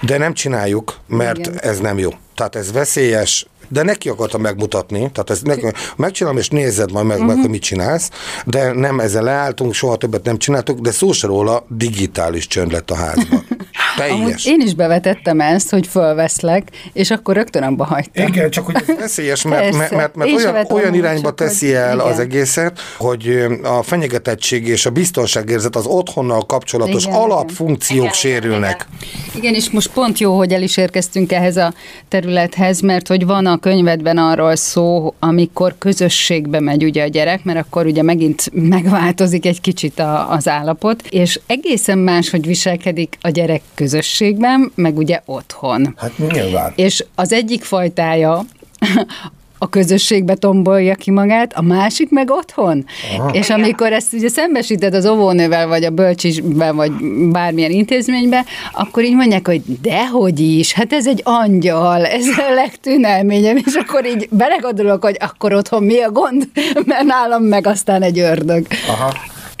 De 0.00 0.18
nem 0.18 0.34
csináljuk, 0.34 0.98
mert. 1.06 1.38
Igen. 1.38 1.60
ez 1.60 1.78
nem 1.78 1.98
jó. 1.98 2.10
Tehát 2.34 2.56
ez 2.56 2.72
veszélyes, 2.72 3.46
de 3.68 3.82
neki 3.82 4.08
akartam 4.08 4.40
megmutatni, 4.40 4.98
tehát 4.98 5.30
ezt 5.30 5.44
neki, 5.46 5.66
megcsinálom, 5.96 6.38
és 6.38 6.48
nézed 6.48 6.92
majd 6.92 7.06
meg, 7.06 7.24
meg, 7.24 7.36
hogy 7.36 7.50
mit 7.50 7.62
csinálsz, 7.62 8.10
de 8.46 8.72
nem 8.72 9.00
ezzel 9.00 9.22
leálltunk, 9.22 9.74
soha 9.74 9.96
többet 9.96 10.24
nem 10.24 10.38
csináltuk, 10.38 10.78
de 10.80 10.90
szó 10.90 11.12
se 11.12 11.26
róla, 11.26 11.64
digitális 11.68 12.46
csönd 12.46 12.72
lett 12.72 12.90
a 12.90 12.94
házban. 12.96 13.46
Teljes. 13.96 14.46
én 14.46 14.60
is 14.60 14.74
bevetettem 14.74 15.40
ezt, 15.40 15.70
hogy 15.70 15.86
fölveszlek, 15.86 16.68
és 16.92 17.10
akkor 17.10 17.34
rögtön 17.34 17.62
abba 17.62 17.84
hagytam. 17.84 18.26
Igen, 18.26 18.50
csak 18.50 18.66
hogy 18.66 18.74
ez 18.86 18.96
veszélyes, 19.00 19.42
mert, 19.42 19.62
Persze. 19.62 19.78
mert, 19.78 19.90
mert, 19.90 20.14
mert 20.14 20.30
olyan, 20.32 20.66
olyan 20.70 20.94
irányba 20.94 21.28
csak 21.28 21.38
hogy- 21.38 21.48
teszi 21.48 21.74
el 21.74 21.94
igen. 21.94 22.06
az 22.12 22.18
egészet, 22.18 22.78
hogy 22.98 23.46
a 23.62 23.82
fenyegetettség 23.82 24.68
és 24.68 24.86
a 24.86 24.90
biztonságérzet, 24.90 25.76
az 25.76 25.86
otthonnal 25.86 26.46
kapcsolatos 26.46 27.02
Igen, 27.04 27.14
igen. 27.14 27.30
alapfunkciók 27.30 27.98
Igen, 27.98 28.02
igen, 28.04 28.40
sérülnek. 28.40 28.86
Igen, 29.34 29.54
és 29.54 29.70
most 29.70 29.90
pont 29.92 30.18
jó, 30.18 30.36
hogy 30.36 30.52
el 30.52 30.62
is 30.62 30.76
érkeztünk 30.76 31.32
ehhez 31.32 31.56
a 31.56 31.72
területhez, 32.08 32.80
mert 32.80 33.08
hogy 33.08 33.26
van 33.26 33.46
a 33.46 33.53
könyvedben 33.58 34.18
arról 34.18 34.56
szó, 34.56 35.14
amikor 35.18 35.74
közösségbe 35.78 36.60
megy 36.60 36.84
ugye 36.84 37.02
a 37.02 37.06
gyerek, 37.06 37.44
mert 37.44 37.58
akkor 37.58 37.86
ugye 37.86 38.02
megint 38.02 38.50
megváltozik 38.52 39.46
egy 39.46 39.60
kicsit 39.60 39.98
a, 39.98 40.30
az 40.30 40.48
állapot, 40.48 41.02
és 41.10 41.40
egészen 41.46 41.98
más, 41.98 42.30
hogy 42.30 42.46
viselkedik 42.46 43.18
a 43.20 43.28
gyerek 43.28 43.62
közösségben, 43.74 44.72
meg 44.74 44.96
ugye 44.96 45.20
otthon. 45.24 45.94
Hát 45.96 46.18
nyilván. 46.18 46.72
És 46.76 47.04
az 47.14 47.32
egyik 47.32 47.62
fajtája 47.62 48.44
a 49.64 49.68
közösségbe 49.68 50.34
tombolja 50.34 50.94
ki 50.94 51.10
magát, 51.10 51.52
a 51.56 51.62
másik 51.62 52.10
meg 52.10 52.30
otthon. 52.30 52.84
Aha. 53.18 53.30
És 53.32 53.50
amikor 53.50 53.92
ezt 53.92 54.12
ugye 54.12 54.28
szembesíted 54.28 54.94
az 54.94 55.06
óvónővel, 55.06 55.66
vagy 55.66 55.84
a 55.84 55.90
bölcsisben, 55.90 56.76
vagy 56.76 56.92
bármilyen 57.30 57.70
intézménybe, 57.70 58.44
akkor 58.72 59.04
így 59.04 59.14
mondják, 59.14 59.46
hogy 59.46 59.62
dehogy 59.80 60.40
is, 60.40 60.72
hát 60.72 60.92
ez 60.92 61.06
egy 61.06 61.20
angyal, 61.24 62.06
ez 62.06 62.26
a 62.26 62.54
legtűnelményem, 62.54 63.56
és 63.56 63.74
akkor 63.74 64.06
így 64.06 64.28
belegondolok, 64.30 65.04
hogy 65.04 65.16
akkor 65.20 65.52
otthon 65.52 65.82
mi 65.82 66.00
a 66.00 66.10
gond, 66.10 66.48
mert 66.86 67.04
nálam 67.04 67.42
meg 67.42 67.66
aztán 67.66 68.02
egy 68.02 68.18
ördög. 68.18 68.66
Aha. 68.88 69.12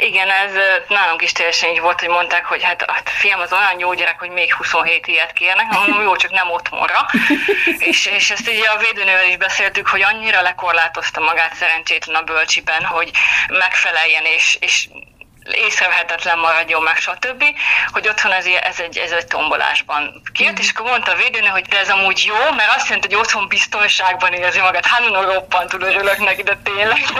Igen, 0.04 0.30
ez 0.30 0.52
nálunk 0.88 1.22
is 1.22 1.32
teljesen 1.32 1.70
így 1.70 1.80
volt, 1.80 2.00
hogy 2.00 2.08
mondták, 2.08 2.44
hogy 2.44 2.62
hát, 2.62 2.90
hát 2.90 3.08
fiam, 3.08 3.40
az 3.40 3.52
olyan 3.52 3.78
jó 3.78 3.94
gyerek, 3.94 4.18
hogy 4.18 4.30
még 4.30 4.54
27 4.54 5.06
ilyet 5.06 5.32
kérnek, 5.32 5.66
mondom, 5.70 6.02
jó, 6.02 6.16
csak 6.16 6.30
nem 6.30 6.50
otthonra. 6.50 7.06
és, 7.90 8.06
és 8.06 8.30
ezt 8.30 8.50
így 8.50 8.66
a 8.74 8.78
védőnővel 8.78 9.28
is 9.28 9.36
beszéltük, 9.36 9.88
hogy 9.88 10.02
annyira 10.02 10.42
lekorlátozta 10.42 11.20
magát 11.20 11.54
szerencsétlen 11.54 12.16
a 12.16 12.22
bölcsiben, 12.22 12.84
hogy 12.84 13.10
megfeleljen, 13.48 14.24
és, 14.24 14.56
és 14.60 14.88
észrevehetetlen 15.68 16.38
maradjon 16.38 16.82
meg, 16.82 16.96
stb., 16.96 17.42
hogy 17.92 18.08
otthon 18.08 18.32
ez, 18.32 18.46
ez, 18.70 18.78
egy, 18.86 18.96
ez 18.98 19.10
egy 19.10 19.26
tombolásban 19.26 20.22
kijött, 20.32 20.58
és 20.58 20.70
akkor 20.70 20.90
mondta 20.90 21.10
a 21.12 21.16
védőnő, 21.22 21.46
hogy 21.46 21.66
de 21.72 21.78
ez 21.78 21.88
amúgy 21.88 22.24
jó, 22.26 22.54
mert 22.56 22.74
azt 22.76 22.86
jelenti, 22.88 23.08
hogy 23.08 23.22
otthon 23.24 23.48
biztonságban 23.48 24.32
érzi 24.32 24.60
magát. 24.60 24.86
Hát 24.86 25.00
nagyon 25.00 25.24
roppantul 25.32 25.80
örülök 25.80 26.18
neki, 26.18 26.42
de 26.42 26.58
tényleg. 26.62 27.02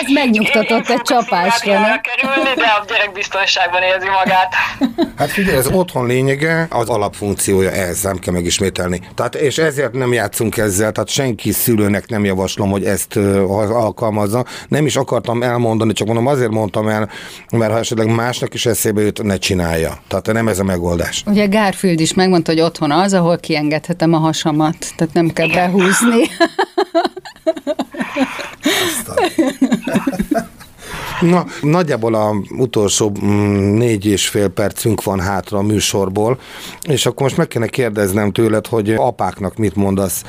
Ez 0.00 0.08
megnyugtatott 0.12 0.88
egy 0.88 1.02
csapásra, 1.02 1.72
nem? 1.72 2.00
kerülni, 2.00 2.54
de 2.54 2.66
a 2.66 2.84
gyerek 2.88 3.12
biztonságban 3.12 3.82
érzi 3.82 4.08
magát. 4.08 4.54
Hát 5.18 5.30
figyelj, 5.30 5.56
az 5.56 5.66
otthon 5.66 6.06
lényege, 6.06 6.66
az 6.70 6.88
alapfunkciója 6.88 7.70
ez, 7.70 8.00
nem 8.02 8.18
kell 8.18 8.32
megismételni. 8.32 9.00
Tehát, 9.14 9.34
és 9.34 9.58
ezért 9.58 9.92
nem 9.92 10.12
játszunk 10.12 10.56
ezzel, 10.56 10.92
tehát 10.92 11.08
senki 11.08 11.52
szülőnek 11.52 12.08
nem 12.08 12.24
javaslom, 12.24 12.70
hogy 12.70 12.84
ezt 12.84 13.16
alkalmazza. 13.68 14.44
Nem 14.68 14.86
is 14.86 14.96
akartam 14.96 15.42
elmondani, 15.42 15.92
csak 15.92 16.06
mondom, 16.06 16.26
azért 16.26 16.50
mondtam 16.50 16.88
el, 16.88 16.97
mert 17.50 17.72
ha 17.72 17.78
esetleg 17.78 18.14
másnak 18.14 18.54
is 18.54 18.66
eszébe 18.66 19.00
jut, 19.00 19.22
ne 19.22 19.36
csinálja. 19.36 19.98
Tehát 20.08 20.32
nem 20.32 20.48
ez 20.48 20.58
a 20.58 20.64
megoldás. 20.64 21.22
Ugye 21.26 21.46
Garfield 21.46 22.00
is 22.00 22.14
megmondta, 22.14 22.52
hogy 22.52 22.60
otthon 22.60 22.90
az, 22.90 23.12
ahol 23.12 23.38
kiengedhetem 23.38 24.12
a 24.12 24.18
hasamat, 24.18 24.76
tehát 24.96 25.14
nem 25.14 25.32
kell 25.32 25.48
behúzni. 25.48 26.28
Na, 31.20 31.44
nagyjából 31.60 32.14
a 32.14 32.34
utolsó 32.50 33.12
mm, 33.24 33.76
négy 33.76 34.06
és 34.06 34.28
fél 34.28 34.48
percünk 34.48 35.02
van 35.02 35.20
hátra 35.20 35.58
a 35.58 35.62
műsorból, 35.62 36.38
és 36.88 37.06
akkor 37.06 37.22
most 37.22 37.36
meg 37.36 37.48
kéne 37.48 37.66
kérdeznem 37.66 38.32
tőled, 38.32 38.66
hogy 38.66 38.94
apáknak 38.94 39.56
mit 39.56 39.74
mondasz, 39.74 40.22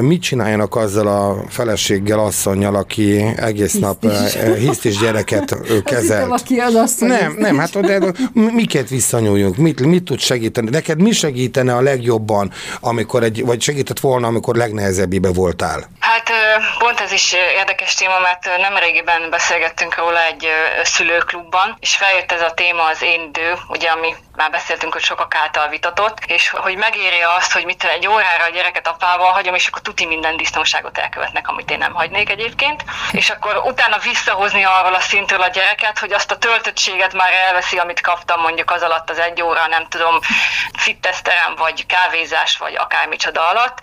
mit 0.00 0.22
csináljanak 0.22 0.76
azzal 0.76 1.06
a 1.06 1.44
feleséggel, 1.48 2.18
asszonynal, 2.18 2.74
aki 2.74 3.24
egész 3.36 3.72
nap 3.72 4.04
ö, 4.04 4.54
hisztis 4.54 4.98
gyereket 4.98 5.56
ö, 5.70 5.82
kezelt? 5.82 6.30
aki 6.30 6.58
az 6.58 6.74
asszony. 6.74 7.08
Nem, 7.08 7.34
nem, 7.38 7.58
hát 7.58 7.80
de 7.80 8.12
miket 8.32 8.88
visszanyúljunk, 8.88 9.56
mit, 9.56 9.80
mit 9.80 10.04
tud 10.04 10.18
segíteni? 10.18 10.70
Neked 10.70 11.02
mi 11.02 11.12
segítene 11.12 11.74
a 11.74 11.80
legjobban, 11.80 12.50
amikor 12.80 13.22
egy, 13.22 13.44
vagy 13.44 13.60
segített 13.60 14.00
volna, 14.00 14.26
amikor 14.26 14.56
legnehezebbébe 14.56 15.32
voltál? 15.32 15.88
Hát 15.98 16.30
pont 16.78 17.00
ez 17.00 17.12
is 17.12 17.34
érdekes 17.58 17.94
téma, 17.94 18.18
mert 18.22 18.60
nem 18.60 18.76
régiben 18.76 19.30
beszélgettünk 19.30 19.96
róla 19.96 20.18
egy 20.32 20.48
szülőklubban, 20.82 21.76
és 21.80 21.96
feljött 21.96 22.32
ez 22.32 22.42
a 22.42 22.54
téma 22.54 22.82
az 22.82 23.02
én 23.02 23.20
idő, 23.22 23.56
ugye, 23.68 23.90
ami 23.90 24.14
már 24.36 24.50
beszéltünk, 24.50 24.92
hogy 24.92 25.02
sokak 25.02 25.34
által 25.34 25.68
vitatott, 25.68 26.18
és 26.26 26.48
hogy 26.48 26.76
megéri 26.76 27.20
azt, 27.36 27.52
hogy 27.52 27.64
mit 27.64 27.84
egy 27.84 28.06
órára 28.06 28.44
a 28.44 28.50
gyereket 28.50 28.86
apával 28.86 29.32
hagyom, 29.32 29.54
és 29.54 29.66
akkor 29.66 29.82
tuti 29.82 30.06
minden 30.06 30.36
disznóságot 30.36 30.98
elkövetnek, 30.98 31.48
amit 31.48 31.70
én 31.70 31.78
nem 31.78 31.94
hagynék 31.94 32.30
egyébként, 32.30 32.84
és 33.10 33.30
akkor 33.30 33.56
utána 33.56 33.98
visszahozni 33.98 34.64
arról 34.64 34.94
a 34.94 35.00
szintről 35.00 35.42
a 35.42 35.48
gyereket, 35.48 35.98
hogy 35.98 36.12
azt 36.12 36.30
a 36.30 36.38
töltöttséget 36.38 37.12
már 37.12 37.32
elveszi, 37.32 37.78
amit 37.78 38.00
kaptam 38.00 38.40
mondjuk 38.40 38.70
az 38.70 38.82
alatt 38.82 39.10
az 39.10 39.18
egy 39.18 39.42
óra, 39.42 39.66
nem 39.66 39.86
tudom, 39.88 40.18
fitneszterem, 40.72 41.54
vagy 41.54 41.86
kávézás, 41.86 42.56
vagy 42.56 42.74
akármicsoda 42.76 43.48
alatt. 43.48 43.78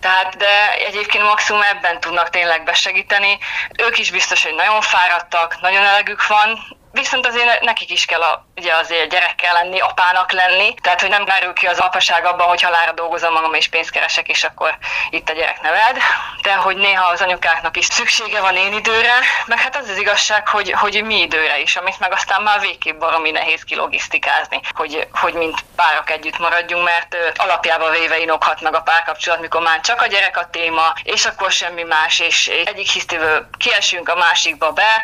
Tehát, 0.00 0.36
de 0.36 0.72
egyébként 0.86 1.24
maximum 1.24 1.62
ebben 1.62 2.00
tudnak 2.00 2.30
tényleg 2.30 2.64
besegíteni. 2.64 3.38
Ők 3.78 3.98
is 3.98 4.10
biztos, 4.10 4.42
hogy 4.42 4.54
nagyon 4.54 4.80
fáradtak, 4.80 5.60
nagyon 5.60 5.84
elegük 5.92 6.26
van, 6.26 6.58
Viszont 6.92 7.26
azért 7.26 7.60
nekik 7.60 7.90
is 7.90 8.04
kell 8.04 8.20
a, 8.20 8.46
ugye 8.56 8.74
azért 8.74 9.10
gyerekkel 9.10 9.52
lenni, 9.52 9.80
apának 9.80 10.32
lenni, 10.32 10.74
tehát 10.74 11.00
hogy 11.00 11.10
nem 11.10 11.22
merül 11.22 11.52
ki 11.52 11.66
az 11.66 11.78
apaság 11.78 12.24
abban, 12.24 12.48
hogy 12.48 12.62
halára 12.62 12.92
dolgozom 12.92 13.32
magam 13.32 13.54
és 13.54 13.68
pénzt 13.68 13.90
keresek, 13.90 14.28
és 14.28 14.44
akkor 14.44 14.78
itt 15.10 15.28
a 15.28 15.32
gyerek 15.32 15.60
neved, 15.60 15.98
de 16.42 16.54
hogy 16.54 16.76
néha 16.76 17.10
az 17.10 17.20
anyukáknak 17.20 17.76
is 17.76 17.84
szüksége 17.84 18.40
van 18.40 18.56
én 18.56 18.72
időre, 18.72 19.14
meg 19.46 19.58
hát 19.58 19.76
az 19.76 19.88
az 19.88 19.96
igazság, 19.96 20.48
hogy, 20.48 20.72
hogy 20.72 21.04
mi 21.04 21.20
időre 21.20 21.60
is, 21.60 21.76
amit 21.76 21.98
meg 21.98 22.12
aztán 22.12 22.42
már 22.42 22.60
végképp 22.60 22.98
baromi 22.98 23.30
nehéz 23.30 23.62
kilogisztikázni, 23.62 24.60
hogy, 24.74 25.06
hogy 25.12 25.34
mint 25.34 25.64
párok 25.76 26.10
együtt 26.10 26.38
maradjunk, 26.38 26.84
mert 26.84 27.16
alapjába 27.36 27.90
véve 27.90 28.18
inokhat 28.18 28.60
meg 28.60 28.74
a 28.74 28.80
párkapcsolat, 28.80 29.40
mikor 29.40 29.62
már 29.62 29.80
csak 29.80 30.02
a 30.02 30.06
gyerek 30.06 30.36
a 30.36 30.48
téma, 30.50 30.92
és 31.02 31.24
akkor 31.24 31.50
semmi 31.50 31.82
más, 31.82 32.18
és 32.18 32.46
egyik 32.46 32.90
hisztívő 32.90 33.48
kiesünk 33.58 34.08
a 34.08 34.16
másikba 34.16 34.72
be, 34.72 35.02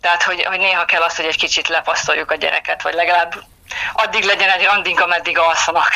tehát, 0.00 0.22
hogy, 0.22 0.44
hogy 0.44 0.58
néha 0.58 0.84
kell 0.84 1.00
az, 1.02 1.16
hogy 1.16 1.24
egy 1.24 1.36
kicsit 1.36 1.68
lepasztoljuk 1.68 2.30
a 2.30 2.34
gyereket, 2.36 2.82
vagy 2.82 2.94
legalább 2.94 3.34
addig 3.92 4.22
legyen 4.24 4.48
egy 4.48 4.64
randink, 4.64 5.00
ameddig 5.00 5.38
alszanak. 5.38 5.88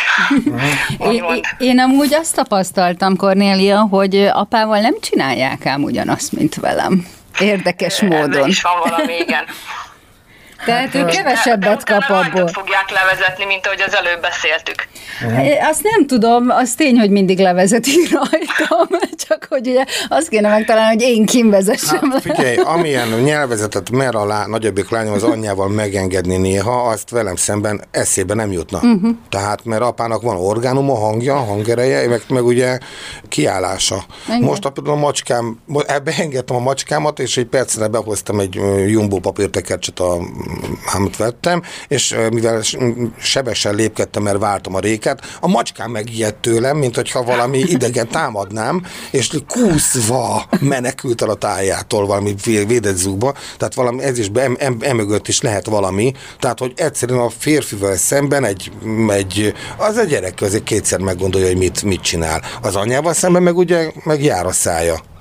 Én, 0.98 1.08
Úgymond. 1.08 1.36
én- 1.58 1.68
én 1.68 1.80
amúgy 1.80 2.14
azt 2.14 2.34
tapasztaltam, 2.34 3.16
Kornélia, 3.16 3.80
hogy 3.80 4.16
apával 4.32 4.78
nem 4.80 4.94
csinálják 5.00 5.66
ám 5.66 5.82
ugyanazt, 5.82 6.32
mint 6.32 6.54
velem. 6.54 7.06
Érdekes 7.38 8.00
Ebben 8.02 8.18
módon. 8.18 8.48
is 8.48 8.62
van 8.62 8.80
valami, 8.88 9.16
igen. 9.16 9.44
Tehát 10.64 10.94
ő 10.94 10.98
De- 10.98 11.04
de 11.04 11.10
kevesebbet 11.12 11.84
kap 11.84 12.02
abból. 12.08 12.48
fogják 12.48 12.90
levezetni, 12.90 13.44
mint 13.44 13.66
ahogy 13.66 13.80
az 13.86 13.94
előbb 13.94 14.20
beszéltük. 14.20 14.88
Azt 15.68 15.82
nem 15.82 16.06
tudom, 16.06 16.50
az 16.50 16.74
tény, 16.74 16.98
hogy 16.98 17.10
mindig 17.10 17.38
levezetik 17.38 18.10
rajtam, 18.14 18.98
csak 19.26 19.46
hogy 19.48 19.68
ugye 19.68 19.84
azt 20.08 20.28
kéne 20.28 20.48
megtalálni, 20.48 20.94
hogy 21.04 21.14
én 21.14 21.26
kim 21.26 21.50
vezessem 21.50 22.10
Hát 22.10 22.22
figyelj, 22.22 22.56
amilyen 22.56 23.08
nyelvezetet 23.08 23.90
mer 23.90 24.14
a 24.14 24.24
lá, 24.24 24.46
nagyobbik 24.46 24.90
lányom 24.90 25.12
az 25.12 25.22
anyjával 25.22 25.68
megengedni 25.68 26.36
néha, 26.36 26.82
azt 26.82 27.10
velem 27.10 27.36
szemben 27.36 27.82
eszébe 27.90 28.34
nem 28.34 28.52
jutna. 28.52 28.78
Uh-huh. 28.82 29.10
Tehát, 29.28 29.64
mert 29.64 29.82
apának 29.82 30.22
van 30.22 30.36
orgánuma, 30.36 30.94
hangja, 30.94 31.34
hangereje, 31.36 32.08
meg, 32.08 32.22
meg 32.28 32.44
ugye 32.44 32.78
kiállása. 33.28 34.04
Igen. 34.26 34.40
Most 34.40 34.64
a, 34.64 34.72
a 34.84 34.94
macskám, 34.94 35.58
mo- 35.66 36.02
beengedtem 36.04 36.56
a 36.56 36.60
macskámat, 36.60 37.18
és 37.18 37.36
egy 37.36 37.46
percre 37.46 37.86
behoztam 37.88 38.40
egy 38.40 38.54
jumbo 38.86 39.18
papírtekercset, 39.20 40.00
a, 40.00 40.16
amit 40.94 41.16
vettem, 41.16 41.62
és 41.88 42.16
mivel 42.32 42.62
sebesen 43.18 43.74
lépkedtem, 43.74 44.22
mert 44.22 44.38
vártam 44.38 44.74
a 44.74 44.78
réket, 44.78 45.20
a 45.40 45.48
macskám 45.48 45.90
megijedt 45.90 46.40
tőlem, 46.40 46.76
mint 46.76 46.94
hogyha 46.94 47.22
valami 47.22 47.58
idegen 47.58 48.08
támadnám, 48.08 48.82
és 49.10 49.30
kúszva 49.48 50.44
menekült 50.60 51.22
el 51.22 51.30
a 51.30 51.34
tájától 51.34 52.06
valami 52.06 52.34
vé- 52.44 52.66
védett 52.66 52.96
zúgba, 52.96 53.34
tehát 53.56 53.74
valami, 53.74 54.02
ez 54.02 54.18
is 54.18 54.28
be, 54.28 54.42
em, 54.42 54.56
em, 54.58 54.76
emögött 54.80 55.28
is 55.28 55.40
lehet 55.40 55.66
valami, 55.66 56.12
tehát 56.38 56.58
hogy 56.58 56.72
egyszerűen 56.76 57.18
a 57.18 57.30
férfivel 57.38 57.96
szemben 57.96 58.44
egy, 58.44 58.72
egy 59.08 59.54
az 59.76 59.96
a 59.96 60.04
gyerek 60.04 60.40
azért 60.40 60.64
kétszer 60.64 61.00
meggondolja, 61.00 61.46
hogy 61.46 61.56
mit, 61.56 61.82
mit 61.82 62.00
csinál. 62.00 62.42
Az 62.62 62.76
anyával 62.76 63.12
szemben 63.12 63.42
meg 63.42 63.56
ugye 63.56 63.90
meg 64.04 64.22
jár 64.22 64.46
a 64.46 64.52
szája. 64.52 65.12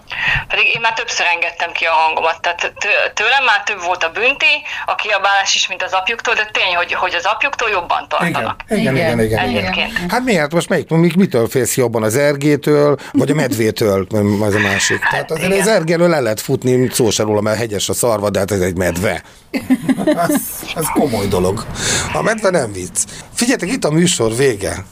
Pedig 0.47 0.65
én 0.75 0.81
már 0.81 0.93
többször 0.93 1.25
engedtem 1.25 1.71
ki 1.71 1.85
a 1.85 1.91
hangomat, 1.91 2.41
tehát 2.41 2.73
tőlem 3.13 3.43
már 3.43 3.63
több 3.63 3.81
volt 3.83 4.03
a 4.03 4.09
bünti, 4.09 4.53
a 4.85 4.95
kiabálás 4.95 5.55
is, 5.55 5.67
mint 5.67 5.83
az 5.83 5.91
apjuktól, 5.91 6.33
de 6.33 6.49
tény, 6.51 6.75
hogy, 6.75 6.93
hogy 6.93 7.13
az 7.13 7.25
apjuktól 7.25 7.69
jobban 7.69 8.07
tartanak. 8.09 8.63
Igen, 8.69 8.95
igen, 8.95 9.19
igen. 9.19 9.49
igen, 9.49 9.73
igen. 9.73 9.89
Hát 10.09 10.23
miért? 10.23 10.51
Most 10.51 10.69
melyik, 10.69 11.15
mitől 11.15 11.47
félsz 11.47 11.77
jobban? 11.77 12.03
Az 12.03 12.15
ergétől, 12.15 12.97
vagy 13.11 13.31
a 13.31 13.33
medvétől? 13.33 14.07
Az 14.41 14.53
a 14.53 14.59
másik. 14.59 14.99
Tehát 15.11 15.31
azért 15.31 15.51
igen. 15.51 15.61
az 15.61 15.67
ergéről 15.67 16.09
le 16.09 16.19
lehet 16.19 16.41
futni, 16.41 16.89
szó 16.91 17.09
se 17.09 17.23
róla, 17.23 17.41
mert 17.41 17.57
hegyes 17.57 17.89
a 17.89 17.93
szarva, 17.93 18.29
de 18.29 18.39
hát 18.39 18.51
ez 18.51 18.59
egy 18.59 18.77
medve. 18.77 19.21
az, 20.27 20.41
az 20.75 20.85
komoly 20.93 21.27
dolog. 21.27 21.65
A 22.13 22.21
medve 22.21 22.49
nem 22.49 22.71
vicc. 22.71 23.03
Figyeljetek, 23.33 23.69
itt 23.69 23.83
a 23.83 23.91
műsor 23.91 24.35
vége. 24.35 24.85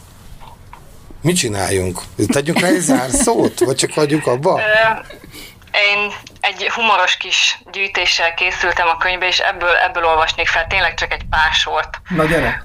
Mit 1.22 1.36
csináljunk? 1.36 2.00
Tegyünk 2.28 2.60
rá 2.60 2.68
egy 2.68 2.80
zárszót? 2.80 3.60
Vagy 3.60 3.76
csak 3.76 3.94
hagyjuk 3.94 4.28
abba? 4.28 4.62
Én 5.72 6.12
egy 6.40 6.70
humoros 6.70 7.18
kis 7.18 7.60
gyűjtéssel 7.72 8.34
készültem 8.34 8.88
a 8.88 8.98
könyvbe, 8.98 9.28
és 9.28 9.40
ebből, 9.40 9.76
ebből 9.76 10.04
olvasnék 10.06 10.48
fel 10.48 10.68
tényleg 10.68 10.94
csak 10.94 11.14
egy 11.14 11.24
pár 11.30 11.54
sort. 11.54 12.02
Na 12.10 12.26
gyere! 12.26 12.64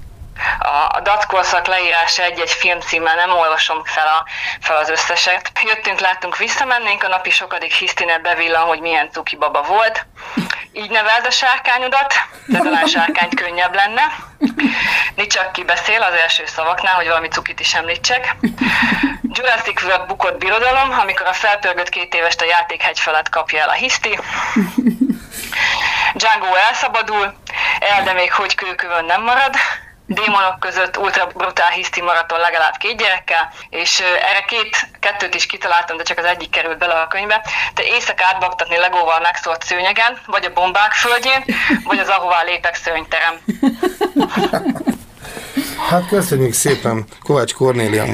A, 0.59 0.95
a 0.95 0.99
datkorszak 1.03 1.67
leírása 1.67 2.23
egy-egy 2.23 2.51
filmcímmel, 2.51 3.15
nem 3.15 3.31
olvasom 3.31 3.83
fel, 3.83 4.07
a, 4.07 4.25
fel 4.59 4.77
az 4.77 4.89
összeset. 4.89 5.51
Jöttünk, 5.63 5.99
láttunk, 5.99 6.37
visszamennénk, 6.37 7.03
a 7.03 7.07
napi 7.07 7.29
sokadik 7.29 7.73
hisztinet 7.73 8.21
bevillan, 8.21 8.63
hogy 8.67 8.79
milyen 8.79 9.11
cuki 9.11 9.35
baba 9.35 9.61
volt. 9.61 10.05
Így 10.73 10.89
neveld 10.89 11.25
a 11.25 11.31
sárkányodat, 11.31 12.13
de 12.45 12.57
talán 12.57 12.85
sárkányt 12.85 13.35
könnyebb 13.35 13.75
lenne. 13.75 14.01
Nincs 15.15 15.33
csak 15.33 15.51
ki 15.51 15.63
beszél 15.63 16.01
az 16.01 16.13
első 16.13 16.45
szavaknál, 16.45 16.95
hogy 16.95 17.07
valami 17.07 17.27
cukit 17.27 17.59
is 17.59 17.73
említsek. 17.73 18.35
Jurassic 19.31 19.83
World 19.83 20.07
bukott 20.07 20.37
birodalom, 20.37 20.99
amikor 20.99 21.27
a 21.27 21.33
felpörgött 21.33 21.89
két 21.89 22.13
évest 22.13 22.41
a 22.41 22.45
játékhegy 22.45 22.99
felett 22.99 23.29
kapja 23.29 23.61
el 23.61 23.69
a 23.69 23.71
hiszti. 23.71 24.19
Django 26.13 26.55
elszabadul, 26.55 27.33
el, 27.79 28.03
de 28.03 28.13
még 28.13 28.33
hogy 28.33 28.55
kőkövön 28.55 29.05
nem 29.05 29.23
marad 29.23 29.55
démonok 30.07 30.59
között 30.59 30.97
ultra 30.97 31.25
brutál 31.25 31.69
hiszti 31.69 32.01
maraton 32.01 32.39
legalább 32.39 32.77
két 32.77 32.97
gyerekkel, 32.97 33.51
és 33.69 33.99
erre 33.99 34.43
két, 34.47 34.89
kettőt 34.99 35.35
is 35.35 35.45
kitaláltam, 35.45 35.97
de 35.97 36.03
csak 36.03 36.17
az 36.17 36.25
egyik 36.25 36.49
került 36.49 36.77
bele 36.77 36.93
a 36.93 37.07
könyvbe. 37.07 37.41
Te 37.73 37.83
éjszaka 37.83 38.23
átbaktatni 38.33 38.77
legóval 38.77 39.19
megszólt 39.19 39.63
szőnyegen, 39.63 40.17
vagy 40.25 40.45
a 40.45 40.53
bombák 40.53 40.91
földjén, 40.91 41.43
vagy 41.83 41.99
az 41.99 42.07
ahová 42.07 42.43
lépek 42.43 42.75
szőnyterem. 42.75 43.33
Hát 45.89 46.07
köszönjük 46.07 46.53
szépen 46.53 47.05
Kovács 47.23 47.53
Kornélia. 47.53 48.05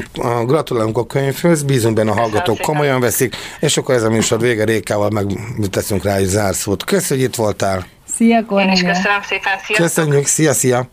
Gratulálunk 0.46 0.98
a 0.98 1.06
könyvhöz, 1.06 1.64
bízunk 1.64 1.96
benne 1.96 2.12
a 2.12 2.14
hallgatók 2.14 2.60
komolyan 2.60 3.00
veszik, 3.00 3.36
és 3.60 3.78
akkor 3.78 3.96
ez 3.96 4.04
a 4.04 4.10
műsor 4.10 4.40
vége 4.40 4.64
Rékával 4.64 5.10
meg 5.10 5.26
teszünk 5.72 6.04
rá 6.04 6.16
egy 6.16 6.26
zárszót. 6.26 6.84
Köszönjük, 6.84 7.26
hogy 7.26 7.34
itt 7.34 7.36
voltál. 7.36 7.86
Szia, 8.16 8.46
Kornélia. 8.46 8.72
Én 8.72 8.78
is 8.78 8.96
köszönöm 8.96 9.22
szépen, 9.22 9.60
szia. 9.66 9.78
Köszönjük, 9.78 10.26
szia, 10.26 10.54
szia. 10.54 10.86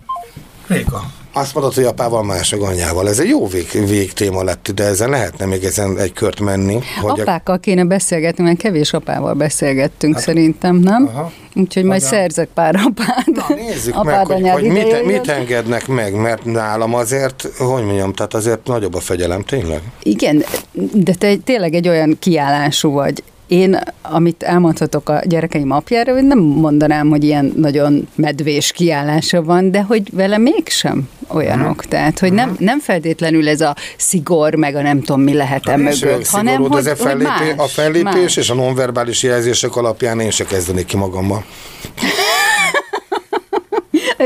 Réka. 0.70 1.02
Azt 1.32 1.54
mondod, 1.54 1.74
hogy 1.74 1.84
apával 1.84 2.24
más 2.24 2.52
a 2.52 2.66
anyával. 2.66 3.08
Ez 3.08 3.18
egy 3.18 3.28
jó 3.28 3.46
vég, 3.46 3.68
végtéma 3.88 4.42
lett, 4.42 4.70
de 4.74 4.84
ezen 4.84 5.10
lehetne 5.10 5.44
még 5.46 5.64
ezen 5.64 5.98
egy 5.98 6.12
kört 6.12 6.40
menni. 6.40 6.78
Hogy 7.00 7.20
Apákkal 7.20 7.54
a... 7.54 7.58
kéne 7.58 7.84
beszélgetni, 7.84 8.44
mert 8.44 8.58
kevés 8.58 8.92
apával 8.92 9.34
beszélgettünk 9.34 10.14
hát, 10.14 10.22
szerintem, 10.22 10.76
nem? 10.76 11.06
Aha. 11.06 11.32
Úgyhogy 11.54 11.84
majd 11.84 12.00
szerzek 12.00 12.48
pár 12.54 12.74
apát. 12.86 13.26
Na, 13.26 13.54
nézzük 13.54 13.96
apád 13.96 14.28
meg, 14.28 14.52
hogy, 14.52 14.62
hogy 14.62 14.70
mit, 14.70 15.04
mit 15.04 15.28
engednek 15.28 15.86
meg, 15.86 16.14
mert 16.14 16.44
nálam 16.44 16.94
azért, 16.94 17.48
hogy 17.58 17.84
mondjam, 17.84 18.12
tehát 18.12 18.34
azért 18.34 18.66
nagyobb 18.66 18.94
a 18.94 19.00
fegyelem, 19.00 19.42
tényleg? 19.42 19.80
Igen, 20.02 20.44
de 20.92 21.14
te 21.14 21.36
tényleg 21.36 21.74
egy 21.74 21.88
olyan 21.88 22.16
kiállású 22.18 22.90
vagy. 22.90 23.22
Én, 23.51 23.78
amit 24.03 24.42
elmondhatok 24.42 25.09
a 25.09 25.20
gyerekeim 25.24 25.70
apjára, 25.70 26.12
hogy 26.12 26.22
nem 26.22 26.38
mondanám, 26.38 27.09
hogy 27.09 27.24
ilyen 27.24 27.53
nagyon 27.57 28.09
medvés 28.14 28.72
kiállása 28.72 29.42
van, 29.42 29.70
de 29.70 29.82
hogy 29.82 30.03
vele 30.12 30.38
mégsem 30.38 31.09
olyanok. 31.28 31.84
Tehát, 31.84 32.18
hogy 32.18 32.32
nem, 32.32 32.57
nem 32.59 32.80
feltétlenül 32.80 33.48
ez 33.48 33.61
a 33.61 33.76
szigor, 33.96 34.55
meg 34.55 34.74
a 34.74 34.82
nem 34.82 35.01
tudom 35.01 35.20
mi 35.20 35.32
lehet 35.32 35.68
e 35.68 35.76
mögött, 35.76 36.26
hanem 36.26 36.62
hogy, 36.62 36.86
a 36.86 36.96
fellépés, 36.96 37.30
hogy 37.38 37.57
más, 37.57 37.66
a 37.66 37.68
fellépés 37.68 38.22
más. 38.22 38.36
és 38.36 38.51
a 38.51 38.55
nonverbális 38.55 39.22
jelzések 39.22 39.76
alapján 39.76 40.20
én 40.20 40.30
se 40.30 40.44
kezdenék 40.44 40.86
ki 40.86 40.96
magammal. 40.96 41.44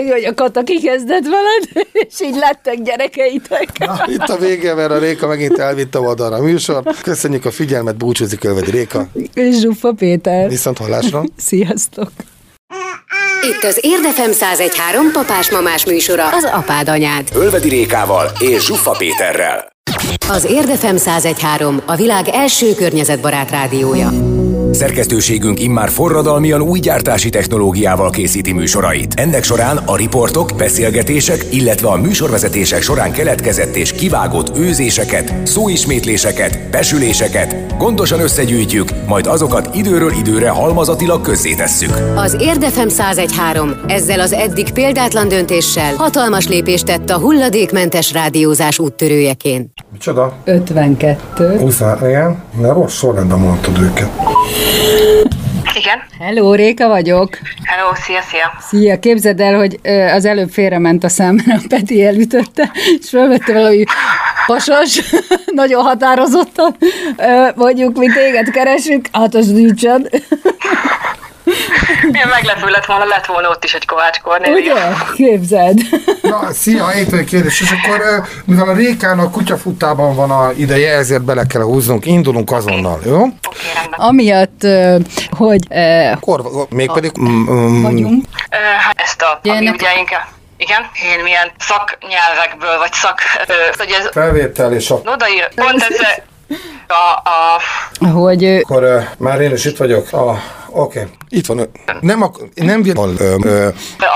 Hogy 0.03 0.24
a 0.24 0.34
kata 0.34 0.62
kikezdett 0.62 1.24
veled, 1.24 1.86
és 2.09 2.20
így 2.20 2.36
lettek 2.36 2.82
gyerekeitek. 2.82 3.78
Na, 3.78 4.05
itt 4.07 4.18
a 4.28 4.36
vége, 4.36 4.74
mert 4.74 4.90
a 4.90 4.99
Réka 4.99 5.26
megint 5.26 5.59
elvitte 5.59 6.01
oda 6.01 6.24
a 6.24 6.42
műsor. 6.42 6.82
Köszönjük 7.03 7.45
a 7.45 7.51
figyelmet, 7.51 7.97
búcsúzik 7.97 8.45
Ölvedi 8.45 8.70
Réka. 8.70 9.09
És 9.34 9.57
Zsuffa 9.61 9.92
Péter. 9.92 10.49
Viszont 10.49 10.78
hallásra. 10.78 11.24
Sziasztok. 11.36 12.11
Itt 13.42 13.62
az 13.62 13.78
Érdefem 13.82 14.30
1013 14.30 15.11
papás-mamás 15.12 15.86
műsora, 15.86 16.28
az 16.28 16.45
apád 16.45 16.88
anyád. 16.88 17.28
Ölvedi 17.34 17.68
Rékával 17.68 18.30
és 18.38 18.64
Zsuffa 18.64 18.90
Péterrel. 18.90 19.72
Az 20.28 20.45
Érdefem 20.45 20.95
1013 20.95 21.82
a 21.86 21.97
világ 21.97 22.28
első 22.28 22.74
környezetbarát 22.74 23.51
rádiója. 23.51 24.11
Szerkesztőségünk 24.75 25.61
immár 25.61 25.89
forradalmian 25.89 26.61
új 26.61 26.79
gyártási 26.79 27.29
technológiával 27.29 28.11
készíti 28.11 28.53
műsorait. 28.53 29.14
Ennek 29.14 29.43
során 29.43 29.77
a 29.77 29.97
riportok, 29.97 30.51
beszélgetések, 30.57 31.45
illetve 31.51 31.89
a 31.89 31.97
műsorvezetések 31.97 32.83
során 32.83 33.12
keletkezett 33.12 33.77
és 33.77 33.93
kivágott 33.93 34.59
őzéseket, 34.59 35.47
szóismétléseket, 35.47 36.70
besüléseket 36.70 37.77
gondosan 37.79 38.20
összegyűjtjük, 38.20 38.89
majd 39.07 39.27
azokat 39.27 39.75
időről 39.75 40.12
időre 40.12 40.49
halmazatilag 40.49 41.20
közzétesszük. 41.20 41.91
Az 42.14 42.37
Érdefem 42.41 42.89
1013 42.89 43.70
ezzel 43.87 44.20
az 44.20 44.33
eddig 44.33 44.72
példátlan 44.72 45.29
döntéssel 45.29 45.95
hatalmas 45.95 46.49
lépést 46.49 46.85
tett 46.85 47.11
a 47.11 47.18
hulladékmentes 47.18 48.12
rádiózás 48.12 48.79
úttörőjeként. 48.79 49.70
Micsoda? 49.93 50.33
52. 50.45 51.59
20, 51.59 51.81
igen, 52.03 52.43
de 52.61 52.72
rossz 52.72 52.95
sorrendben 52.95 53.39
mondtad 53.39 53.79
őket. 53.79 54.34
Igen. 55.76 56.03
Hello, 56.18 56.55
Réka 56.55 56.88
vagyok. 56.88 57.38
Hello, 57.64 57.95
szia, 57.95 58.20
szia. 58.22 58.53
Szia, 58.61 58.99
képzeld 58.99 59.40
el, 59.40 59.57
hogy 59.57 59.78
az 60.12 60.24
előbb 60.24 60.51
félrement 60.51 61.05
a 61.05 61.09
mert 61.18 61.64
a 61.64 61.66
Peti 61.68 62.05
elütötte, 62.05 62.70
és 63.01 63.09
felvette 63.09 63.53
valami 63.53 63.84
pasas, 64.47 65.01
nagyon 65.61 65.82
határozottan, 65.82 66.76
mondjuk, 67.55 67.99
mi 67.99 68.07
téged 68.07 68.51
keresünk, 68.51 69.09
hát 69.12 69.34
az 69.34 69.53
nincsen. 69.53 70.09
Milyen 72.11 72.28
meglepő 72.28 72.70
lett 72.70 72.84
volna, 72.84 73.05
lett 73.05 73.26
volna 73.26 73.49
ott 73.49 73.64
is 73.64 73.74
egy 73.74 73.86
Kovács 73.86 74.20
Kornélia. 74.20 74.72
Ugye? 74.72 74.74
Képzeld. 75.14 75.78
Na, 76.22 76.53
szia, 76.53 76.92
egy 76.92 77.24
kérdés. 77.24 77.61
És 77.61 77.70
akkor, 77.70 78.24
mivel 78.45 78.68
a 78.68 78.72
Rékán 78.72 79.18
a 79.18 79.30
kutyafutában 79.30 80.14
van 80.14 80.30
a 80.30 80.51
ideje, 80.57 80.97
ezért 80.97 81.22
bele 81.22 81.47
kell 81.47 81.62
húznunk, 81.62 82.07
indulunk 82.07 82.53
azonnal, 82.53 83.01
jó? 83.05 83.16
Okay, 83.16 83.32
Amiatt, 83.90 84.66
hogy... 85.30 85.66
Akkor, 86.12 86.66
mégpedig... 86.70 87.12
Vagyunk. 87.82 88.24
Hát 88.78 89.01
ezt 89.01 89.22
a, 89.22 89.49
ami 89.49 89.68
ugye 89.68 89.99
inkább 89.99 90.26
igen, 90.57 90.82
én 91.14 91.22
milyen 91.22 91.51
szaknyelvekből, 91.59 92.78
vagy 92.78 92.92
szak... 92.92 93.20
Hogy 93.78 93.90
ez, 93.90 94.09
Felvétel 94.12 94.72
és 94.72 94.90
a... 94.90 95.01
Odaír, 95.05 95.49
pont 95.55 95.82
ez 95.82 96.01
a... 96.88 97.28
a 97.28 98.09
hogy... 98.09 98.45
Akkor 98.45 99.09
már 99.18 99.40
én 99.40 99.53
is 99.53 99.64
itt 99.64 99.76
vagyok. 99.76 100.12
A 100.12 100.42
Oké. 100.75 100.99
Okay. 100.99 101.11
Itt 101.29 101.47
van. 101.47 101.70
Nem, 102.01 102.22
a, 102.22 102.31
nem 102.55 102.83
van. 102.95 103.14
Ö, 103.18 103.37
ö. 103.45 103.68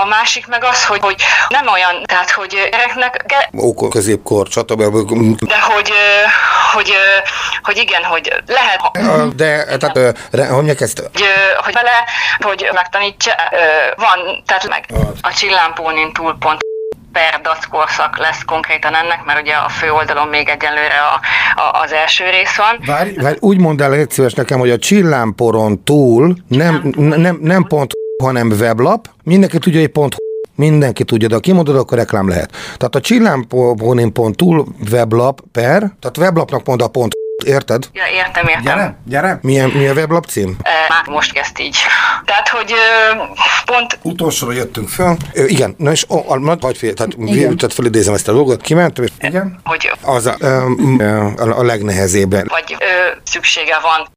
A 0.03 0.07
másik 0.09 0.47
meg 0.47 0.65
az, 0.65 0.87
hogy, 0.87 1.01
hogy 1.01 1.17
nem 1.49 1.67
olyan, 1.67 2.03
tehát 2.05 2.31
hogy 2.31 2.69
gyereknek... 2.71 3.25
Ókor, 3.61 3.89
középkor, 3.89 4.47
stb. 4.51 4.79
De 4.79 5.61
hogy, 5.61 5.93
hogy, 6.73 6.93
hogy 7.63 7.77
igen, 7.77 8.03
hogy 8.03 8.33
lehet... 8.47 8.81
De, 9.37 9.77
tehát, 9.77 10.17
hogy 10.31 10.49
mondják 10.51 10.81
ezt? 10.81 10.99
Hogy, 11.13 11.25
hogy 11.65 11.75
vele, 11.75 12.05
hogy 12.39 12.69
megtanítsa, 12.73 13.33
van, 13.97 14.43
tehát 14.47 14.69
meg 14.69 14.85
a 15.21 15.33
csillámpónin 15.33 16.13
túl 16.13 16.37
pont 16.39 16.67
per 17.19 17.41
korszak 17.71 18.19
lesz 18.19 18.43
konkrétan 18.47 18.95
ennek, 18.95 19.25
mert 19.25 19.41
ugye 19.41 19.55
a 19.55 19.69
fő 19.69 19.91
oldalon 19.91 20.29
még 20.29 20.49
egyelőre 20.49 20.99
a, 21.13 21.21
a, 21.61 21.83
az 21.83 21.93
első 21.93 22.25
rész 22.31 22.57
van. 22.57 22.79
Várj, 22.87 23.15
várj, 23.15 23.37
úgy 23.41 23.59
mondd 23.59 23.83
el, 23.83 23.95
egy 23.95 24.11
szíves 24.11 24.33
nekem, 24.33 24.59
hogy 24.59 24.71
a 24.71 24.79
csillámporon 24.79 25.83
túl 25.83 26.37
nem, 26.49 26.95
nem, 26.97 27.39
nem 27.41 27.63
pont 27.65 27.93
hanem 28.23 28.51
weblap, 28.51 29.09
mindenki 29.25 29.59
tudja, 29.59 29.81
hogy 29.81 29.89
pont 29.89 30.17
mindenki 30.55 31.05
tudja, 31.05 31.29
de 31.29 31.35
ha 31.35 31.41
kimondod, 31.41 31.77
akkor 31.77 31.99
reklám 31.99 32.29
lehet. 32.29 32.51
Tehát 32.77 32.95
a 32.95 33.01
csillámporon 33.01 34.33
túl 34.33 34.67
weblap 34.91 35.41
per, 35.53 35.79
tehát 36.01 36.19
weblapnak 36.19 36.67
mond 36.67 36.83
a 36.83 36.89
pont 36.89 37.18
Érted? 37.45 37.89
Ja, 37.93 38.03
értem, 38.13 38.47
értem. 38.47 38.63
Gyere, 38.63 38.99
gyere. 39.07 39.39
Milyen, 39.43 39.69
milyen 39.71 39.97
weblap 39.97 40.25
cím? 40.25 40.57
E, 40.63 40.71
már 40.89 41.07
most 41.07 41.33
kezd 41.33 41.61
így. 41.61 41.77
Tehát, 42.25 42.49
hogy 42.49 42.73
pont... 43.65 43.99
Utolsóra 44.03 44.53
jöttünk 44.53 44.89
fel. 44.89 45.17
Ö, 45.33 45.45
igen, 45.45 45.75
na 45.79 45.91
és 45.91 46.05
a, 46.09 46.33
a, 46.33 46.57
vagy 46.61 46.77
fél, 46.77 46.95
tehát, 46.95 47.17
tehát 47.37 47.73
felidézem 47.73 48.15
ezt 48.15 48.29
a 48.29 48.33
dolgot, 48.33 48.63
kimentem, 48.63 49.05
és 49.05 49.11
igen. 49.21 49.61
Hogy... 49.65 49.91
Az 50.03 50.27
a, 50.27 50.37
a, 50.41 50.65
a, 51.37 51.59
a 51.59 51.63
legnehezébb. 51.63 52.31
Vagy 52.31 52.77
ö, 52.79 52.85
szüksége 53.25 53.79
van 53.83 54.17